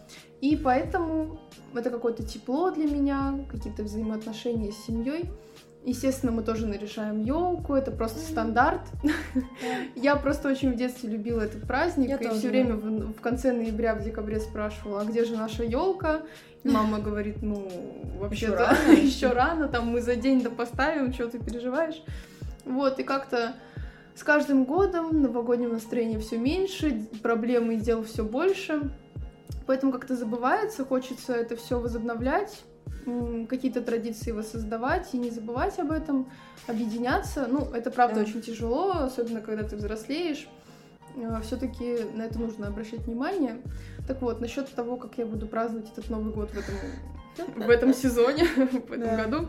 И 0.41 0.57
поэтому 0.57 1.39
это 1.74 1.91
какое-то 1.91 2.22
тепло 2.22 2.70
для 2.70 2.87
меня, 2.87 3.45
какие-то 3.51 3.82
взаимоотношения 3.82 4.72
с 4.72 4.87
семьей. 4.87 5.30
Естественно, 5.87 6.32
мы 6.32 6.43
тоже 6.43 6.66
наряжаем 6.66 7.22
елку, 7.22 7.74
это 7.74 7.93
просто 7.93 8.18
Мгм. 8.18 8.26
стандарт. 8.26 8.80
Да. 9.05 9.11
Я 9.95 10.16
просто 10.16 10.49
очень 10.49 10.72
в 10.72 10.76
детстве 10.76 11.09
любила 11.09 11.41
этот 11.41 11.62
праздник, 11.64 12.09
Я 12.09 12.16
и 12.16 12.24
тоже, 12.24 12.41
все 12.41 12.49
время 12.49 12.74
в, 12.74 13.12
в 13.12 13.20
конце 13.20 13.53
ноября, 13.53 13.95
в 13.95 14.03
декабре 14.03 14.41
спрашивала, 14.41 15.03
а 15.03 15.05
где 15.05 15.24
же 15.24 15.37
наша 15.37 15.62
елка? 15.62 16.22
И 16.64 16.68
мама 16.68 16.99
говорит, 16.99 17.41
ну, 17.41 17.68
вообще-то 18.18 18.74
еще 18.97 19.28
рано, 19.32 19.68
там 19.68 19.87
мы 19.87 20.03
за 20.03 20.16
день 20.16 20.43
до 20.43 20.51
поставим, 20.51 21.12
что 21.12 21.28
ты 21.28 21.39
переживаешь? 21.39 22.03
Вот, 22.64 22.99
и 22.99 23.05
как-то 23.05 23.55
с 24.16 24.24
каждым 24.24 24.64
годом 24.64 25.22
новогоднего 25.22 25.74
настроения 25.74 26.18
все 26.18 26.37
меньше, 26.37 27.07
проблемы 27.22 27.74
и 27.74 27.78
дел 27.78 28.03
все 28.03 28.24
больше. 28.24 28.91
Поэтому 29.66 29.93
как-то 29.93 30.16
забывается, 30.16 30.84
хочется 30.84 31.32
это 31.32 31.55
все 31.55 31.78
возобновлять, 31.78 32.64
какие-то 33.49 33.83
традиции 33.83 34.33
воссоздавать 34.33 35.09
и 35.15 35.19
не 35.19 35.31
забывать 35.31 35.79
об 35.79 35.93
этом, 35.93 36.29
объединяться. 36.67 37.47
Ну, 37.49 37.61
это 37.73 37.91
правда 37.91 38.17
Да. 38.17 38.21
очень 38.23 38.43
тяжело, 38.43 38.91
особенно 38.93 39.41
когда 39.41 39.63
ты 39.63 39.77
взрослеешь. 39.77 40.49
Все-таки 41.43 41.99
на 42.15 42.23
это 42.23 42.39
нужно 42.39 42.67
обращать 42.67 43.01
внимание. 43.01 43.57
Так 44.07 44.21
вот, 44.23 44.41
насчет 44.41 44.69
того, 44.75 44.97
как 44.97 45.17
я 45.19 45.25
буду 45.27 45.47
праздновать 45.47 45.91
этот 45.93 46.11
Новый 46.11 46.33
год 46.33 46.51
в 46.51 46.59
этом, 46.59 46.75
в 47.65 47.71
этом 47.71 47.95
сезоне, 47.95 48.45
в 48.45 48.93
этом 48.93 49.01
Да. 49.01 49.25
году, 49.25 49.49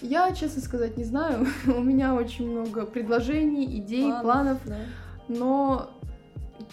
я, 0.00 0.32
честно 0.34 0.62
сказать, 0.62 0.96
не 0.96 1.04
знаю. 1.04 1.46
У 1.66 1.80
меня 1.80 2.14
очень 2.14 2.50
много 2.50 2.86
предложений, 2.86 3.78
идей, 3.78 4.10
планов 4.22 4.58
Да. 4.64 4.76
но 5.28 5.90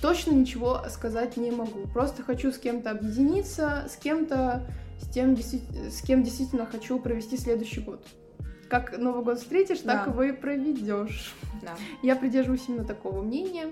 точно 0.01 0.32
ничего 0.32 0.82
сказать 0.89 1.38
не 1.38 1.51
могу. 1.51 1.88
Просто 1.93 2.24
хочу 2.24 2.51
с 2.51 2.57
кем-то 2.57 2.91
объединиться, 2.91 3.86
с 3.89 3.97
кем-то, 3.97 4.63
с, 5.03 5.07
тем, 5.09 5.35
с 5.37 6.01
кем 6.01 6.23
действительно 6.23 6.65
хочу 6.65 6.99
провести 6.99 7.37
следующий 7.37 7.81
год. 7.81 8.05
Как 8.69 8.97
Новый 8.97 9.23
год 9.23 9.39
встретишь, 9.39 9.79
так 9.79 10.05
Да. 10.05 10.11
его 10.11 10.23
и 10.23 10.31
проведешь. 10.31 11.35
Да. 11.61 11.75
Я 12.01 12.15
придерживаюсь 12.15 12.63
именно 12.67 12.85
такого 12.85 13.21
мнения. 13.21 13.67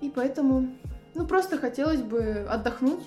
И 0.00 0.10
поэтому, 0.10 0.68
ну, 1.14 1.26
просто 1.26 1.58
хотелось 1.58 2.00
бы 2.02 2.46
отдохнуть, 2.50 3.02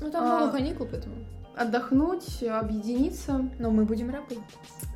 Ну, 0.00 0.10
там 0.10 0.24
А, 0.24 0.38
много 0.38 0.58
каникул, 0.58 0.86
поэтому. 0.90 1.14
отдохнуть, 1.56 2.42
объединиться. 2.42 3.48
Но 3.58 3.70
мы 3.70 3.84
будем 3.84 4.10
работать. 4.10 4.38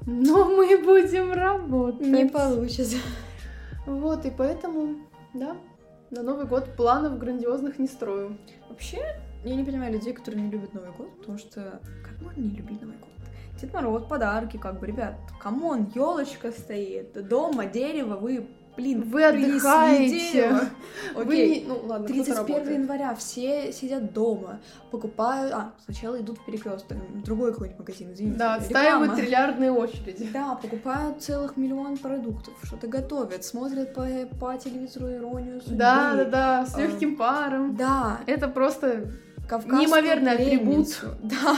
Но 0.06 0.44
мы 0.44 0.76
будем 0.82 1.32
работать. 1.32 2.06
Не 2.06 2.26
получится. 2.26 2.96
Вот, 3.86 4.26
и 4.26 4.30
поэтому, 4.30 4.96
да, 5.34 5.56
на 6.10 6.22
Новый 6.22 6.46
год 6.46 6.76
планов 6.76 7.18
грандиозных 7.18 7.78
не 7.78 7.86
строю. 7.86 8.36
Вообще, 8.68 9.00
я 9.44 9.54
не 9.54 9.64
понимаю 9.64 9.92
людей, 9.92 10.12
которые 10.12 10.42
не 10.42 10.50
любят 10.50 10.74
Новый 10.74 10.90
год, 10.92 11.18
потому 11.20 11.38
что 11.38 11.80
как 12.04 12.20
можно 12.22 12.40
не 12.40 12.50
любить 12.56 12.80
Новый 12.80 12.96
год? 12.96 13.08
Дед 13.60 13.72
Мороз, 13.72 14.04
подарки, 14.04 14.56
как 14.56 14.78
бы, 14.78 14.86
ребят, 14.86 15.14
come 15.40 15.69
on, 15.69 15.90
елочка 15.94 16.52
стоит, 16.52 17.26
дома 17.28 17.66
дерево, 17.66 18.14
вы, 18.16 18.46
блин, 18.76 19.02
Вы 19.10 19.24
отдыхаете. 19.24 20.32
дерево. 20.32 20.60
Вы 21.16 21.22
Окей, 21.24 21.60
не- 21.62 21.66
ну 21.66 21.74
ладно, 21.84 22.06
кто-то 22.06 22.24
31 22.24 22.36
работает. 22.36 22.78
января 22.78 23.14
все 23.16 23.72
сидят 23.72 24.12
дома, 24.12 24.60
покупают... 24.92 25.52
А, 25.52 25.72
сначала 25.84 26.20
идут 26.20 26.38
в 26.38 26.44
перекресток, 26.46 26.96
другой 27.24 27.50
какой-нибудь 27.52 27.80
магазин, 27.80 28.12
извините. 28.12 28.38
Да, 28.38 28.54
отстаивают 28.54 29.16
триллиардные 29.16 29.72
очереди. 29.72 30.28
Да, 30.32 30.54
покупают 30.54 31.20
целых 31.20 31.56
миллион 31.56 31.96
продуктов, 31.98 32.54
что-то 32.62 32.86
готовят, 32.86 33.42
смотрят 33.44 33.92
по, 33.92 34.06
по 34.38 34.56
телевизору 34.56 35.10
иронию 35.12 35.60
судьбы. 35.60 35.76
Да, 35.78 36.14
да, 36.14 36.24
да, 36.24 36.66
с 36.66 36.76
А, 36.76 36.80
легким 36.82 37.16
паром. 37.16 37.74
Да, 37.74 38.20
Это 38.28 38.46
просто 38.46 39.10
Кавказскую 39.48 39.80
Неимоверный 39.80 40.32
атрибут. 40.32 40.66
пленницу. 40.66 41.06
Да. 41.22 41.56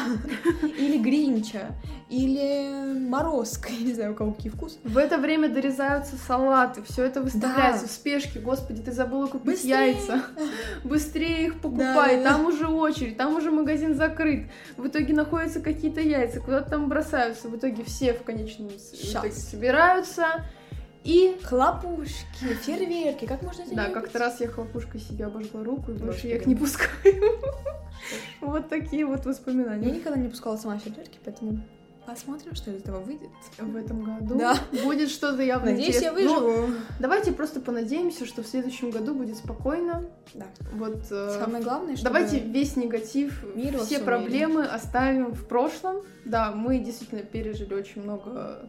Или 0.78 0.99
Гринча. 0.99 1.72
Или 2.09 2.99
Морозка. 3.09 3.68
Я 3.72 3.84
не 3.86 3.93
знаю, 3.95 4.12
у 4.12 4.14
кого 4.14 4.32
какие 4.32 4.51
вкусы. 4.51 4.78
в 4.82 4.97
это 4.97 5.16
время 5.18 5.49
дорезаются 5.49 6.16
салаты, 6.16 6.82
все 6.82 7.05
это 7.05 7.20
выставляется 7.20 7.82
Да. 7.82 7.88
в 7.88 7.91
спешке. 7.93 8.41
Господи, 8.41 8.82
ты 8.82 8.91
забыла 8.93 9.26
купить 9.26 9.47
Быстрее! 9.47 9.93
яйца. 9.93 10.24
Быстрее 10.84 11.47
их 11.47 11.61
покупай, 11.61 12.16
Да-да-да. 12.16 12.30
там 12.30 12.47
уже 12.47 12.66
очередь, 12.66 13.16
там 13.16 13.36
уже 13.36 13.51
магазин 13.51 13.95
закрыт. 13.95 14.47
В 14.76 14.86
итоге 14.88 15.14
находятся 15.14 15.61
какие-то 15.61 16.01
яйца, 16.01 16.41
куда-то 16.41 16.70
там 16.70 16.88
бросаются. 16.88 17.49
В 17.49 17.57
итоге 17.57 17.84
все 17.84 18.12
в 18.12 18.22
конечном 18.24 18.70
итоге 18.70 19.41
собираются. 19.41 20.45
И 21.05 21.39
Хлопушки, 21.43 22.45
фейерверки. 22.63 23.25
Как 23.25 23.43
можно 23.43 23.63
это 23.63 23.75
Да, 23.75 23.89
как-то 23.89 24.19
раз 24.19 24.41
я 24.41 24.49
хлопушкой 24.49 25.01
себе 25.01 25.27
обожгла 25.27 25.65
руку, 25.65 25.93
и 25.93 25.95
больше 25.95 26.07
Господи. 26.07 26.27
я 26.29 26.37
их 26.37 26.47
не 26.47 26.55
пускаю. 26.55 27.39
Вот 28.41 28.69
такие 28.69 29.05
вот 29.07 29.25
Я 29.25 29.31
воспоминания. 29.31 29.91
никогда 29.91 30.19
не 30.19 30.29
пускала 30.29 30.57
сама 30.57 30.79
фейерверки, 30.79 31.19
поэтому 31.25 31.61
посмотрим, 32.07 32.55
что 32.55 32.71
из 32.71 32.81
этого 32.83 32.99
выйдет. 33.01 33.29
В 33.59 33.77
этом 33.77 34.03
году 34.03 34.37
Да. 34.39 34.57
будет 34.83 35.11
что-то 35.11 35.43
явно 35.43 35.71
Надеюсь, 35.73 36.01
я 36.01 36.09
интересное. 36.11 36.25
Ну, 36.41 36.41
выживу. 36.57 36.75
давайте 36.99 37.33
просто 37.33 37.61
понадеемся, 37.61 38.25
что 38.27 38.43
в 38.43 38.47
следующем 38.47 38.91
году 38.91 39.15
будет 39.15 39.37
спокойно. 39.37 40.07
Да. 40.35 40.47
Вот 40.73 40.97
э, 41.11 41.39
Самое 41.39 41.63
главное, 41.63 41.97
чтобы... 41.97 42.15
давайте 42.15 42.41
весь 42.41 42.77
негатив, 42.77 43.45
мир 43.55 43.79
все 43.85 44.01
проблемы 44.01 44.65
оставим 44.65 45.33
в 45.33 45.47
прошлом. 45.47 45.97
Да, 46.25 46.53
мы 46.53 46.79
действительно 46.79 47.23
пережили 47.23 47.75
очень 47.75 48.03
много 48.03 48.69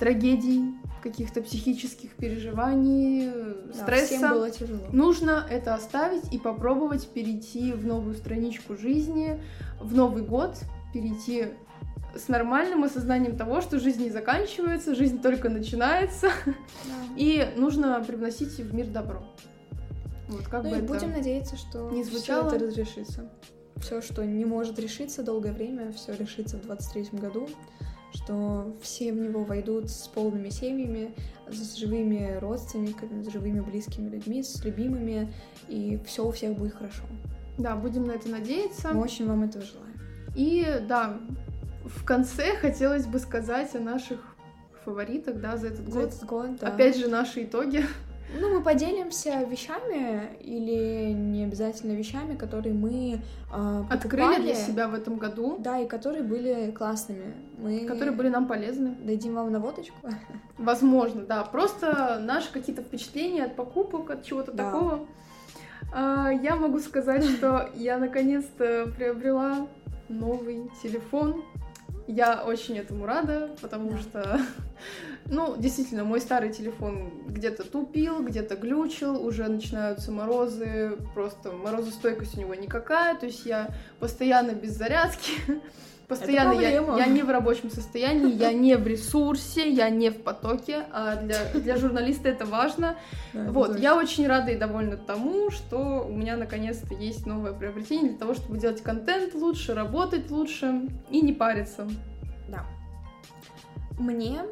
трагедий, 0.00 0.64
каких-то 1.02 1.40
психических 1.42 2.10
переживаний, 2.16 3.28
э, 3.32 3.54
Да, 3.68 3.74
стресса. 3.82 4.06
всем 4.16 4.32
было 4.32 4.50
тяжело. 4.50 4.80
Нужно 4.92 5.46
это 5.48 5.74
оставить 5.74 6.32
и 6.32 6.38
попробовать 6.38 7.08
перейти 7.08 7.72
в 7.72 7.86
новую 7.86 8.14
страничку 8.14 8.76
жизни, 8.76 9.40
в 9.80 9.94
Новый 9.94 10.22
год, 10.22 10.56
перейти 10.92 11.48
с 12.16 12.26
нормальным 12.28 12.82
осознанием 12.84 13.36
того, 13.36 13.60
что 13.60 13.78
жизнь 13.78 14.02
не 14.02 14.10
заканчивается, 14.10 14.94
жизнь 14.96 15.22
только 15.22 15.48
начинается, 15.48 16.30
Да. 16.44 16.52
и 17.16 17.48
нужно 17.56 18.02
привносить 18.04 18.58
в 18.58 18.74
мир 18.74 18.88
добро. 18.88 19.22
Вот 20.28 20.48
как 20.48 20.64
Ну 20.64 20.70
бы 20.70 20.76
и 20.76 20.78
это... 20.80 20.86
будем 20.92 21.10
надеяться, 21.12 21.56
что 21.56 21.88
не 21.90 22.04
звучало. 22.04 22.48
это 22.48 22.64
разрешится. 22.66 23.30
Все, 23.76 24.02
что 24.02 24.24
не 24.26 24.44
может 24.44 24.78
решиться 24.78 25.22
долгое 25.22 25.52
время, 25.52 25.92
все 25.92 26.14
решится 26.14 26.58
в 26.58 26.62
23 26.62 27.18
году, 27.18 27.48
что 28.12 28.74
все 28.80 29.12
в 29.12 29.16
него 29.16 29.44
войдут 29.44 29.90
с 29.90 30.08
полными 30.08 30.48
семьями, 30.48 31.14
с 31.48 31.76
живыми 31.76 32.38
родственниками, 32.40 33.22
с 33.22 33.32
живыми 33.32 33.60
близкими 33.60 34.08
людьми, 34.08 34.42
с 34.42 34.64
любимыми, 34.64 35.32
и 35.68 36.00
все 36.06 36.26
у 36.26 36.30
всех 36.32 36.56
будет 36.56 36.74
хорошо. 36.74 37.02
Да, 37.58 37.76
будем 37.76 38.04
на 38.04 38.12
это 38.12 38.28
надеяться. 38.28 38.92
Мы 38.92 39.02
очень 39.02 39.26
вам 39.26 39.44
этого 39.44 39.64
желаем. 39.64 39.94
И 40.34 40.82
да, 40.88 41.20
в 41.84 42.04
конце 42.04 42.56
хотелось 42.56 43.06
бы 43.06 43.18
сказать 43.18 43.74
о 43.74 43.80
наших 43.80 44.20
фаворитах, 44.84 45.40
да, 45.40 45.56
за 45.56 45.68
этот 45.68 45.88
За 45.88 46.00
год. 46.00 46.08
этот 46.08 46.24
год, 46.24 46.56
да. 46.60 46.68
Опять 46.68 46.96
же, 46.96 47.08
наши 47.08 47.44
итоги. 47.44 47.84
Ну, 48.38 48.54
мы 48.54 48.62
поделимся 48.62 49.42
вещами 49.42 50.36
или 50.40 51.12
не 51.12 51.44
обязательно 51.44 51.92
вещами, 51.92 52.36
которые 52.36 52.74
мы 52.74 53.20
а, 53.52 53.84
Открыли 53.90 54.40
для 54.40 54.54
себя 54.54 54.86
в 54.88 54.94
этом 54.94 55.16
году, 55.16 55.56
Да, 55.58 55.78
и 55.80 55.86
которые 55.88 56.22
были 56.22 56.70
классными. 56.70 57.34
Мы 57.58 57.80
которые 57.86 58.14
были 58.14 58.28
нам 58.28 58.46
полезны. 58.46 58.94
дадим 59.02 59.34
вам 59.34 59.50
наводочку. 59.50 59.96
Возможно, 60.58 61.22
да. 61.22 61.42
Просто 61.42 62.20
наши 62.22 62.52
какие-то 62.52 62.82
впечатления 62.82 63.44
от 63.46 63.56
покупок, 63.56 64.10
от 64.10 64.24
чего-то 64.24 64.52
Да. 64.52 64.64
такого. 64.70 65.06
А, 65.92 66.30
я 66.30 66.54
могу 66.54 66.78
сказать, 66.78 67.24
что 67.24 67.68
я 67.74 67.98
наконец-то 67.98 68.86
приобрела 68.96 69.66
новый 70.08 70.70
телефон. 70.82 71.42
Я 72.06 72.42
очень 72.44 72.78
этому 72.78 73.06
рада, 73.06 73.50
потому 73.60 73.90
Да. 73.90 73.98
что, 73.98 74.40
ну, 75.30 75.56
действительно, 75.56 76.04
мой 76.04 76.20
старый 76.20 76.52
телефон 76.52 77.12
где-то 77.28 77.62
тупил, 77.62 78.22
где-то 78.22 78.56
глючил, 78.56 79.24
уже 79.24 79.48
начинаются 79.48 80.10
морозы, 80.10 80.98
просто 81.14 81.52
морозостойкость 81.52 82.36
у 82.36 82.40
него 82.40 82.54
никакая, 82.54 83.14
то 83.14 83.26
есть 83.26 83.46
я 83.46 83.70
постоянно 84.00 84.50
без 84.52 84.72
зарядки, 84.72 85.32
постоянно 86.08 86.60
я, 86.60 86.70
я 86.70 87.06
не 87.06 87.22
в 87.22 87.30
рабочем 87.30 87.70
состоянии, 87.70 88.34
я 88.34 88.52
не 88.52 88.76
в 88.76 88.84
ресурсе, 88.88 89.70
я 89.70 89.88
не 89.88 90.10
в 90.10 90.20
потоке, 90.20 90.84
а 90.92 91.14
для, 91.14 91.44
для 91.54 91.76
журналиста 91.76 92.28
это 92.28 92.44
важно. 92.44 92.96
Вот, 93.32 93.78
я 93.78 93.96
очень 93.96 94.26
рада 94.26 94.50
и 94.50 94.56
довольна 94.56 94.96
тому, 94.96 95.52
что 95.52 96.04
у 96.08 96.12
меня 96.12 96.36
наконец-то 96.36 96.92
есть 96.94 97.24
новое 97.24 97.52
приобретение 97.52 98.10
для 98.10 98.18
того, 98.18 98.34
чтобы 98.34 98.58
делать 98.58 98.82
контент 98.82 99.34
лучше, 99.34 99.74
работать 99.74 100.28
лучше 100.32 100.88
и 101.08 101.20
не 101.20 101.32
париться. 101.32 101.88
Да. 102.48 102.66
Мне 103.96 104.42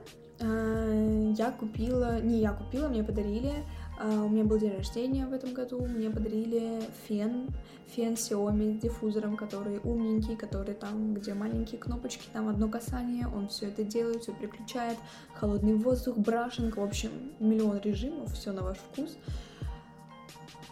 я 0.41 1.51
купила, 1.51 2.21
не 2.21 2.41
я 2.41 2.53
купила, 2.53 2.89
мне 2.89 3.03
подарили 3.03 3.65
А, 4.01 4.25
у 4.25 4.29
меня 4.29 4.45
был 4.45 4.59
день 4.59 4.77
рождения 4.77 5.27
в 5.27 5.33
этом 5.33 5.53
году, 5.53 5.85
мне 5.85 6.09
подарили 6.09 6.81
фен, 7.09 7.49
фен 7.89 8.13
Xiaomi 8.13 8.79
с 8.79 8.83
диффузором, 8.83 9.37
который 9.37 9.81
умненький, 9.83 10.37
который 10.37 10.75
там, 10.75 11.15
где 11.15 11.35
маленькие 11.35 11.81
кнопочки, 11.81 12.23
там 12.33 12.49
одно 12.49 12.69
касание, 12.69 13.27
он 13.27 13.49
все 13.49 13.67
это 13.67 13.83
делает, 13.83 14.23
все 14.23 14.33
переключает, 14.33 14.97
холодный 15.35 15.75
воздух, 15.75 16.17
брашинг, 16.17 16.77
в 16.77 16.83
общем, 16.83 17.11
миллион 17.41 17.81
режимов, 17.81 18.33
все 18.35 18.53
на 18.53 18.63
ваш 18.63 18.79
вкус. 18.79 19.17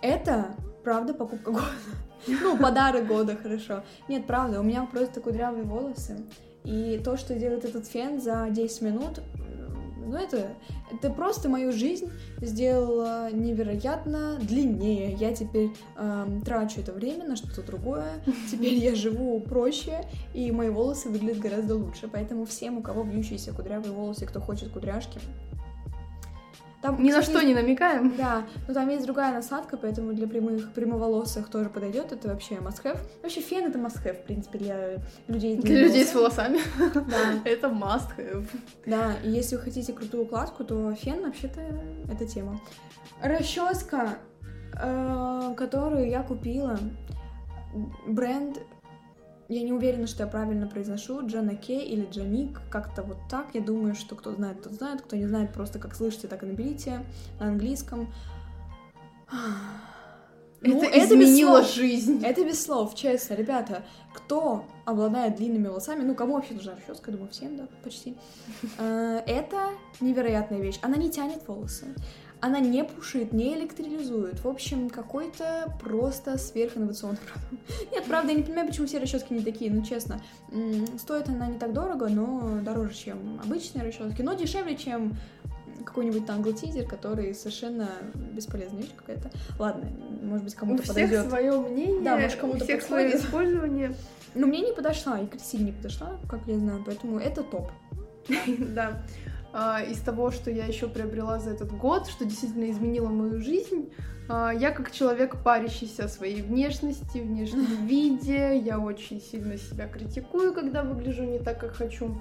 Это, 0.02 0.54
правда, 0.84 1.12
покупка 1.12 1.50
года. 1.50 1.64
Ну, 2.28 2.56
подарок 2.56 3.08
года, 3.08 3.36
хорошо. 3.36 3.82
Нет, 4.08 4.26
правда, 4.26 4.60
у 4.60 4.62
меня 4.62 4.84
просто 4.84 5.20
кудрявые 5.20 5.64
волосы. 5.64 6.24
И 6.62 7.00
то, 7.04 7.16
что 7.16 7.34
делает 7.34 7.64
этот 7.64 7.86
фен 7.86 8.20
за 8.20 8.48
10 8.50 8.82
минут, 8.82 9.20
ну 10.06 10.16
это, 10.16 10.54
это 10.92 11.10
просто 11.10 11.48
мою 11.48 11.72
жизнь 11.72 12.10
сделала 12.40 13.30
невероятно 13.32 14.38
длиннее. 14.40 15.12
Я 15.14 15.34
теперь 15.34 15.70
эм, 15.96 16.42
трачу 16.42 16.80
это 16.80 16.92
время 16.92 17.24
на 17.24 17.36
что-то 17.36 17.62
другое. 17.62 18.12
Теперь 18.50 18.74
я 18.74 18.94
живу 18.94 19.40
проще, 19.40 20.04
и 20.34 20.50
мои 20.52 20.68
волосы 20.68 21.08
выглядят 21.08 21.38
гораздо 21.38 21.74
лучше. 21.74 22.08
Поэтому 22.08 22.44
всем, 22.44 22.78
у 22.78 22.82
кого 22.82 23.02
вьющиеся 23.02 23.52
кудрявые 23.52 23.92
волосы, 23.92 24.26
кто 24.26 24.40
хочет 24.40 24.70
кудряшки, 24.70 25.20
там, 26.86 27.02
Ни 27.02 27.10
кстати, 27.10 27.26
на 27.26 27.38
что 27.38 27.46
не 27.46 27.54
намекаем. 27.54 28.14
Да, 28.16 28.44
но 28.68 28.74
там 28.74 28.88
есть 28.88 29.04
другая 29.04 29.32
насадка, 29.32 29.76
поэтому 29.76 30.12
для 30.12 30.26
прямых 30.28 30.72
прямоволосых 30.72 31.48
тоже 31.48 31.68
подойдет. 31.68 32.12
Это 32.12 32.28
вообще 32.28 32.56
must-have. 32.56 32.98
Вообще 33.22 33.40
фен 33.40 33.66
это 33.66 33.78
must-have, 33.78 34.22
в 34.22 34.24
принципе, 34.24 34.58
для 34.58 35.02
людей. 35.28 35.56
Для 35.56 35.82
людей 35.82 36.04
с 36.04 36.14
волосами. 36.14 36.60
Да. 36.94 37.40
это 37.44 37.68
must-have. 37.68 38.46
Да, 38.86 39.14
и 39.24 39.30
если 39.30 39.56
вы 39.56 39.62
хотите 39.62 39.92
крутую 39.92 40.24
укладку, 40.24 40.64
то 40.64 40.94
фен 40.94 41.22
вообще-то 41.22 41.60
это 42.10 42.26
тема. 42.26 42.60
Расческа, 43.22 44.18
э, 44.80 45.54
которую 45.56 46.08
я 46.08 46.22
купила, 46.22 46.78
бренд 48.06 48.58
я 49.48 49.62
не 49.62 49.72
уверена, 49.72 50.06
что 50.06 50.24
я 50.24 50.28
правильно 50.28 50.66
произношу, 50.66 51.24
Джана 51.26 51.54
Кей 51.54 51.86
или 51.86 52.06
Джаник, 52.10 52.60
как-то 52.70 53.02
вот 53.02 53.18
так. 53.30 53.46
Я 53.54 53.60
думаю, 53.60 53.94
что 53.94 54.16
кто 54.16 54.32
знает, 54.32 54.62
тот 54.62 54.74
знает, 54.74 55.02
кто 55.02 55.16
не 55.16 55.26
знает, 55.26 55.52
просто 55.52 55.78
как 55.78 55.94
слышите, 55.94 56.26
так 56.26 56.42
и 56.42 56.46
наберите 56.46 57.04
на 57.38 57.48
английском. 57.48 58.12
Ну, 60.62 60.82
это, 60.82 60.86
это 60.86 61.14
изменило 61.14 61.62
жизнь. 61.62 62.24
Это 62.24 62.44
без 62.44 62.62
слов, 62.64 62.94
честно, 62.94 63.34
ребята. 63.34 63.84
Кто 64.14 64.64
обладает 64.84 65.36
длинными 65.36 65.68
волосами, 65.68 66.02
ну, 66.02 66.14
кому 66.14 66.34
вообще 66.34 66.54
нужна 66.54 66.74
расческа, 66.74 67.12
думаю, 67.12 67.30
всем, 67.30 67.56
да, 67.56 67.68
почти. 67.84 68.16
Э, 68.78 69.22
это 69.26 69.70
невероятная 70.00 70.60
вещь. 70.60 70.78
Она 70.82 70.96
не 70.96 71.10
тянет 71.10 71.46
волосы. 71.46 71.94
Она 72.40 72.60
не 72.60 72.84
пушит, 72.84 73.32
не 73.32 73.54
электризует. 73.54 74.44
В 74.44 74.48
общем, 74.48 74.90
какой-то 74.90 75.74
просто 75.80 76.36
сверхинновационный 76.36 77.18
продукт. 77.18 77.90
Нет, 77.92 78.04
правда, 78.04 78.32
я 78.32 78.36
не 78.36 78.42
понимаю, 78.42 78.68
почему 78.68 78.86
все 78.86 78.98
расчески 78.98 79.32
не 79.32 79.42
такие, 79.42 79.70
ну 79.70 79.82
честно. 79.84 80.20
Стоит 80.98 81.28
она 81.28 81.46
не 81.46 81.58
так 81.58 81.72
дорого, 81.72 82.08
но 82.08 82.60
дороже, 82.62 82.94
чем 82.94 83.40
обычные 83.42 83.84
расчески, 83.84 84.22
но 84.22 84.34
дешевле, 84.34 84.76
чем 84.76 85.16
какой-нибудь 85.84 86.26
там 86.26 86.42
тизер, 86.52 86.86
который 86.86 87.34
совершенно 87.34 87.88
бесполезная 88.14 88.82
вещь 88.82 88.92
какая-то. 88.96 89.30
Ладно, 89.58 89.88
может 90.22 90.44
быть, 90.44 90.54
кому-то 90.54 90.86
подойдет. 90.86 91.12
У 91.12 91.18
всех 91.20 91.30
свое 91.30 91.60
мнение, 91.60 92.02
да, 92.02 92.16
может, 92.18 92.38
кому-то 92.38 92.58
у 92.58 92.64
всех 92.64 92.82
свое 92.82 93.16
использование. 93.16 93.94
Но 94.34 94.46
мне 94.46 94.60
не 94.60 94.72
подошла, 94.72 95.18
и 95.20 95.26
Кристине 95.26 95.64
не 95.64 95.72
подошла, 95.72 96.18
как 96.28 96.40
я 96.46 96.58
знаю, 96.58 96.82
поэтому 96.84 97.18
это 97.18 97.42
топ. 97.42 97.70
Да. 98.58 99.02
А, 99.58 99.80
из 99.80 100.00
того, 100.00 100.30
что 100.30 100.50
я 100.50 100.66
еще 100.66 100.86
приобрела 100.86 101.38
за 101.38 101.52
этот 101.52 101.72
год, 101.72 102.08
что 102.08 102.26
действительно 102.26 102.70
изменило 102.70 103.08
мою 103.08 103.40
жизнь. 103.40 103.90
А, 104.28 104.50
я 104.50 104.70
как 104.70 104.92
человек, 104.92 105.42
парящийся 105.42 106.04
о 106.04 106.08
своей 106.08 106.42
внешности, 106.42 107.18
внешнем 107.18 107.64
виде, 107.86 108.58
я 108.58 108.78
очень 108.78 109.18
сильно 109.18 109.56
себя 109.56 109.88
критикую, 109.88 110.52
когда 110.52 110.82
выгляжу 110.82 111.24
не 111.24 111.38
так, 111.38 111.58
как 111.58 111.74
хочу. 111.74 112.20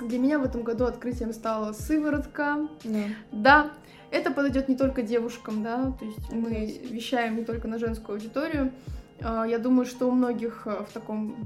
Для 0.00 0.18
меня 0.18 0.40
в 0.40 0.42
этом 0.42 0.64
году 0.64 0.86
открытием 0.86 1.32
стала 1.32 1.72
сыворотка. 1.72 2.68
Да. 2.82 3.04
да, 3.30 3.70
это 4.10 4.32
подойдет 4.32 4.68
не 4.68 4.76
только 4.76 5.02
девушкам, 5.02 5.62
да, 5.62 5.92
то 5.92 6.04
есть 6.04 6.32
мы 6.32 6.80
вещаем 6.90 7.36
не 7.36 7.44
только 7.44 7.68
на 7.68 7.78
женскую 7.78 8.16
аудиторию. 8.16 8.72
А, 9.20 9.44
я 9.44 9.60
думаю, 9.60 9.86
что 9.86 10.08
у 10.08 10.10
многих 10.10 10.66
в 10.66 10.88
таком 10.92 11.36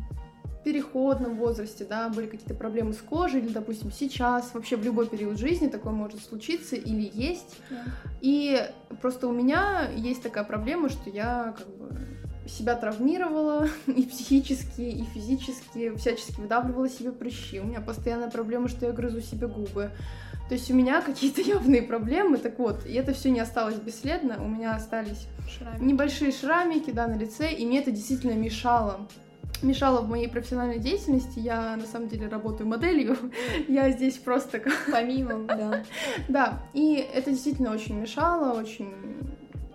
переходном 0.62 1.36
возрасте, 1.36 1.84
да, 1.84 2.08
были 2.08 2.26
какие-то 2.26 2.54
проблемы 2.54 2.92
с 2.92 2.98
кожей, 2.98 3.40
или, 3.40 3.48
допустим, 3.48 3.90
сейчас, 3.90 4.54
вообще 4.54 4.76
в 4.76 4.84
любой 4.84 5.08
период 5.08 5.38
жизни 5.38 5.68
такое 5.68 5.92
может 5.92 6.22
случиться 6.22 6.76
или 6.76 7.10
есть. 7.12 7.56
Yeah. 7.70 7.76
И 8.20 8.66
просто 9.00 9.26
у 9.26 9.32
меня 9.32 9.88
есть 9.96 10.22
такая 10.22 10.44
проблема, 10.44 10.88
что 10.88 11.10
я 11.10 11.54
как 11.56 11.68
бы 11.76 11.98
себя 12.48 12.74
травмировала 12.74 13.68
и 13.86 14.02
психически, 14.02 14.82
и 14.82 15.04
физически, 15.04 15.94
всячески 15.96 16.40
выдавливала 16.40 16.88
себе 16.88 17.12
прыщи. 17.12 17.60
У 17.60 17.64
меня 17.64 17.80
постоянная 17.80 18.30
проблема, 18.30 18.68
что 18.68 18.86
я 18.86 18.92
грызу 18.92 19.20
себе 19.20 19.48
губы. 19.48 19.90
То 20.48 20.54
есть 20.54 20.70
у 20.70 20.74
меня 20.74 21.00
какие-то 21.06 21.40
явные 21.40 21.82
проблемы, 21.82 22.38
так 22.38 22.58
вот, 22.58 22.86
и 22.86 22.92
это 22.94 23.12
все 23.12 23.30
не 23.30 23.40
осталось 23.40 23.76
бесследно, 23.76 24.42
у 24.42 24.48
меня 24.48 24.74
остались 24.74 25.26
шрамики. 25.48 25.82
небольшие 25.82 26.32
шрамики, 26.32 26.90
да, 26.90 27.06
на 27.06 27.16
лице, 27.16 27.52
и 27.52 27.64
мне 27.64 27.80
это 27.80 27.90
действительно 27.90 28.32
мешало 28.32 29.08
мешало 29.62 30.00
в 30.00 30.08
моей 30.08 30.28
профессиональной 30.28 30.78
деятельности. 30.78 31.38
Я 31.38 31.76
на 31.76 31.86
самом 31.86 32.08
деле 32.08 32.28
работаю 32.28 32.68
моделью. 32.68 33.16
Я 33.68 33.90
здесь 33.90 34.16
просто 34.16 34.62
помимо, 34.90 35.46
да. 35.46 35.84
Да, 36.28 36.62
и 36.72 36.94
это 36.96 37.30
действительно 37.30 37.72
очень 37.72 38.00
мешало, 38.00 38.58
очень 38.58 38.92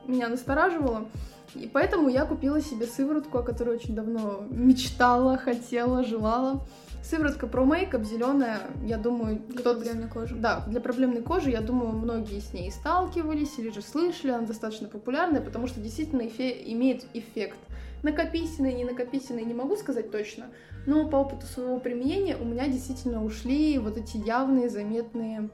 меня 0.05 0.27
настораживало. 0.29 1.07
И 1.55 1.67
поэтому 1.67 2.09
я 2.09 2.25
купила 2.25 2.61
себе 2.61 2.85
сыворотку, 2.85 3.39
о 3.39 3.43
которой 3.43 3.75
очень 3.75 3.95
давно 3.95 4.43
мечтала, 4.49 5.37
хотела, 5.37 6.03
желала. 6.03 6.61
Сыворотка 7.03 7.45
Pro 7.45 7.65
Makeup 7.65 8.03
зеленая, 8.03 8.59
я 8.83 8.97
думаю, 8.97 9.39
для 9.47 9.59
кто-то... 9.59 9.79
проблемной 9.79 10.09
кожи. 10.09 10.35
Да, 10.35 10.65
для 10.67 10.81
проблемной 10.81 11.21
кожи, 11.21 11.51
я 11.51 11.61
думаю, 11.61 11.93
многие 11.93 12.41
с 12.41 12.53
ней 12.53 12.69
сталкивались 12.69 13.57
или 13.57 13.69
же 13.69 13.81
слышали, 13.81 14.31
она 14.31 14.45
достаточно 14.45 14.89
популярная, 14.89 15.39
потому 15.39 15.67
что 15.67 15.79
действительно 15.79 16.27
эфе... 16.27 16.51
имеет 16.73 17.05
эффект 17.13 17.57
накопительные, 18.03 18.73
не 18.73 18.85
накопительные, 18.85 19.45
не 19.45 19.53
могу 19.53 19.75
сказать 19.75 20.11
точно, 20.11 20.47
но 20.85 21.07
по 21.07 21.17
опыту 21.17 21.45
своего 21.45 21.79
применения 21.79 22.37
у 22.37 22.45
меня 22.45 22.67
действительно 22.67 23.23
ушли 23.23 23.77
вот 23.77 23.97
эти 23.97 24.17
явные, 24.17 24.69
заметные, 24.69 25.49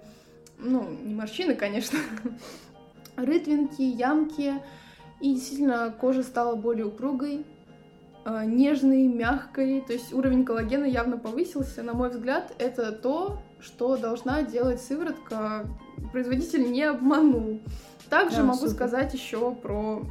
ну, 0.58 0.88
не 0.90 1.14
морщины, 1.14 1.56
конечно, 1.56 2.00
рытвинки, 3.16 3.82
ямки, 3.82 4.54
и 5.22 5.36
действительно 5.36 5.94
кожа 6.00 6.24
стала 6.24 6.56
более 6.56 6.86
упругой, 6.86 7.46
а, 8.26 8.46
нежной, 8.46 9.08
мягкой, 9.08 9.82
то 9.82 9.92
есть 9.92 10.14
уровень 10.14 10.46
коллагена 10.46 10.86
явно 10.86 11.18
повысился. 11.18 11.84
На 11.84 11.94
мой 11.94 12.10
взгляд, 12.10 12.54
это 12.58 12.92
то, 12.92 13.40
что 13.60 13.98
должна 13.98 14.44
делать 14.44 14.82
сыворотка. 14.82 15.68
Производитель 16.12 16.72
не 16.72 16.84
обманул. 16.84 17.60
Также 18.10 18.38
да, 18.38 18.44
могу 18.44 18.60
супер. 18.60 18.74
сказать 18.74 19.14
еще 19.14 19.54
про 19.56 20.04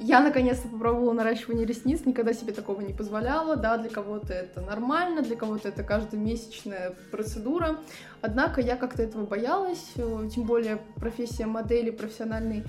я 0.00 0.20
наконец-то 0.20 0.68
попробовала 0.68 1.12
наращивание 1.12 1.66
ресниц, 1.66 2.04
никогда 2.04 2.32
себе 2.32 2.52
такого 2.52 2.80
не 2.80 2.92
позволяла. 2.92 3.56
Да, 3.56 3.76
для 3.78 3.90
кого-то 3.90 4.32
это 4.32 4.60
нормально, 4.60 5.22
для 5.22 5.36
кого-то 5.36 5.68
это 5.68 5.82
каждомесячная 5.82 6.94
процедура. 7.10 7.78
Однако 8.20 8.60
я 8.60 8.76
как-то 8.76 9.02
этого 9.02 9.26
боялась, 9.26 9.92
э, 9.96 10.28
тем 10.34 10.44
более 10.44 10.78
профессия 10.96 11.46
модели 11.46 11.90
профессиональной 11.90 12.64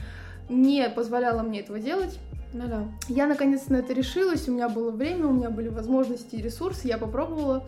не 0.50 0.90
позволяла 0.90 1.44
мне 1.44 1.62
этого 1.62 1.80
делать. 1.80 2.20
Ну 2.54 2.68
да. 2.68 2.88
Я 3.08 3.28
наконец-то 3.28 3.74
на 3.74 3.78
это 3.78 3.94
решилась, 3.94 4.48
у 4.48 4.52
меня 4.52 4.70
было 4.70 4.90
время, 4.90 5.28
у 5.28 5.34
меня 5.34 5.52
были 5.52 5.70
возможности 5.70 6.36
и 6.36 6.42
ресурсы, 6.42 6.88
я 6.88 6.98
попробовала. 6.98 7.64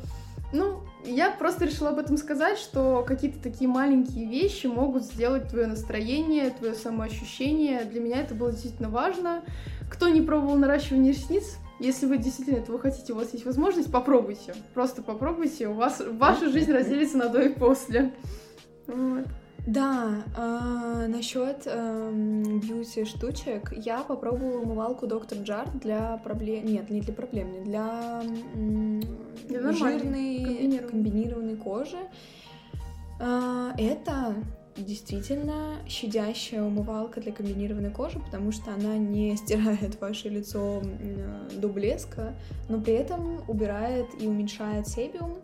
Ну, 0.53 0.82
я 1.05 1.31
просто 1.31 1.65
решила 1.65 1.89
об 1.89 1.99
этом 1.99 2.17
сказать, 2.17 2.57
что 2.57 3.03
какие-то 3.07 3.41
такие 3.41 3.69
маленькие 3.69 4.27
вещи 4.27 4.67
могут 4.67 5.03
сделать 5.03 5.49
твое 5.49 5.67
настроение, 5.67 6.49
твое 6.51 6.73
самоощущение. 6.73 7.85
Для 7.85 7.99
меня 7.99 8.21
это 8.21 8.35
было 8.35 8.51
действительно 8.51 8.89
важно. 8.89 9.43
Кто 9.89 10.09
не 10.09 10.21
пробовал 10.21 10.55
наращивание 10.55 11.13
ресниц, 11.13 11.57
если 11.79 12.05
вы 12.05 12.17
действительно 12.17 12.57
этого 12.57 12.79
хотите, 12.79 13.13
у 13.13 13.15
вас 13.15 13.33
есть 13.33 13.45
возможность, 13.45 13.91
попробуйте. 13.91 14.53
Просто 14.73 15.01
попробуйте, 15.01 15.67
у 15.67 15.73
вас 15.73 16.01
ваша 16.05 16.49
жизнь 16.49 16.71
разделится 16.71 17.17
на 17.17 17.29
до 17.29 17.41
и 17.41 17.49
после. 17.49 18.13
Вот. 18.87 19.25
Да, 19.68 20.24
э, 20.36 21.07
насчет 21.07 21.64
э, 21.66 22.12
бьюти 22.64 23.05
штучек, 23.05 23.72
я 23.78 24.01
попробовала 24.01 24.62
умывалку 24.62 25.05
Доктор 25.05 25.38
Джар 25.39 25.70
для 25.76 26.18
проблем... 26.18 26.66
Нет, 26.66 26.89
не 26.89 27.01
для 27.01 27.14
проблем, 27.14 27.51
не 27.51 27.59
для, 27.59 28.24
для 29.47 29.72
жирной 29.72 30.39
комбинированной, 30.39 30.89
комбинированной 30.89 31.55
кожи. 31.57 31.99
Э, 33.20 33.72
это 33.78 34.34
действительно 34.78 35.76
щадящая 35.88 36.64
умывалка 36.64 37.22
для 37.22 37.32
комбинированной 37.32 37.91
кожи, 37.91 38.20
потому 38.20 38.51
что 38.51 38.74
она 38.74 38.97
не 38.97 39.36
стирает 39.38 40.01
ваше 40.01 40.30
лицо 40.30 40.82
до 41.53 41.68
блеска, 41.68 42.34
но 42.68 42.82
при 42.82 42.93
этом 42.93 43.47
убирает 43.47 44.07
и 44.20 44.28
уменьшает 44.28 44.88
себиум 44.88 45.38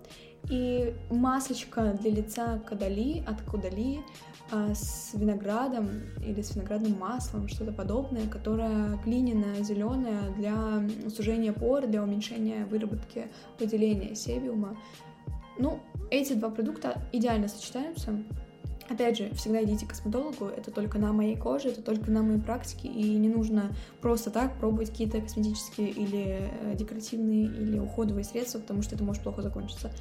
И 0.49 0.93
масочка 1.09 1.97
для 1.99 2.11
лица 2.11 2.59
Кадали 2.65 3.21
от 3.27 3.41
Кудали 3.41 3.99
а, 4.49 4.73
с 4.73 5.11
виноградом 5.13 5.89
или 6.25 6.41
с 6.41 6.55
виноградным 6.55 6.97
маслом, 6.97 7.49
что-то 7.49 7.73
подобное, 7.73 8.27
которая 8.27 8.97
глиняная, 9.03 9.61
зеленая 9.61 10.31
для 10.37 10.81
сужения 11.09 11.51
пор, 11.51 11.87
для 11.87 12.01
уменьшения 12.01 12.65
выработки 12.65 13.27
выделения 13.59 14.15
себиума. 14.15 14.77
Ну, 15.59 15.79
эти 16.11 16.33
два 16.33 16.49
продукта 16.49 17.01
идеально 17.11 17.49
сочетаются. 17.49 18.17
Опять 18.89 19.17
же, 19.17 19.29
всегда 19.33 19.61
идите 19.65 19.85
к 19.85 19.89
косметологу, 19.89 20.45
это 20.45 20.71
только 20.71 20.97
на 20.97 21.11
моей 21.11 21.35
коже, 21.35 21.69
это 21.69 21.81
только 21.81 22.09
на 22.09 22.21
моей 22.21 22.39
практике, 22.39 22.87
и 22.87 23.17
не 23.17 23.27
нужно 23.27 23.75
просто 23.99 24.31
так 24.31 24.57
пробовать 24.59 24.91
какие-то 24.91 25.19
косметические 25.19 25.89
или 25.89 26.49
э, 26.61 26.75
декоративные 26.75 27.47
или 27.47 27.79
уходовые 27.79 28.23
средства, 28.23 28.59
потому 28.59 28.81
что 28.81 28.95
это 28.95 29.03
может 29.03 29.23
плохо 29.23 29.41
закончиться. 29.41 29.91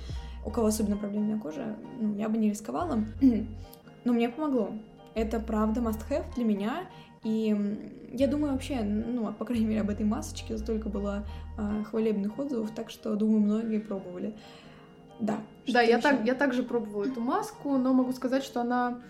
У 0.47 0.51
кого 0.51 0.69
особенно 0.69 0.97
проблемная 0.97 1.39
кожа, 1.39 1.77
ну, 2.01 2.15
я 2.15 2.29
бы 2.29 2.39
не 2.39 2.51
рисковала, 2.51 3.05
но 4.05 4.13
мне 4.13 4.29
помогло. 4.29 4.71
Это 5.15 5.41
правда 5.41 5.81
must-have 5.81 6.25
для 6.37 6.45
меня, 6.45 6.89
и 7.25 7.89
я 8.13 8.29
думаю 8.29 8.53
вообще, 8.53 8.83
ну, 8.83 9.33
по 9.33 9.45
крайней 9.45 9.67
мере, 9.67 9.81
об 9.81 9.91
этой 9.91 10.07
масочке 10.07 10.57
столько 10.59 10.89
было 10.89 11.27
э, 11.59 11.83
хвалебных 11.91 12.39
отзывов, 12.39 12.71
так 12.71 12.91
что, 12.91 13.17
думаю, 13.17 13.41
многие 13.41 13.81
пробовали. 13.81 14.37
Да. 15.19 15.39
Да, 15.67 15.83
я 15.83 15.99
так, 15.99 16.25
я 16.25 16.35
также 16.35 16.63
пробовала 16.63 17.05
эту 17.05 17.21
маску, 17.21 17.77
но 17.77 17.93
могу 17.93 18.13
сказать, 18.13 18.45
что 18.45 18.61
она 18.61 19.01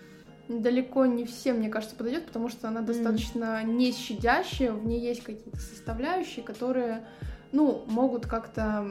далеко 0.47 1.05
не 1.05 1.25
всем, 1.25 1.57
мне 1.57 1.69
кажется, 1.69 1.95
подойдет, 1.95 2.25
потому 2.25 2.49
что 2.49 2.67
она 2.67 2.81
достаточно 2.81 3.61
mm. 3.61 3.65
не 3.65 3.91
щадящая, 3.91 4.71
в 4.71 4.85
ней 4.87 5.01
есть 5.01 5.21
какие-то 5.21 5.59
составляющие, 5.59 6.43
которые, 6.43 7.05
ну, 7.51 7.83
могут 7.87 8.25
как-то 8.25 8.89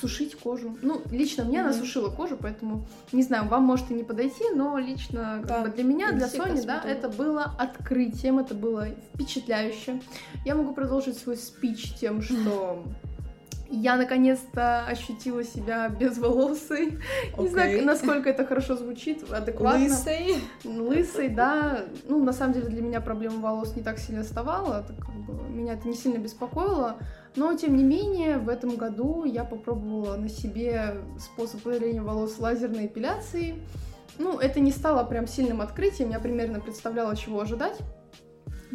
сушить 0.00 0.34
кожу. 0.34 0.76
Ну, 0.82 1.02
лично 1.10 1.44
мне 1.44 1.58
mm-hmm. 1.58 1.60
она 1.60 1.72
сушила 1.72 2.10
кожу, 2.10 2.36
поэтому, 2.40 2.86
не 3.12 3.22
знаю, 3.22 3.48
вам 3.48 3.62
может 3.64 3.90
и 3.90 3.94
не 3.94 4.04
подойти, 4.04 4.44
но 4.54 4.78
лично 4.78 5.42
да. 5.42 5.54
как 5.54 5.64
бы 5.64 5.70
для 5.74 5.84
меня, 5.84 6.12
для 6.12 6.28
Сони, 6.28 6.60
да, 6.62 6.82
это 6.84 7.08
было 7.08 7.54
открытием, 7.58 8.38
это 8.38 8.54
было 8.54 8.88
впечатляюще. 9.14 10.00
Я 10.44 10.54
могу 10.54 10.72
продолжить 10.72 11.18
свой 11.18 11.36
спич 11.36 11.94
тем, 11.94 12.22
что 12.22 12.84
я 13.70 13.96
наконец-то 13.96 14.84
ощутила 14.86 15.44
себя 15.44 15.88
безволосой. 15.88 16.98
Okay. 17.34 17.42
Не 17.42 17.48
знаю, 17.48 17.84
насколько 17.84 18.30
это 18.30 18.44
хорошо 18.44 18.76
звучит, 18.76 19.30
адекватно. 19.30 19.84
Лысой. 19.84 20.36
Лысой, 20.64 21.28
да. 21.28 21.84
Ну, 22.08 22.22
на 22.22 22.32
самом 22.32 22.54
деле, 22.54 22.68
для 22.68 22.82
меня 22.82 23.00
проблема 23.00 23.40
волос 23.40 23.74
не 23.76 23.82
так 23.82 23.98
сильно 23.98 24.22
вставала, 24.22 24.84
так 24.86 24.96
как 24.98 25.14
бы 25.14 25.48
меня 25.48 25.74
это 25.74 25.88
не 25.88 25.94
сильно 25.94 26.18
беспокоило. 26.18 26.96
Но, 27.34 27.54
тем 27.54 27.76
не 27.76 27.84
менее, 27.84 28.38
в 28.38 28.48
этом 28.48 28.76
году 28.76 29.24
я 29.24 29.44
попробовала 29.44 30.16
на 30.16 30.28
себе 30.28 30.96
способ 31.18 31.64
удаления 31.66 32.02
волос 32.02 32.38
лазерной 32.38 32.86
эпиляцией. 32.86 33.62
Ну, 34.18 34.38
это 34.38 34.60
не 34.60 34.72
стало 34.72 35.04
прям 35.04 35.26
сильным 35.26 35.60
открытием, 35.60 36.10
я 36.10 36.18
примерно 36.18 36.60
представляла, 36.60 37.14
чего 37.14 37.40
ожидать 37.40 37.78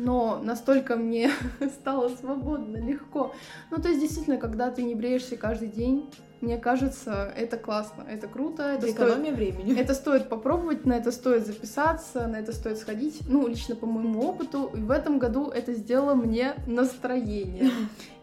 но 0.01 0.39
настолько 0.43 0.95
мне 0.95 1.29
стало 1.79 2.09
свободно, 2.09 2.77
легко. 2.77 3.33
Ну, 3.69 3.77
то 3.77 3.89
есть, 3.89 4.01
действительно, 4.01 4.37
когда 4.37 4.71
ты 4.71 4.81
не 4.81 4.95
бреешься 4.95 5.37
каждый 5.37 5.67
день, 5.67 6.09
мне 6.41 6.57
кажется, 6.57 7.31
это 7.37 7.55
классно, 7.55 8.03
это 8.09 8.27
круто. 8.27 8.63
Это 8.63 8.89
экономия 8.89 9.31
времени. 9.31 9.79
Это 9.79 9.93
стоит 9.93 10.27
попробовать, 10.27 10.85
на 10.87 10.93
это 10.93 11.11
стоит 11.11 11.45
записаться, 11.45 12.25
на 12.25 12.37
это 12.37 12.51
стоит 12.51 12.79
сходить. 12.79 13.19
Ну, 13.29 13.47
лично 13.47 13.75
по 13.75 13.85
моему 13.85 14.27
опыту, 14.27 14.71
и 14.73 14.79
в 14.79 14.89
этом 14.89 15.19
году 15.19 15.49
это 15.49 15.73
сделало 15.73 16.15
мне 16.15 16.55
настроение. 16.65 17.69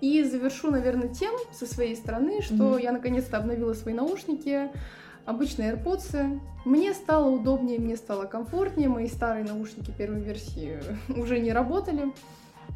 И 0.00 0.24
завершу, 0.24 0.72
наверное, 0.72 1.14
тем 1.14 1.32
со 1.52 1.64
своей 1.64 1.94
стороны, 1.94 2.42
что 2.42 2.54
mm-hmm. 2.54 2.82
я 2.82 2.90
наконец-то 2.90 3.36
обновила 3.36 3.74
свои 3.74 3.94
наушники, 3.94 4.68
обычные 5.28 5.74
AirPods. 5.74 6.40
Мне 6.64 6.94
стало 6.94 7.28
удобнее, 7.30 7.78
мне 7.78 7.96
стало 7.96 8.24
комфортнее. 8.24 8.88
Мои 8.88 9.06
старые 9.06 9.44
наушники 9.44 9.92
первой 9.96 10.20
версии 10.20 10.80
уже 11.16 11.38
не 11.38 11.52
работали. 11.52 12.12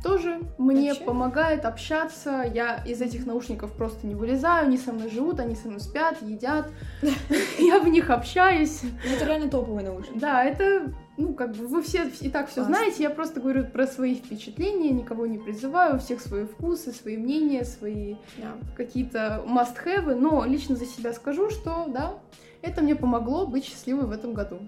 Тоже 0.02 0.40
мне 0.58 0.92
Зачем? 0.92 1.06
помогает 1.06 1.64
общаться. 1.64 2.44
Я 2.52 2.76
из 2.84 3.00
этих 3.00 3.24
наушников 3.24 3.72
просто 3.72 4.06
не 4.06 4.14
вылезаю, 4.14 4.66
они 4.66 4.76
со 4.76 4.92
мной 4.92 5.10
живут, 5.10 5.38
они 5.40 5.54
со 5.54 5.68
мной 5.68 5.80
спят, 5.80 6.20
едят. 6.22 6.70
Я 7.58 7.78
в 7.78 7.88
них 7.88 8.10
общаюсь. 8.10 8.80
Это 9.04 9.24
реально 9.24 9.48
топовые 9.48 9.86
наушники. 9.86 10.18
Да, 10.18 10.44
это 10.44 10.92
ну, 11.16 11.34
как 11.34 11.52
бы 11.52 11.66
вы 11.66 11.82
все 11.82 12.10
и 12.20 12.30
так 12.30 12.48
все 12.48 12.64
знаете, 12.64 13.02
я 13.02 13.10
просто 13.10 13.40
говорю 13.40 13.66
про 13.66 13.86
свои 13.86 14.14
впечатления, 14.14 14.90
никого 14.90 15.26
не 15.26 15.38
призываю, 15.38 15.96
у 15.96 15.98
всех 15.98 16.20
свои 16.20 16.44
вкусы, 16.44 16.92
свои 16.92 17.16
мнения, 17.16 17.64
свои 17.64 18.16
yeah. 18.38 18.58
какие-то 18.76 19.44
must-have, 19.46 20.14
но 20.14 20.44
лично 20.44 20.76
за 20.76 20.86
себя 20.86 21.12
скажу, 21.12 21.50
что, 21.50 21.86
да, 21.88 22.18
это 22.62 22.82
мне 22.82 22.94
помогло 22.94 23.46
быть 23.46 23.64
счастливой 23.64 24.06
в 24.06 24.12
этом 24.12 24.32
году. 24.32 24.60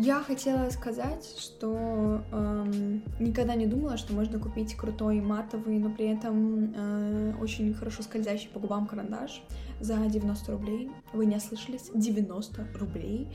Я 0.00 0.20
хотела 0.20 0.70
сказать, 0.70 1.26
что 1.38 2.22
эм, 2.30 3.02
никогда 3.18 3.56
не 3.56 3.66
думала, 3.66 3.96
что 3.96 4.12
можно 4.12 4.38
купить 4.38 4.76
крутой 4.76 5.20
матовый, 5.20 5.80
но 5.80 5.90
при 5.90 6.06
этом 6.06 6.72
э, 6.72 7.32
очень 7.40 7.74
хорошо 7.74 8.04
скользящий 8.04 8.48
по 8.48 8.60
губам 8.60 8.86
карандаш 8.86 9.42
за 9.80 9.96
90 9.96 10.52
рублей. 10.52 10.90
Вы 11.12 11.26
не 11.26 11.34
ослышались? 11.34 11.90
90 11.92 12.68
рублей. 12.78 13.26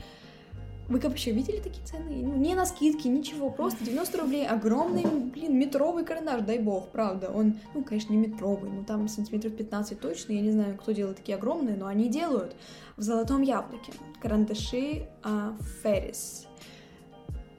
Вы 0.88 0.98
вообще 0.98 1.32
видели 1.32 1.60
такие 1.60 1.84
цены? 1.86 2.22
Ну, 2.22 2.36
не 2.36 2.54
на 2.54 2.66
скидки, 2.66 3.08
ничего, 3.08 3.50
просто 3.50 3.84
90 3.84 4.18
рублей, 4.18 4.46
огромный, 4.46 5.04
блин, 5.06 5.58
метровый 5.58 6.04
карандаш, 6.04 6.42
дай 6.42 6.58
бог, 6.58 6.90
правда. 6.90 7.30
Он, 7.30 7.56
ну, 7.74 7.82
конечно, 7.82 8.12
не 8.12 8.18
метровый, 8.18 8.70
но 8.70 8.84
там 8.84 9.08
сантиметров 9.08 9.56
15 9.56 9.98
точно, 9.98 10.32
я 10.32 10.42
не 10.42 10.50
знаю, 10.50 10.76
кто 10.76 10.92
делает 10.92 11.16
такие 11.16 11.36
огромные, 11.36 11.76
но 11.76 11.86
они 11.86 12.08
делают. 12.08 12.54
В 12.96 13.02
золотом 13.02 13.40
яблоке 13.40 13.92
карандаши 14.20 15.08
а, 15.22 15.56
Феррис. 15.82 16.46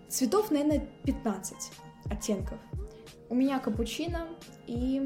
Цветов, 0.08 0.52
наверное, 0.52 0.88
15 1.04 1.72
оттенков. 2.12 2.60
У 3.30 3.36
меня 3.36 3.58
капучино 3.60 4.28
и, 4.68 5.02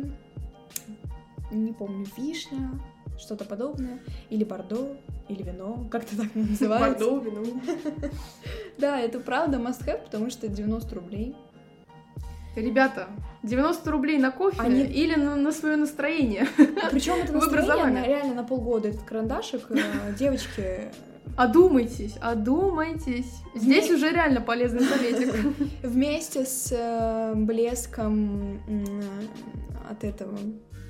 не 1.51 1.71
помню, 1.71 2.05
вишня, 2.17 2.79
что-то 3.19 3.45
подобное, 3.45 3.99
или 4.29 4.43
бордо, 4.43 4.97
или 5.27 5.43
вино, 5.43 5.85
как-то 5.91 6.17
так 6.17 6.27
называется. 6.35 7.05
Бордо, 7.05 7.29
вино. 7.29 7.43
Да, 8.77 8.99
это 8.99 9.19
правда 9.19 9.57
must 9.57 9.85
have, 9.85 10.03
потому 10.05 10.29
что 10.29 10.47
90 10.47 10.95
рублей. 10.95 11.35
Ребята, 12.55 13.07
90 13.43 13.91
рублей 13.91 14.17
на 14.17 14.31
кофе 14.31 14.59
Они... 14.59 14.83
или 14.83 15.15
на, 15.15 15.35
на 15.35 15.51
свое 15.51 15.75
настроение. 15.75 16.47
Причем 16.91 17.15
это 17.15 17.33
настроение 17.33 18.05
реально 18.05 18.35
на 18.35 18.43
полгода 18.43 18.89
этот 18.89 19.03
карандашик. 19.03 19.69
Э, 19.71 20.13
девочки, 20.17 20.91
Одумайтесь, 21.37 22.15
одумайтесь. 22.19 23.31
Здесь 23.55 23.87
Вме... 23.87 23.95
уже 23.95 24.11
реально 24.11 24.41
полезный 24.41 24.81
советик. 24.81 25.33
Вместе 25.83 26.45
с 26.45 26.69
э, 26.71 27.33
блеском 27.35 28.59
от 29.89 30.03
этого 30.03 30.37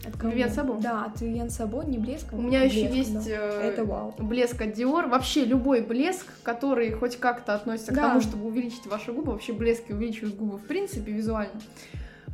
от 0.06 0.18
кого? 0.18 0.32
Вивьен 0.32 0.50
Сабо? 0.50 0.76
Да, 0.82 1.06
от 1.06 1.22
Вивьен 1.22 1.50
Сабо, 1.50 1.84
не 1.84 1.98
блеск. 1.98 2.32
У 2.32 2.38
меня 2.42 2.64
еще 2.64 2.86
есть 2.86 3.14
да. 3.14 3.22
э, 3.28 3.70
Это 3.70 3.86
вау. 3.86 4.14
блеск 4.18 4.62
от 4.62 4.70
Dior. 4.78 5.10
Вообще 5.10 5.46
любой 5.46 5.82
блеск, 5.82 6.26
который 6.44 6.92
хоть 6.92 7.18
как-то 7.18 7.54
относится 7.54 7.94
да. 7.94 8.02
к 8.02 8.08
тому, 8.08 8.22
чтобы 8.22 8.48
увеличить 8.48 8.86
ваши 8.86 9.12
губы. 9.12 9.34
Вообще 9.34 9.54
блески 9.54 9.92
увеличивают 9.92 10.36
губы 10.36 10.58
в 10.58 10.66
принципе 10.66 11.12
визуально. 11.12 11.60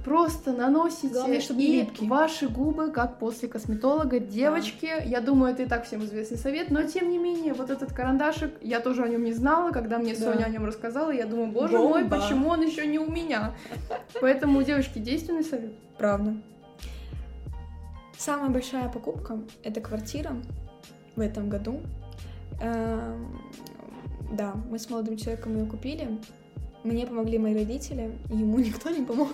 Просто 0.06 0.54
наносите 0.54 1.08
Главное, 1.08 1.42
чтобы 1.42 1.64
и 1.64 1.82
липкий. 1.82 2.08
ваши 2.08 2.48
губы, 2.48 2.92
как 2.92 3.18
после 3.18 3.50
косметолога. 3.50 4.20
Девочки, 4.20 4.86
да. 4.86 5.04
я 5.04 5.20
думаю, 5.20 5.52
это 5.54 5.64
и 5.64 5.66
так 5.66 5.86
всем 5.86 6.06
известный 6.06 6.38
совет, 6.38 6.70
но 6.70 6.84
тем 6.84 7.10
не 7.10 7.18
менее, 7.18 7.56
вот 7.56 7.72
этот 7.72 7.92
карандашик, 7.92 8.52
я 8.62 8.82
тоже 8.82 9.02
о 9.02 9.08
нем 9.08 9.24
не 9.24 9.34
знала, 9.34 9.72
когда 9.72 9.98
мне 9.98 10.14
да. 10.14 10.20
Соня 10.20 10.46
о 10.46 10.50
нем 10.50 10.64
рассказала, 10.64 11.10
я 11.10 11.26
думаю, 11.26 11.48
боже 11.48 11.80
Бомба. 11.80 12.02
мой, 12.02 12.06
почему 12.08 12.50
он 12.50 12.62
еще 12.62 12.86
не 12.86 13.00
у 13.00 13.10
меня? 13.10 13.56
Поэтому, 14.22 14.62
девочки, 14.62 15.00
действенный 15.00 15.44
совет. 15.44 15.74
Правда. 15.98 16.36
Самая 18.18 18.50
большая 18.50 18.90
покупка— 18.90 19.40
это 19.64 19.82
квартира 19.82 20.36
в 21.16 21.20
этом 21.20 21.50
году. 21.50 21.82
Эм, 22.62 23.42
да, 24.32 24.54
мы 24.70 24.80
с 24.80 24.90
молодым 24.90 25.18
человеком 25.18 25.58
ее 25.58 25.66
купили. 25.66 26.20
Мне 26.84 27.06
помогли 27.06 27.38
мои 27.38 27.54
родители, 27.54 28.12
ему 28.30 28.60
никто 28.60 28.90
не 28.90 29.06
помог. 29.06 29.30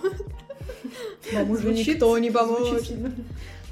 Вам 1.32 1.50
уже 1.50 1.72
никто 1.72 2.18
не 2.18 2.30
поможет. 2.30 2.90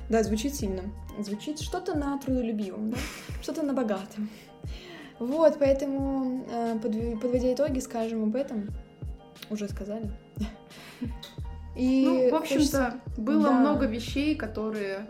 Да, 0.09 0.23
звучит 0.23 0.55
сильно. 0.55 0.83
Звучит 1.21 1.61
что-то 1.61 1.97
на 1.97 2.19
трудолюбивом, 2.19 2.91
да? 2.91 2.97
что-то 3.43 3.63
на 3.63 3.75
богатом. 3.75 4.29
Вот, 5.19 5.57
поэтому, 5.59 6.47
э, 6.51 6.79
подводя 6.81 7.53
итоги, 7.53 7.79
скажем 7.79 8.25
об 8.25 8.35
этом. 8.35 8.71
Уже 9.51 9.69
сказали. 9.69 10.11
И, 11.81 12.05
ну, 12.05 12.31
в 12.31 12.35
общем-то, 12.35 12.97
было 13.17 13.45
да. 13.45 13.53
много 13.53 13.87
вещей, 13.87 14.35
которые 14.35 15.07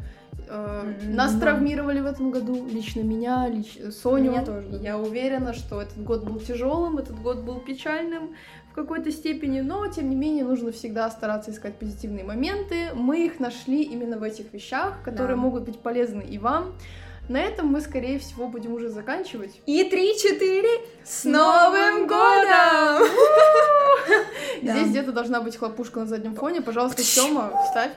э, 0.48 0.92
нас 1.02 1.34
да. 1.34 1.40
травмировали 1.40 1.98
в 2.00 2.06
этом 2.06 2.30
году. 2.30 2.64
Лично 2.64 3.00
меня, 3.00 3.48
лично 3.48 3.90
Соню. 3.90 4.30
Меня 4.30 4.44
тоже. 4.44 4.68
Да. 4.68 4.78
Я 4.78 4.96
уверена, 4.96 5.52
что 5.52 5.82
этот 5.82 6.00
год 6.04 6.22
был 6.22 6.38
тяжелым, 6.38 6.98
этот 6.98 7.20
год 7.20 7.40
был 7.40 7.58
печальным 7.58 8.36
в 8.70 8.74
какой-то 8.74 9.10
степени, 9.10 9.62
но 9.62 9.88
тем 9.88 10.10
не 10.10 10.14
менее 10.14 10.44
нужно 10.44 10.70
всегда 10.70 11.10
стараться 11.10 11.50
искать 11.50 11.74
позитивные 11.74 12.22
моменты. 12.22 12.90
Мы 12.94 13.26
их 13.26 13.40
нашли 13.40 13.82
именно 13.82 14.16
в 14.16 14.22
этих 14.22 14.52
вещах, 14.52 15.02
которые 15.02 15.34
да. 15.34 15.42
могут 15.42 15.64
быть 15.64 15.80
полезны 15.80 16.22
и 16.22 16.38
вам. 16.38 16.74
На 17.30 17.40
этом 17.40 17.68
мы, 17.68 17.80
скорее 17.80 18.18
всего, 18.18 18.48
будем 18.48 18.74
уже 18.74 18.88
заканчивать. 18.88 19.60
И 19.64 19.84
три-четыре 19.84 20.68
с 21.04 21.22
Новым 21.22 22.08
годом! 22.08 23.08
Здесь 24.60 24.88
где-то 24.88 25.12
должна 25.12 25.40
быть 25.40 25.56
хлопушка 25.56 26.00
на 26.00 26.06
заднем 26.06 26.34
фоне. 26.34 26.60
Пожалуйста, 26.60 27.04
Тёма, 27.04 27.52
вставь. 27.66 27.92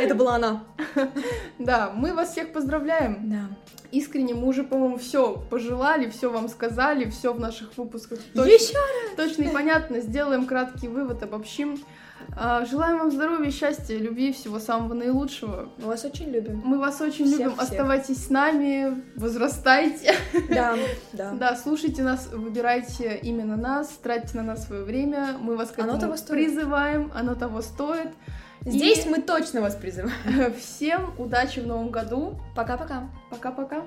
Это 0.00 0.14
была 0.14 0.36
она. 0.36 0.64
Да, 1.58 1.90
мы 1.92 2.14
вас 2.14 2.30
всех 2.30 2.52
поздравляем. 2.52 3.28
Да. 3.28 3.48
Искренне 3.90 4.34
мы 4.34 4.46
уже, 4.46 4.62
по-моему, 4.62 4.98
все 4.98 5.34
пожелали, 5.50 6.08
все 6.08 6.30
вам 6.30 6.48
сказали, 6.48 7.10
все 7.10 7.32
в 7.32 7.40
наших 7.40 7.76
выпусках 7.76 8.20
точно, 8.32 8.52
Еще 8.52 8.78
точно 9.16 9.42
и 9.42 9.48
понятно. 9.48 9.98
Сделаем 9.98 10.46
краткий 10.46 10.86
вывод, 10.86 11.24
обобщим. 11.24 11.82
А, 12.36 12.64
Желаем 12.64 12.98
вам 12.98 13.10
здоровья, 13.10 13.50
счастья, 13.50 13.96
любви, 13.98 14.32
всего 14.32 14.58
самого 14.58 14.94
наилучшего. 14.94 15.68
Мы 15.78 15.86
вас 15.88 16.04
очень 16.04 16.30
любим. 16.30 16.62
Мы 16.64 16.78
вас 16.78 17.00
очень 17.00 17.26
Всех, 17.26 17.38
любим. 17.38 17.50
всех. 17.56 17.62
Оставайтесь 17.62 18.24
с 18.26 18.30
нами, 18.30 19.02
возрастайте. 19.16 20.14
Да, 20.48 20.74
да. 21.12 21.32
Да, 21.32 21.56
слушайте 21.56 22.02
нас, 22.02 22.28
выбирайте 22.32 23.18
именно 23.22 23.56
нас, 23.56 23.88
тратьте 24.02 24.36
на 24.38 24.42
нас 24.44 24.66
свое 24.66 24.84
время. 24.84 25.36
Мы 25.40 25.56
вас 25.56 25.70
к 25.70 25.78
Оно 25.78 25.88
этому 25.96 26.00
того 26.00 26.16
стоит. 26.16 26.30
призываем, 26.46 27.10
оно 27.14 27.34
того 27.34 27.60
стоит. 27.62 28.08
Здесь 28.64 29.06
И- 29.06 29.08
мы 29.08 29.20
точно 29.20 29.60
вас 29.60 29.74
призываем. 29.74 30.54
Всем 30.58 31.12
удачи 31.18 31.60
в 31.60 31.66
новом 31.66 31.90
году. 31.90 32.38
Пока-пока. 32.54 33.10
Пока-пока. 33.30 33.82